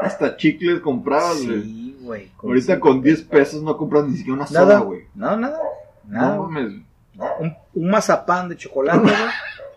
Hasta 0.00 0.36
chicles 0.36 0.80
comprabas, 0.80 1.44
güey. 1.44 1.62
Sí, 1.62 1.96
güey. 2.00 2.30
Ahorita 2.42 2.80
con 2.80 3.02
10 3.02 3.22
pesos. 3.22 3.62
no 3.62 3.76
compras 3.76 4.06
ni 4.06 4.16
siquiera 4.16 4.34
una 4.36 4.46
soda, 4.46 4.80
güey. 4.80 5.06
No, 5.14 5.36
nada. 5.36 5.58
Nada. 6.08 6.36
No 6.36 6.42
mames. 6.48 6.82
un, 7.40 7.56
un 7.74 7.90
mazapán 7.90 8.48
de 8.48 8.56
chocolate, 8.56 8.98
güey, 9.00 9.14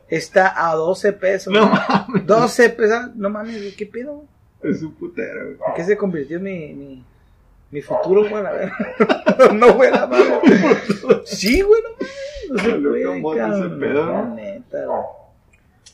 está 0.08 0.70
a 0.70 0.76
12 0.76 1.14
pesos. 1.14 1.54
No 1.54 1.68
güey. 1.70 1.80
mames. 1.90 2.26
12 2.26 2.70
pesos. 2.72 3.16
No 3.16 3.30
mames, 3.30 3.58
güey, 3.58 3.76
¿qué 3.76 3.86
pedo? 3.86 4.24
Es 4.64 4.82
un 4.82 4.94
putero, 4.94 5.46
güey. 5.46 5.58
¿En 5.68 5.74
qué 5.76 5.84
se 5.84 5.98
convirtió 5.98 6.40
mi, 6.40 6.74
mi, 6.74 7.04
mi 7.72 7.82
futuro, 7.82 8.22
güey? 8.28 8.46
A 8.46 8.52
ver. 8.52 8.72
no, 9.54 9.74
güey, 9.74 9.92
la 9.92 10.08
madre. 10.08 10.26
Sí, 11.26 11.62
güey, 11.62 11.82
no 11.84 11.90
mames. 11.90 12.16
No 12.50 12.60
se 12.60 13.70
puede, 13.70 14.26
neta, 14.36 14.86
güey. 14.86 15.02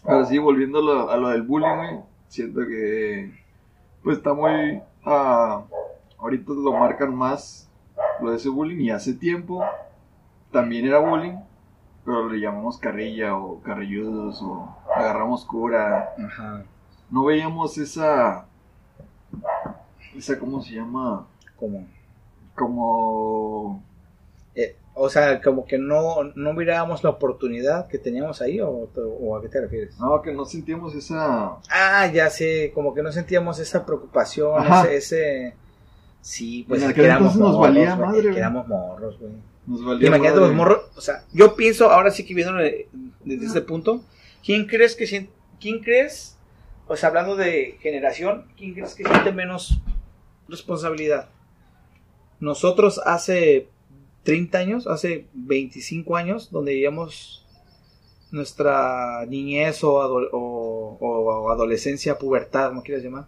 Pero 0.03 0.25
sí, 0.25 0.37
volviendo 0.37 0.79
a 0.79 0.81
lo, 0.81 1.09
a 1.11 1.17
lo 1.17 1.29
del 1.29 1.43
bullying, 1.43 1.75
güey. 1.75 1.99
Siento 2.27 2.61
que. 2.61 3.40
Pues 4.03 4.17
está 4.17 4.33
muy. 4.33 4.81
ah, 5.05 5.63
ahorita 6.17 6.53
lo 6.53 6.73
marcan 6.73 7.15
más. 7.15 7.69
Lo 8.21 8.31
de 8.31 8.37
ese 8.37 8.49
bullying. 8.49 8.79
Y 8.83 8.89
hace 8.89 9.13
tiempo. 9.13 9.63
También 10.51 10.85
era 10.85 10.99
bullying. 10.99 11.37
Pero 12.03 12.29
le 12.29 12.39
llamamos 12.39 12.77
carrilla 12.77 13.37
o 13.37 13.61
carrilludos 13.61 14.41
o 14.41 14.75
agarramos 14.95 15.45
cura. 15.45 16.15
Ajá. 16.17 16.63
No 17.09 17.25
veíamos 17.25 17.77
esa. 17.77 18.45
Esa, 20.15 20.39
¿cómo 20.39 20.61
se 20.61 20.75
llama? 20.75 21.27
Como. 21.57 21.85
Como. 22.55 23.83
O 24.93 25.09
sea, 25.09 25.41
como 25.41 25.65
que 25.65 25.77
no, 25.77 26.23
no 26.35 26.53
mirábamos 26.53 27.03
la 27.03 27.11
oportunidad 27.11 27.87
que 27.87 27.97
teníamos 27.97 28.41
ahí, 28.41 28.59
o, 28.59 28.89
o 28.95 29.37
a 29.37 29.41
qué 29.41 29.47
te 29.49 29.61
refieres? 29.61 29.97
No, 29.99 30.21
que 30.21 30.33
no 30.33 30.45
sentíamos 30.45 30.93
esa. 30.95 31.51
Ah, 31.69 32.07
ya 32.13 32.29
sé, 32.29 32.71
como 32.73 32.93
que 32.93 33.01
no 33.01 33.11
sentíamos 33.11 33.59
esa 33.59 33.85
preocupación, 33.85 34.63
ese, 34.65 34.95
ese... 34.97 35.55
Sí, 36.21 36.65
pues 36.67 36.83
En 36.83 36.93
que 36.93 37.03
éramos 37.05 37.35
nos 37.35 37.53
morros, 37.53 37.61
valía 37.61 37.95
güey, 37.95 38.07
madre, 38.09 38.31
que 38.31 38.37
éramos 38.37 38.67
morros, 38.67 39.19
güey. 39.19 39.31
Nos 39.65 39.83
valía 39.83 40.07
Imagínate 40.07 40.35
madre. 40.35 40.47
los 40.47 40.55
morros, 40.55 40.81
o 40.95 41.01
sea, 41.01 41.23
yo 41.33 41.55
pienso, 41.55 41.89
ahora 41.89 42.11
sí 42.11 42.25
que 42.25 42.35
viéndolo 42.35 42.61
de- 42.61 42.87
desde 43.25 43.45
este 43.47 43.61
punto, 43.61 44.01
¿quién 44.45 44.67
crees 44.67 44.95
que 44.95 45.29
quién 45.59 45.79
crees, 45.79 46.37
o 46.87 46.95
sea, 46.95 47.09
hablando 47.09 47.35
de 47.35 47.77
generación, 47.81 48.45
quién 48.57 48.73
crees 48.73 48.93
que 48.93 49.03
siente 49.03 49.31
menos 49.31 49.79
responsabilidad? 50.47 51.29
Nosotros 52.39 52.99
hace 53.05 53.67
30 54.23 54.57
años, 54.57 54.87
hace 54.87 55.25
25 55.33 56.15
años, 56.15 56.51
donde 56.51 56.73
vivíamos 56.73 57.45
nuestra 58.31 59.25
niñez 59.27 59.83
o, 59.83 60.01
ado- 60.01 60.29
o- 60.31 60.97
o 60.99 61.51
adolescencia, 61.51 62.17
pubertad, 62.17 62.69
como 62.69 62.83
quieras 62.83 63.03
llamar, 63.03 63.25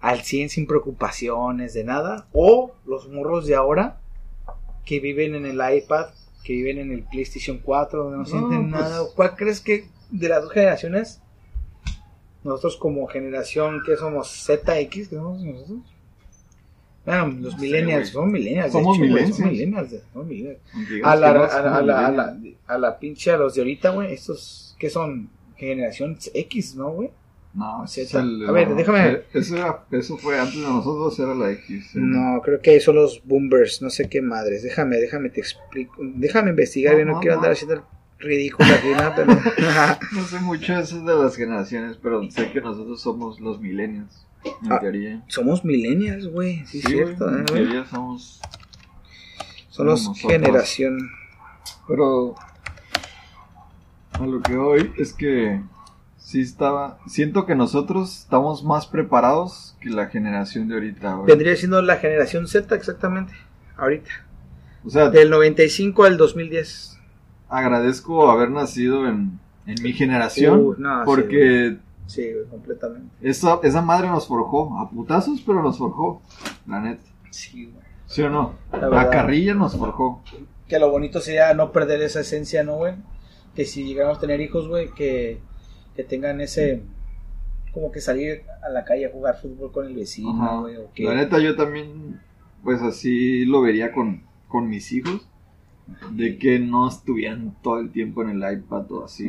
al 0.00 0.22
100 0.22 0.50
sin 0.50 0.66
preocupaciones 0.66 1.74
de 1.74 1.84
nada, 1.84 2.26
o 2.32 2.72
los 2.86 3.08
morros 3.08 3.46
de 3.46 3.54
ahora 3.54 4.00
que 4.84 5.00
viven 5.00 5.34
en 5.34 5.46
el 5.46 5.60
iPad, 5.76 6.06
que 6.44 6.52
viven 6.54 6.78
en 6.78 6.92
el 6.92 7.02
PlayStation 7.02 7.58
4, 7.58 8.04
donde 8.04 8.16
no, 8.18 8.22
No, 8.22 8.28
sienten 8.28 8.70
pues- 8.70 8.80
nada. 8.82 9.02
¿Cuál 9.14 9.36
crees 9.36 9.60
que 9.60 9.88
de 10.10 10.28
las 10.28 10.42
dos 10.42 10.52
generaciones, 10.52 11.20
nosotros 12.44 12.76
como 12.76 13.06
generación 13.08 13.80
que 13.84 13.96
somos 13.96 14.28
ZX, 14.46 15.08
que 15.08 15.16
somos 15.16 15.42
nosotros? 15.42 15.78
Bueno, 17.06 17.26
los 17.40 17.54
No 17.54 17.60
millennials, 17.62 18.08
son 18.08 18.30
millennials. 18.32 18.72
Somos 18.72 18.96
hecho, 18.96 19.04
millennials. 19.06 19.36
Son 19.36 19.48
millennials, 19.48 19.94
son 20.12 20.28
millennials. 20.28 20.58
A 21.04 21.16
la, 21.16 21.30
a, 21.30 21.34
la, 21.34 21.46
a, 21.46 21.82
la, 21.82 22.06
a, 22.06 22.10
la, 22.10 22.36
a 22.66 22.78
la 22.78 22.98
pinche, 22.98 23.30
a 23.30 23.36
los 23.38 23.54
de 23.54 23.60
ahorita, 23.62 23.90
güey, 23.90 24.12
estos 24.12 24.76
que 24.78 24.90
son 24.90 25.30
generación 25.56 26.18
X, 26.34 26.74
¿no, 26.76 26.90
güey? 26.90 27.10
No, 27.54 27.86
Z. 27.86 28.02
es 28.02 28.14
el- 28.14 28.46
A 28.46 28.52
ver, 28.52 28.68
déjame- 28.74 29.12
eh, 29.12 29.24
Eso, 29.32 29.56
era- 29.56 29.84
eso 29.90 30.18
fue 30.18 30.38
antes 30.38 30.56
de 30.56 30.62
nosotros, 30.66 31.18
era 31.18 31.34
la 31.34 31.52
X. 31.52 31.92
No, 31.94 32.42
creo 32.42 32.60
que 32.60 32.78
son 32.80 32.96
los 32.96 33.22
boomers, 33.24 33.80
no 33.80 33.88
sé 33.88 34.08
qué 34.10 34.20
madres. 34.20 34.62
Déjame, 34.62 34.96
déjame 34.98 35.30
te 35.30 35.40
explico. 35.40 35.94
Déjame 36.02 36.50
investigar, 36.50 36.92
No, 36.94 36.98
yo 36.98 37.04
no, 37.06 37.12
no, 37.12 37.20
quiero 37.20 37.36
no. 37.36 37.38
andar 37.40 37.52
haciendo 37.52 37.74
el 37.76 37.80
ridículo 38.18 38.68
aquí, 38.74 38.88
¿no? 38.90 39.12
Pero- 39.14 39.32
No 40.12 40.24
sé 40.26 40.40
mucho 40.40 40.76
eso 40.76 41.00
de 41.02 41.14
las 41.14 41.34
generaciones, 41.36 41.96
pero 42.02 42.20
sé 42.30 42.50
que 42.50 42.60
nosotros 42.60 43.00
somos 43.00 43.40
los 43.40 43.58
millennials. 43.60 44.25
En 44.62 44.72
Ah, 44.72 44.78
teoría. 44.80 45.22
Somos 45.28 45.64
millennials, 45.64 46.26
güey, 46.28 46.64
sí, 46.66 46.78
es 46.78 46.84
güey, 46.84 46.96
cierto. 46.96 47.28
¿eh, 47.28 47.38
en 47.40 47.46
güey? 47.46 47.62
teoría 47.64 47.84
somos. 47.86 48.40
Somos 49.70 50.18
generación. 50.18 50.98
Pero. 51.88 52.34
A 54.12 54.26
lo 54.26 54.40
que 54.42 54.56
hoy 54.56 54.92
es 54.98 55.12
que. 55.12 55.60
Sí 56.18 56.40
estaba. 56.40 56.98
Siento 57.06 57.46
que 57.46 57.54
nosotros 57.54 58.18
estamos 58.20 58.64
más 58.64 58.86
preparados 58.86 59.76
que 59.80 59.90
la 59.90 60.06
generación 60.08 60.66
de 60.68 60.74
ahorita, 60.74 61.14
güey. 61.14 61.26
Vendría 61.28 61.54
siendo 61.56 61.80
la 61.82 61.96
generación 61.96 62.48
Z 62.48 62.74
exactamente, 62.74 63.32
ahorita. 63.76 64.10
O 64.84 64.90
sea, 64.90 65.10
Del 65.10 65.30
95 65.30 66.04
al 66.04 66.16
2010. 66.16 66.98
agradezco 67.48 68.28
haber 68.30 68.50
nacido 68.50 69.06
en, 69.08 69.38
en 69.66 69.82
mi 69.82 69.92
generación. 69.92 70.60
Uh, 70.60 70.74
no, 70.78 70.98
sí, 71.00 71.02
porque 71.06 71.70
Sí, 71.70 71.78
güey, 72.14 72.46
completamente. 72.48 73.14
esa, 73.20 73.58
esa 73.62 73.82
madre 73.82 74.08
nos 74.08 74.26
forjó. 74.26 74.78
A 74.78 74.90
putazos, 74.90 75.42
pero 75.44 75.62
nos 75.62 75.78
forjó. 75.78 76.22
La 76.66 76.80
neta. 76.80 77.04
Sí, 77.30 77.66
güey. 77.66 77.84
¿Sí 78.06 78.22
o 78.22 78.30
no? 78.30 78.54
La 78.72 79.10
carrilla 79.10 79.54
nos 79.54 79.76
forjó. 79.76 80.22
Que 80.68 80.78
lo 80.78 80.90
bonito 80.90 81.20
sería 81.20 81.52
no 81.54 81.72
perder 81.72 82.02
esa 82.02 82.20
esencia, 82.20 82.62
¿no, 82.62 82.76
güey? 82.76 82.94
Que 83.54 83.64
si 83.64 83.84
llegamos 83.84 84.18
a 84.18 84.20
tener 84.20 84.40
hijos, 84.40 84.68
güey, 84.68 84.90
que, 84.94 85.40
que 85.94 86.04
tengan 86.04 86.40
ese... 86.40 86.82
Como 87.72 87.92
que 87.92 88.00
salir 88.00 88.42
a 88.62 88.70
la 88.70 88.84
calle 88.84 89.06
a 89.06 89.10
jugar 89.10 89.38
fútbol 89.40 89.70
con 89.70 89.86
el 89.86 89.94
vecino, 89.94 90.62
güey. 90.62 90.76
O 90.76 90.90
que... 90.94 91.04
La 91.04 91.14
neta, 91.14 91.38
yo 91.40 91.56
también, 91.56 92.20
pues 92.62 92.80
así 92.80 93.44
lo 93.44 93.60
vería 93.60 93.92
con, 93.92 94.22
con 94.48 94.68
mis 94.68 94.92
hijos. 94.92 95.28
De 96.10 96.38
que 96.38 96.58
no 96.58 96.88
estuvieran 96.88 97.54
todo 97.62 97.78
el 97.78 97.90
tiempo 97.90 98.22
en 98.22 98.30
el 98.30 98.58
iPad 98.58 98.90
o 98.92 99.04
así. 99.04 99.28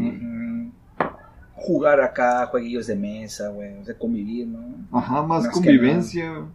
Jugar 1.60 2.00
acá, 2.02 2.46
jueguillos 2.48 2.88
de 2.88 2.96
mesa, 2.96 3.50
güey, 3.50 3.84
de 3.84 3.96
convivir, 3.98 4.48
¿no? 4.48 4.60
Ajá, 4.98 5.24
más, 5.24 5.48
convivencia. 5.50 6.46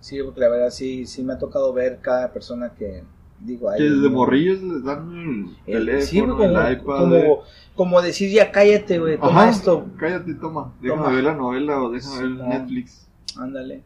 Sí, 0.00 0.18
porque 0.24 0.40
la 0.40 0.48
verdad 0.48 0.70
sí, 0.70 1.06
sí 1.06 1.22
me 1.22 1.34
ha 1.34 1.38
tocado 1.38 1.72
ver 1.72 1.98
cada 2.00 2.32
persona 2.32 2.70
que, 2.70 3.02
digo, 3.40 3.68
Que 3.76 3.82
desde 3.82 4.08
morrillos 4.08 4.62
les 4.62 4.84
dan 4.84 5.56
el 5.66 6.00
sí, 6.00 6.20
teléfono, 6.20 6.36
como, 6.38 6.44
el 6.58 6.72
iPad. 6.72 6.98
como, 6.98 7.42
como 7.74 8.02
decir 8.02 8.30
ya 8.30 8.50
cállate, 8.50 8.98
güey, 8.98 9.18
toma 9.18 9.42
Ajá, 9.42 9.50
esto, 9.50 9.86
cállate, 9.98 10.34
toma. 10.34 10.72
Déjame 10.80 11.02
Toma. 11.02 11.14
ver 11.14 11.24
la 11.24 11.34
novela 11.34 11.82
o 11.82 11.90
déjame 11.90 12.20
ver. 12.20 12.30
Netflix. 12.48 13.06
ándale, 13.36 13.82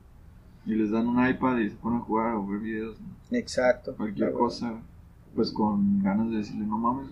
Y 0.66 0.74
les 0.74 0.90
dan 0.90 1.08
un 1.08 1.26
iPad 1.26 1.58
y 1.58 1.70
se 1.70 1.76
ponen 1.76 1.98
a 2.00 2.02
jugar 2.02 2.34
o 2.34 2.46
ver 2.46 2.60
videos. 2.60 2.96
exacto. 3.32 3.94
Cualquier 3.96 4.32
cosa. 4.32 4.74
Pues 5.34 5.50
con 5.52 6.02
ganas 6.02 6.30
de 6.30 6.36
decirle, 6.38 6.66
no 6.66 6.76
mames. 6.78 7.08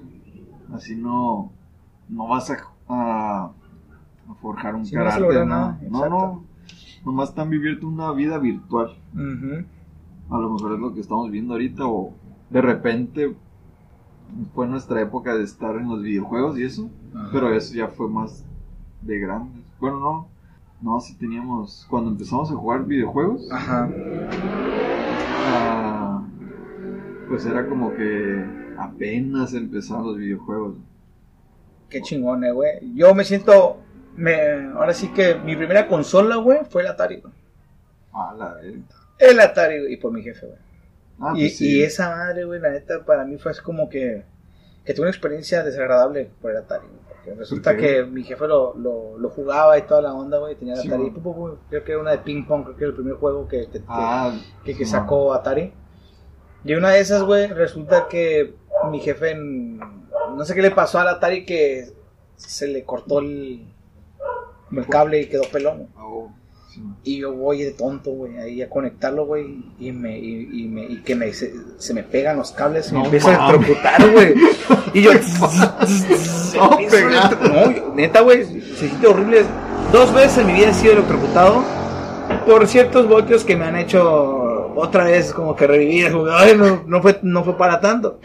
Así 0.72 0.94
no, 0.96 1.50
no 2.08 2.26
vas 2.28 2.50
a, 2.50 2.56
a, 2.88 3.50
a 4.28 4.34
forjar 4.40 4.74
un 4.74 4.86
Sí, 4.86 4.94
carácter. 4.94 5.38
no, 5.40 5.44
nada, 5.46 5.78
no, 5.90 6.08
no. 6.08 6.44
Nomás 7.04 7.30
están 7.30 7.48
viviendo 7.50 7.86
una 7.88 8.12
vida 8.12 8.38
virtual. 8.38 8.96
A 10.30 10.38
lo 10.38 10.50
mejor 10.50 10.72
es 10.74 10.78
lo 10.80 10.92
que 10.94 11.00
estamos 11.00 11.30
viendo 11.30 11.54
ahorita 11.54 11.86
o 11.86 12.12
de 12.50 12.60
repente 12.60 13.34
fue 14.54 14.66
nuestra 14.66 15.00
época 15.00 15.34
de 15.34 15.44
estar 15.44 15.76
en 15.76 15.88
los 15.88 16.02
videojuegos 16.02 16.58
y 16.58 16.64
eso. 16.64 16.90
Ajá. 17.14 17.28
Pero 17.32 17.52
eso 17.52 17.74
ya 17.74 17.88
fue 17.88 18.08
más 18.10 18.44
de 19.02 19.18
grandes. 19.20 19.64
Bueno, 19.80 20.00
no. 20.00 20.28
No, 20.82 21.00
sí 21.00 21.14
teníamos. 21.16 21.86
Cuando 21.90 22.10
empezamos 22.10 22.50
a 22.52 22.54
jugar 22.54 22.84
videojuegos, 22.84 23.50
Ajá. 23.50 23.88
ah, 25.46 26.22
pues 27.28 27.46
era 27.46 27.66
como 27.68 27.92
que 27.94 28.44
apenas 28.78 29.54
empezaban 29.54 30.04
los 30.06 30.16
videojuegos. 30.18 30.74
Qué 31.88 32.02
chingón, 32.02 32.44
eh, 32.44 32.52
güey. 32.52 32.78
Yo 32.94 33.14
me 33.14 33.24
siento, 33.24 33.78
me, 34.16 34.36
ahora 34.74 34.92
sí 34.94 35.08
que 35.12 35.34
mi 35.36 35.56
primera 35.56 35.86
consola, 35.86 36.36
güey, 36.36 36.60
fue 36.68 36.82
el 36.82 36.88
Atari, 36.88 37.20
güey. 37.20 37.32
Ah, 38.12 38.34
la 38.36 38.54
verga. 38.54 38.78
El 39.18 39.40
Atari, 39.40 39.80
güey, 39.80 39.92
y 39.94 39.96
por 39.96 40.12
mi 40.12 40.22
jefe, 40.22 40.46
güey. 40.46 40.58
Ah, 41.20 41.32
y, 41.34 41.40
pues 41.42 41.56
sí. 41.58 41.78
y 41.78 41.82
esa 41.82 42.10
madre, 42.10 42.44
güey, 42.44 42.60
la 42.60 42.70
neta, 42.70 43.04
para 43.04 43.24
mí 43.24 43.38
fue 43.38 43.52
como 43.62 43.88
que, 43.88 44.22
que 44.84 44.94
tuve 44.94 45.04
una 45.06 45.10
experiencia 45.10 45.62
desagradable 45.64 46.30
por 46.40 46.50
el 46.50 46.58
Atari, 46.58 46.86
güey. 46.86 46.98
Porque 47.08 47.34
resulta 47.34 47.76
que 47.76 48.04
mi 48.04 48.22
jefe 48.22 48.46
lo, 48.46 48.74
lo, 48.76 49.18
lo 49.18 49.30
jugaba 49.30 49.76
y 49.78 49.82
toda 49.82 50.00
la 50.02 50.12
onda, 50.14 50.38
güey, 50.38 50.54
tenía 50.54 50.74
el 50.74 50.80
Sí, 50.80 50.88
Atari. 50.88 51.10
creo 51.70 51.84
que 51.84 51.92
era 51.92 52.00
una 52.00 52.12
de 52.12 52.18
ping 52.18 52.44
pong, 52.46 52.64
creo 52.64 52.76
que 52.76 52.84
era 52.84 52.90
el 52.90 52.94
primer 52.96 53.14
juego 53.14 53.48
que, 53.48 53.66
que, 53.66 53.78
que- 53.80 53.84
Ah, 53.88 54.38
que, 54.64 54.76
que 54.76 54.84
no. 54.84 54.90
sacó 54.90 55.34
Atari. 55.34 55.72
Y 56.64 56.74
una 56.74 56.90
de 56.90 57.00
esas, 57.00 57.22
güey, 57.22 57.46
resulta 57.48 58.08
que 58.08 58.54
mi 58.90 59.00
jefe, 59.00 59.30
en- 59.32 59.80
no 60.38 60.44
sé 60.44 60.54
qué 60.54 60.62
le 60.62 60.70
pasó 60.70 61.00
al 61.00 61.08
Atari 61.08 61.44
que 61.44 61.90
se 62.36 62.68
le 62.68 62.84
cortó 62.84 63.18
el, 63.18 63.66
el 64.72 64.86
cable 64.86 65.20
y 65.20 65.26
quedó 65.26 65.42
pelón. 65.50 65.88
oh, 65.98 66.30
sí. 66.72 66.80
Y 67.02 67.18
yo 67.18 67.32
voy 67.32 67.62
de 67.64 67.72
tonto, 67.72 68.12
güey, 68.12 68.38
ahí 68.38 68.62
a 68.62 68.70
conectarlo, 68.70 69.26
güey, 69.26 69.64
y 69.80 69.90
me, 69.90 70.16
y, 70.16 70.48
y 70.52 70.68
me, 70.68 70.84
y 70.86 71.02
que 71.02 71.16
me, 71.16 71.32
se, 71.32 71.52
se 71.78 71.92
me 71.92 72.04
pegan 72.04 72.36
los 72.36 72.52
cables 72.52 72.92
y 72.92 72.94
me 72.94 73.04
empieza 73.04 73.30
a 73.30 73.50
electrocutar, 73.50 74.10
güey. 74.12 74.34
Y 74.94 75.02
yo, 75.02 75.10
No, 76.54 77.94
neta, 77.94 78.20
güey, 78.20 78.44
se 78.44 78.88
siente 78.88 79.06
horrible. 79.08 79.44
Dos 79.92 80.14
veces 80.14 80.38
en 80.38 80.46
mi 80.46 80.52
vida 80.52 80.68
he 80.68 80.74
sido 80.74 80.92
electrocutado 80.92 81.64
por 82.46 82.66
ciertos 82.68 83.08
voltios 83.08 83.42
que 83.44 83.56
me 83.56 83.64
han 83.64 83.76
hecho 83.76 84.72
otra 84.76 85.04
vez 85.04 85.32
como 85.32 85.56
que 85.56 85.66
revivir. 85.66 86.12
Ay, 86.32 86.54
no, 86.56 86.84
no 86.86 87.02
fue, 87.02 87.18
no 87.22 87.42
fue 87.42 87.56
para 87.56 87.80
tanto. 87.80 88.20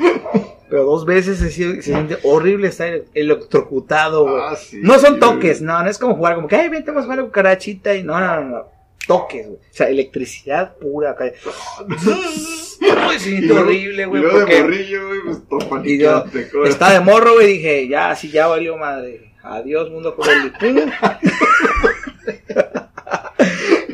Pero 0.73 0.85
dos 0.85 1.05
veces 1.05 1.37
se 1.37 1.51
siente 1.83 2.17
horrible 2.23 2.69
estar 2.69 3.01
electrocutado, 3.13 4.23
güey. 4.23 4.41
Ah, 4.41 4.55
sí, 4.55 4.79
no 4.81 4.97
son 4.97 5.13
sí, 5.13 5.19
toques, 5.19 5.61
no, 5.61 5.83
no 5.83 5.87
es 5.87 5.99
como 5.99 6.15
jugar 6.15 6.33
como 6.33 6.47
que, 6.47 6.55
ay, 6.55 6.67
vente, 6.67 6.89
vamos 6.89 7.03
a 7.03 7.05
jugar 7.05 7.19
a 7.19 7.23
cucarachita 7.25 7.93
y 7.93 8.01
no, 8.01 8.19
no, 8.19 8.41
no, 8.41 8.49
no. 8.49 8.63
Toques, 9.05 9.45
güey. 9.45 9.59
O 9.59 9.63
sea, 9.69 9.87
electricidad 9.89 10.75
pura. 10.77 11.15
Uy, 11.19 11.95
se 13.13 13.19
siente 13.19 13.45
luego- 13.49 13.61
horrible, 13.65 14.05
güey. 14.07 14.23
Y 14.23 14.25
de 14.25 14.31
morrillo, 14.63 15.01
pues 15.25 15.37
Y 15.85 15.99
yo 15.99 16.23
paniqueate, 16.23 16.49
güey. 16.51 16.69
estaba 16.71 16.93
de 16.93 16.99
morro, 17.01 17.33
güey, 17.35 17.47
dije, 17.53 17.87
ya, 17.87 18.09
así 18.09 18.31
ya 18.31 18.47
valió 18.47 18.75
madre. 18.75 19.31
Adiós, 19.43 19.91
mundo 19.91 20.15
cruel. 20.15 20.51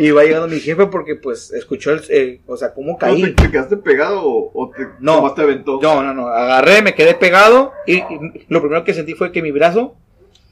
Y 0.02 0.12
va 0.12 0.24
llegando 0.24 0.48
mi 0.48 0.60
jefe 0.62 0.86
porque, 0.86 1.16
pues, 1.16 1.52
escuchó 1.52 1.92
el, 1.92 2.02
eh, 2.10 2.40
o 2.48 2.56
sea, 2.56 2.74
cómo 2.74 2.94
¿No 2.94 2.98
caí. 2.98 3.22
te, 3.22 3.32
te 3.34 3.52
quedaste 3.52 3.76
pegado 3.78 4.22
o, 4.24 4.50
o 4.54 4.70
te, 4.72 4.88
No. 5.02 5.34
te 5.34 5.42
aventó? 5.42 5.80
No, 5.82 6.02
no, 6.02 6.14
no, 6.14 6.28
agarré, 6.30 6.82
me 6.82 6.96
quedé 6.96 7.16
pegado 7.16 7.74
y, 7.86 7.98
y 7.98 8.46
lo 8.48 8.62
primero 8.62 8.84
que 8.86 8.94
sentí 8.94 9.14
fue 9.14 9.32
que 9.34 9.42
mi 9.42 9.52
brazo 9.52 9.96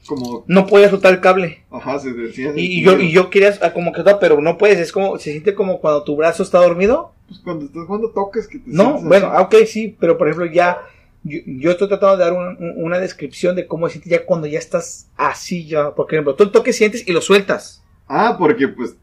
Como, 0.06 0.44
no 0.48 0.66
podía 0.66 0.90
soltar 0.90 1.14
el 1.14 1.20
cable. 1.20 1.64
ajá, 1.70 1.98
se 1.98 2.12
decía. 2.12 2.52
Y, 2.54 2.80
y 2.80 2.82
yo, 2.84 2.98
y 2.98 3.10
yo 3.10 3.30
quería 3.30 3.54
ah, 3.62 3.72
como 3.72 3.92
que, 3.92 4.02
pero 4.20 4.38
no 4.42 4.58
puedes, 4.58 4.78
es 4.78 4.92
como, 4.92 5.18
se 5.18 5.30
siente 5.30 5.54
como 5.54 5.80
cuando 5.80 6.04
tu 6.04 6.14
brazo 6.14 6.42
está 6.42 6.58
dormido. 6.58 7.12
Pues 7.26 7.40
cuando 7.40 7.64
estás 7.64 7.84
jugando 7.86 8.10
toques 8.10 8.48
que 8.48 8.58
te 8.58 8.64
No, 8.66 8.84
sientes 8.84 9.04
bueno, 9.04 9.26
así. 9.28 9.36
ah, 9.38 9.40
ok, 9.42 9.54
sí, 9.66 9.96
pero 9.98 10.18
por 10.18 10.28
ejemplo 10.28 10.50
ya, 10.52 10.82
yo, 11.24 11.38
yo 11.46 11.70
estoy 11.70 11.88
tratando 11.88 12.16
de 12.18 12.24
dar 12.24 12.32
un- 12.34 12.56
un- 12.62 12.84
una 12.84 12.98
descripción 12.98 13.56
de 13.56 13.66
cómo 13.66 13.86
se 13.88 13.94
siente 13.94 14.10
ya 14.10 14.24
cuando 14.26 14.46
ya 14.46 14.58
estás 14.58 15.08
así 15.16 15.66
ya, 15.66 15.94
por 15.94 16.06
ejemplo, 16.12 16.34
tú 16.34 16.44
el 16.44 16.50
toque 16.52 16.72
sientes 16.74 17.06
y 17.08 17.12
lo 17.12 17.20
sueltas. 17.22 17.82
Ah, 18.06 18.36
porque 18.38 18.68
pues. 18.68 18.94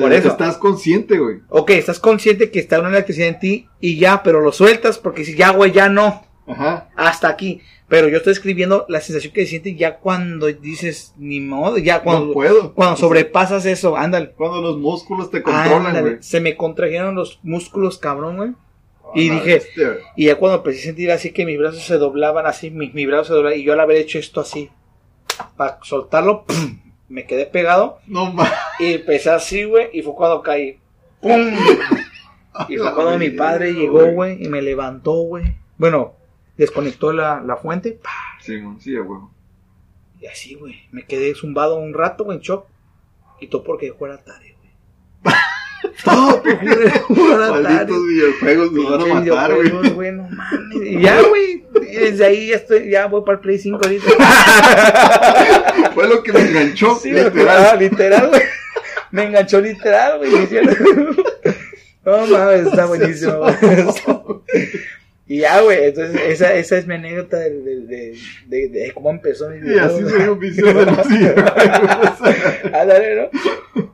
Por 0.00 0.12
eso. 0.12 0.28
Estás 0.28 0.56
consciente, 0.56 1.18
güey. 1.18 1.38
Ok, 1.48 1.70
estás 1.70 1.98
consciente 2.00 2.50
que 2.50 2.58
está 2.58 2.80
una 2.80 2.88
electricidad 2.88 3.28
en 3.28 3.38
ti 3.38 3.68
y 3.80 3.98
ya, 3.98 4.22
pero 4.22 4.40
lo 4.40 4.50
sueltas 4.52 4.98
porque 4.98 5.24
si 5.24 5.34
ya, 5.36 5.50
güey, 5.50 5.72
ya 5.72 5.88
no, 5.88 6.24
Ajá. 6.46 6.88
hasta 6.96 7.28
aquí. 7.28 7.60
Pero 7.88 8.08
yo 8.08 8.16
estoy 8.16 8.32
escribiendo 8.32 8.86
la 8.88 9.00
sensación 9.02 9.34
que 9.34 9.42
se 9.42 9.48
siente 9.50 9.74
ya 9.74 9.98
cuando 9.98 10.46
dices, 10.46 11.12
ni 11.18 11.40
modo, 11.40 11.76
ya 11.76 12.02
cuando, 12.02 12.28
no 12.28 12.32
puedo. 12.32 12.72
cuando 12.72 12.96
sobrepasas 12.96 13.66
eso, 13.66 13.96
ándale. 13.98 14.30
Cuando 14.30 14.62
los 14.62 14.78
músculos 14.78 15.30
te 15.30 15.42
controlan, 15.42 16.00
güey. 16.00 16.16
se 16.20 16.40
me 16.40 16.56
contrajeron 16.56 17.14
los 17.14 17.38
músculos, 17.42 17.98
cabrón, 17.98 18.36
güey. 18.38 18.50
y 19.14 19.28
Ah, 19.28 19.34
dije- 19.34 19.56
este, 19.56 19.82
Y 20.16 20.24
ya 20.26 20.36
cuando 20.36 20.56
empecé 20.58 20.80
a 20.80 20.84
sentir 20.84 21.10
así 21.10 21.32
que 21.32 21.44
mis 21.44 21.58
brazos 21.58 21.82
se 21.82 21.98
doblaban 21.98 22.46
así, 22.46 22.70
mis, 22.70 22.94
mis 22.94 23.06
brazos 23.06 23.26
se 23.26 23.34
doblaban, 23.34 23.58
y 23.58 23.62
yo 23.62 23.74
al 23.74 23.80
haber 23.80 23.98
hecho 23.98 24.18
esto 24.18 24.40
así, 24.40 24.70
para 25.58 25.78
soltarlo, 25.82 26.44
¡pum! 26.46 26.78
Me 27.12 27.26
quedé 27.26 27.44
pegado 27.46 27.98
No 28.06 28.32
mames. 28.32 28.52
y 28.78 28.94
empecé 28.94 29.30
así, 29.30 29.64
güey, 29.64 29.90
y 29.92 30.02
fue 30.02 30.14
cuando 30.14 30.42
caí. 30.42 30.78
¡Pum! 31.20 31.54
Y 32.68 32.76
fue 32.76 32.94
cuando 32.94 33.18
mi 33.18 33.30
padre 33.30 33.72
llegó, 33.72 34.06
güey, 34.12 34.42
y 34.44 34.48
me 34.48 34.60
levantó, 34.62 35.12
güey. 35.12 35.56
Bueno, 35.78 36.14
desconectó 36.56 37.12
la, 37.12 37.40
la 37.40 37.56
fuente, 37.56 37.92
¡pa! 37.92 38.10
Sí, 38.40 38.60
sí, 38.80 38.96
güey. 38.96 39.20
y 40.20 40.26
así, 40.26 40.54
güey, 40.54 40.82
me 40.90 41.04
quedé 41.04 41.34
zumbado 41.34 41.76
un 41.76 41.94
rato, 41.94 42.24
güey, 42.24 42.38
en 42.38 42.42
shock. 42.42 42.66
Y 43.40 43.46
todo 43.48 43.62
porque 43.64 43.86
el 43.86 44.10
Atari, 44.12 44.54
güey. 44.54 45.34
Todo 46.04 46.42
porque 46.42 46.66
Atari. 46.66 47.62
Malditos 47.62 48.06
videojuegos 48.06 48.72
nos 48.72 48.90
van 48.90 49.00
a 49.02 49.14
matar, 49.14 49.54
güey, 49.94 50.12
no 50.12 50.22
mames. 50.22 50.82
Y 50.82 51.00
ya, 51.00 51.20
güey. 51.22 51.64
Desde 51.86 52.24
ahí 52.24 52.48
ya 52.48 52.56
estoy, 52.56 52.90
ya 52.90 53.06
voy 53.06 53.22
para 53.24 53.36
el 53.36 53.40
Play 53.40 53.58
5 53.58 53.80
ahorita. 53.82 54.04
Fue 55.94 56.08
lo 56.08 56.22
que 56.22 56.32
me 56.32 56.40
enganchó, 56.40 56.96
Sí, 56.96 57.10
literal. 57.12 57.66
ah, 57.72 57.76
literal, 57.76 58.28
güey. 58.28 58.42
Me 59.10 59.24
enganchó 59.24 59.60
literal, 59.60 60.18
güey. 60.18 60.32
No 62.04 62.26
mames, 62.26 62.66
está 62.66 62.86
buenísimo, 62.86 63.38
güey. 63.38 63.54
Y 65.28 65.38
ya, 65.38 65.60
güey, 65.60 65.84
entonces 65.84 66.20
esa, 66.26 66.52
esa 66.54 66.76
es 66.78 66.86
mi 66.88 66.94
anécdota 66.94 67.36
de, 67.38 67.50
de, 67.50 68.16
de, 68.46 68.68
de- 68.68 68.90
cómo 68.92 69.10
empezó 69.10 69.48
mi 69.50 69.70
Y 69.72 69.78
así 69.78 70.02
soy 70.02 70.22
un 70.28 70.38
vicioso 70.40 70.84
de 70.84 70.84
videojuegos. 70.84 72.18
Ándale, 72.74 73.14
¿no? 73.14 73.88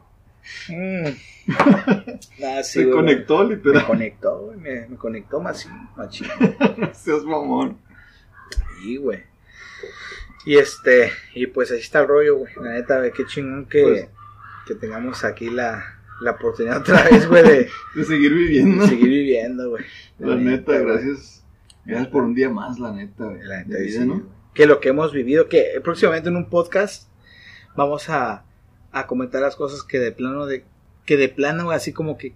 Mm. 0.68 1.08
Nah, 2.40 2.62
sí, 2.62 2.80
Se 2.80 2.84
güey. 2.84 2.94
conectó, 2.96 3.44
Me 3.44 3.56
literal. 3.56 3.86
conectó, 3.86 4.38
güey. 4.40 4.58
Me, 4.58 4.86
me 4.88 4.96
conectó 4.96 5.40
machín, 5.40 5.72
machín. 5.96 6.26
Seas 6.92 7.24
mamón. 7.24 7.78
Sí, 8.80 8.96
güey. 8.96 9.22
Y 10.46 10.56
este, 10.56 11.10
y 11.34 11.46
pues 11.46 11.70
ahí 11.70 11.80
está 11.80 12.00
el 12.00 12.08
rollo, 12.08 12.36
güey. 12.38 12.52
La 12.62 12.72
neta, 12.72 12.98
güey, 12.98 13.12
qué 13.12 13.24
chingón 13.26 13.66
que, 13.66 13.82
Pues- 13.82 14.08
que 14.66 14.74
tengamos 14.74 15.24
aquí 15.24 15.50
la, 15.50 15.82
la 16.20 16.32
oportunidad 16.32 16.78
otra 16.80 17.02
vez, 17.04 17.26
güey, 17.28 17.42
de, 17.42 17.68
De 17.94 18.04
seguir 18.04 18.30
de 18.32 18.36
viviendo. 18.36 18.86
seguir 18.86 19.08
viviendo, 19.08 19.70
güey. 19.70 19.84
La 20.18 20.36
neta, 20.36 20.72
gracias. 20.78 21.44
Gracias 21.84 22.08
por 22.08 22.22
un 22.24 22.34
día 22.34 22.50
más, 22.50 22.78
la 22.78 22.92
neta, 22.92 23.24
güey. 23.24 23.42
La 23.42 23.58
neta, 23.58 23.74
De 23.78 23.84
vida, 23.84 24.00
sí, 24.02 24.06
¿no? 24.06 24.22
Que 24.54 24.66
lo 24.66 24.80
que 24.80 24.90
hemos 24.90 25.12
vivido, 25.12 25.48
que 25.48 25.80
próximamente 25.82 26.28
en 26.28 26.36
un 26.36 26.48
podcast 26.50 27.08
vamos 27.76 28.08
a, 28.10 28.44
a 28.92 29.06
comentar 29.06 29.40
las 29.40 29.56
cosas 29.56 29.82
que 29.84 29.98
de 29.98 30.12
plano, 30.12 30.46
de, 30.46 30.64
que 31.08 31.16
de 31.16 31.30
plano, 31.30 31.64
güey, 31.64 31.76
así 31.78 31.94
como 31.94 32.18
que 32.18 32.34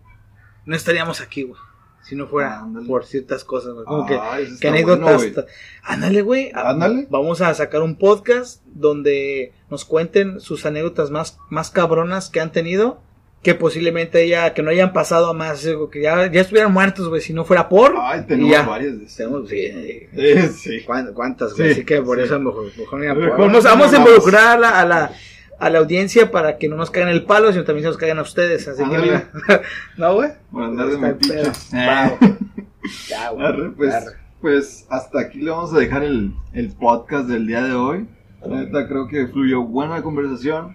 no 0.64 0.74
estaríamos 0.74 1.20
aquí, 1.20 1.42
güey. 1.42 1.60
Si 2.02 2.16
no 2.16 2.26
fuera 2.26 2.60
Ándale. 2.60 2.86
por 2.88 3.04
ciertas 3.04 3.44
cosas, 3.44 3.74
güey. 3.74 3.84
Como 3.84 4.06
que, 4.06 4.18
¿Qué 4.36 4.42
está 4.44 4.68
anécdotas? 4.68 5.22
bueno, 5.22 5.42
Ándale, 5.82 6.22
güey. 6.22 6.50
Ándale. 6.54 7.06
Vamos 7.10 7.42
a 7.42 7.52
sacar 7.52 7.82
un 7.82 7.96
podcast 7.96 8.62
donde 8.66 9.52
nos 9.70 9.84
cuenten 9.84 10.40
sus 10.40 10.64
anécdotas 10.64 11.10
más, 11.10 11.38
más 11.50 11.70
cabronas 11.70 12.30
que 12.30 12.40
han 12.40 12.50
tenido 12.50 13.00
que 13.42 13.54
posiblemente 13.56 14.26
ya, 14.28 14.54
que 14.54 14.62
no 14.62 14.70
hayan 14.70 14.92
pasado 14.92 15.28
a 15.28 15.32
más, 15.34 15.66
que 15.90 16.00
ya, 16.00 16.30
ya 16.30 16.40
estuvieran 16.40 16.72
muertos, 16.72 17.08
güey, 17.08 17.20
si 17.20 17.32
no 17.34 17.44
fuera 17.44 17.68
por. 17.68 17.94
Ay, 18.00 18.22
tenemos 18.26 18.50
ya. 18.52 18.62
varias 18.62 19.00
de. 19.00 19.06
Tenemos, 19.06 19.48
sí, 19.48 20.08
Sí, 20.14 20.48
sí. 20.78 20.84
¿cuán- 20.84 21.12
¿Cuántas, 21.12 21.52
güey? 21.54 21.68
Sí, 21.68 21.72
Así 21.72 21.84
que 21.84 22.00
por 22.02 22.20
eso 22.20 22.38
mejor, 22.40 22.66
mejor 22.76 23.36
vamos, 23.36 23.92
a 23.92 23.96
involucrar 23.96 24.56
a 24.56 24.58
la, 24.58 24.80
a 24.80 24.84
la, 24.86 25.12
a 25.62 25.70
la 25.70 25.78
audiencia 25.78 26.30
para 26.32 26.58
que 26.58 26.68
no 26.68 26.76
nos 26.76 26.90
caigan 26.90 27.10
el 27.10 27.24
palo, 27.24 27.52
sino 27.52 27.62
también 27.64 27.84
se 27.84 27.88
nos 27.88 27.96
caigan 27.96 28.18
a 28.18 28.22
ustedes. 28.22 28.66
Así 28.66 28.82
que, 28.82 28.98
mira. 28.98 29.30
¿no, 29.96 30.14
güey? 30.14 30.30
Andar 30.54 30.88
de 30.88 30.98
metiches. 30.98 31.70
Va, 31.72 32.18
Ya, 33.08 33.30
güey. 33.30 33.46
Arre, 33.46 33.70
pues, 33.70 33.94
Arre. 33.94 34.12
pues 34.40 34.86
hasta 34.90 35.20
aquí 35.20 35.38
le 35.40 35.50
vamos 35.52 35.72
a 35.72 35.78
dejar 35.78 36.02
el, 36.02 36.34
el 36.52 36.68
podcast 36.72 37.28
del 37.28 37.46
día 37.46 37.62
de 37.62 37.74
hoy. 37.74 38.08
La 38.44 38.56
neta 38.56 38.88
creo 38.88 39.06
que 39.06 39.28
fluyó 39.28 39.62
buena 39.62 40.02
conversación. 40.02 40.74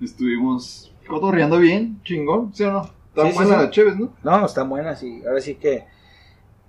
Estuvimos 0.00 0.92
cotorreando 1.08 1.58
bien, 1.58 2.00
chingón, 2.04 2.54
¿sí 2.54 2.64
o 2.64 2.72
no? 2.72 2.90
Está 3.08 3.22
Sí, 3.22 3.28
sí, 3.30 3.34
buena 3.34 3.62
sí. 3.64 3.70
Chévez, 3.70 3.96
¿no? 3.96 4.12
No, 4.22 4.44
están 4.46 4.68
buenas 4.68 5.02
y 5.02 5.22
ahora 5.26 5.40
sí 5.40 5.54
que 5.54 5.84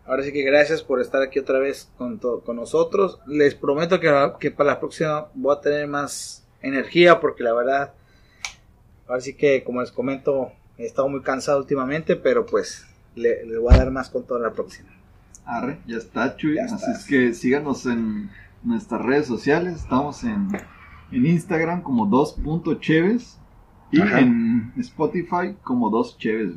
ahora 0.06 0.24
sí 0.24 0.32
que 0.32 0.42
gracias 0.44 0.82
por 0.82 1.00
estar 1.02 1.22
aquí 1.22 1.40
otra 1.40 1.60
vez 1.60 1.92
con, 1.98 2.18
con 2.18 2.56
nosotros. 2.56 3.20
Les 3.28 3.54
prometo 3.54 4.00
que, 4.00 4.32
que 4.40 4.50
para 4.50 4.72
la 4.72 4.80
próxima 4.80 5.28
voy 5.36 5.56
a 5.56 5.60
tener 5.62 5.88
más 5.88 6.39
energía 6.62 7.20
porque 7.20 7.44
la 7.44 7.54
verdad 7.54 7.94
ahora 9.08 9.22
sí 9.22 9.34
que 9.36 9.64
como 9.64 9.82
les 9.82 9.92
comento 9.92 10.52
he 10.78 10.86
estado 10.86 11.10
muy 11.10 11.22
cansado 11.22 11.60
últimamente, 11.60 12.16
pero 12.16 12.46
pues 12.46 12.86
le, 13.16 13.46
le 13.46 13.58
voy 13.58 13.74
a 13.74 13.78
dar 13.78 13.92
más 13.92 14.10
con 14.10 14.26
toda 14.26 14.40
la 14.40 14.52
próxima. 14.54 14.90
Arre, 15.46 15.80
ya 15.88 15.98
está, 15.98 16.36
Chuy. 16.38 16.56
Ya 16.56 16.66
Así 16.66 16.76
está. 16.76 16.92
es 16.92 17.06
que 17.06 17.34
síganos 17.34 17.86
en 17.86 18.30
nuestras 18.64 19.02
redes 19.02 19.26
sociales. 19.28 19.76
Estamos 19.82 20.24
en, 20.24 20.48
en 21.12 21.26
Instagram 21.26 21.82
como 21.82 22.06
2.cheves 22.08 23.38
y 23.92 24.02
Ajá. 24.02 24.20
en 24.20 24.72
Spotify 24.78 25.56
como 25.64 25.90
2cheves. 25.92 26.56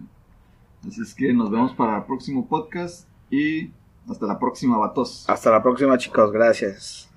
Así 0.87 1.01
es 1.01 1.15
que 1.15 1.33
nos 1.33 1.51
vemos 1.51 1.73
para 1.75 1.97
el 1.99 2.05
próximo 2.05 2.47
podcast 2.47 3.09
y 3.31 3.71
hasta 4.09 4.27
la 4.27 4.39
próxima, 4.39 4.77
vatos. 4.77 5.25
Hasta 5.29 5.51
la 5.51 5.63
próxima 5.63 5.97
chicos, 5.97 6.31
gracias. 6.31 7.12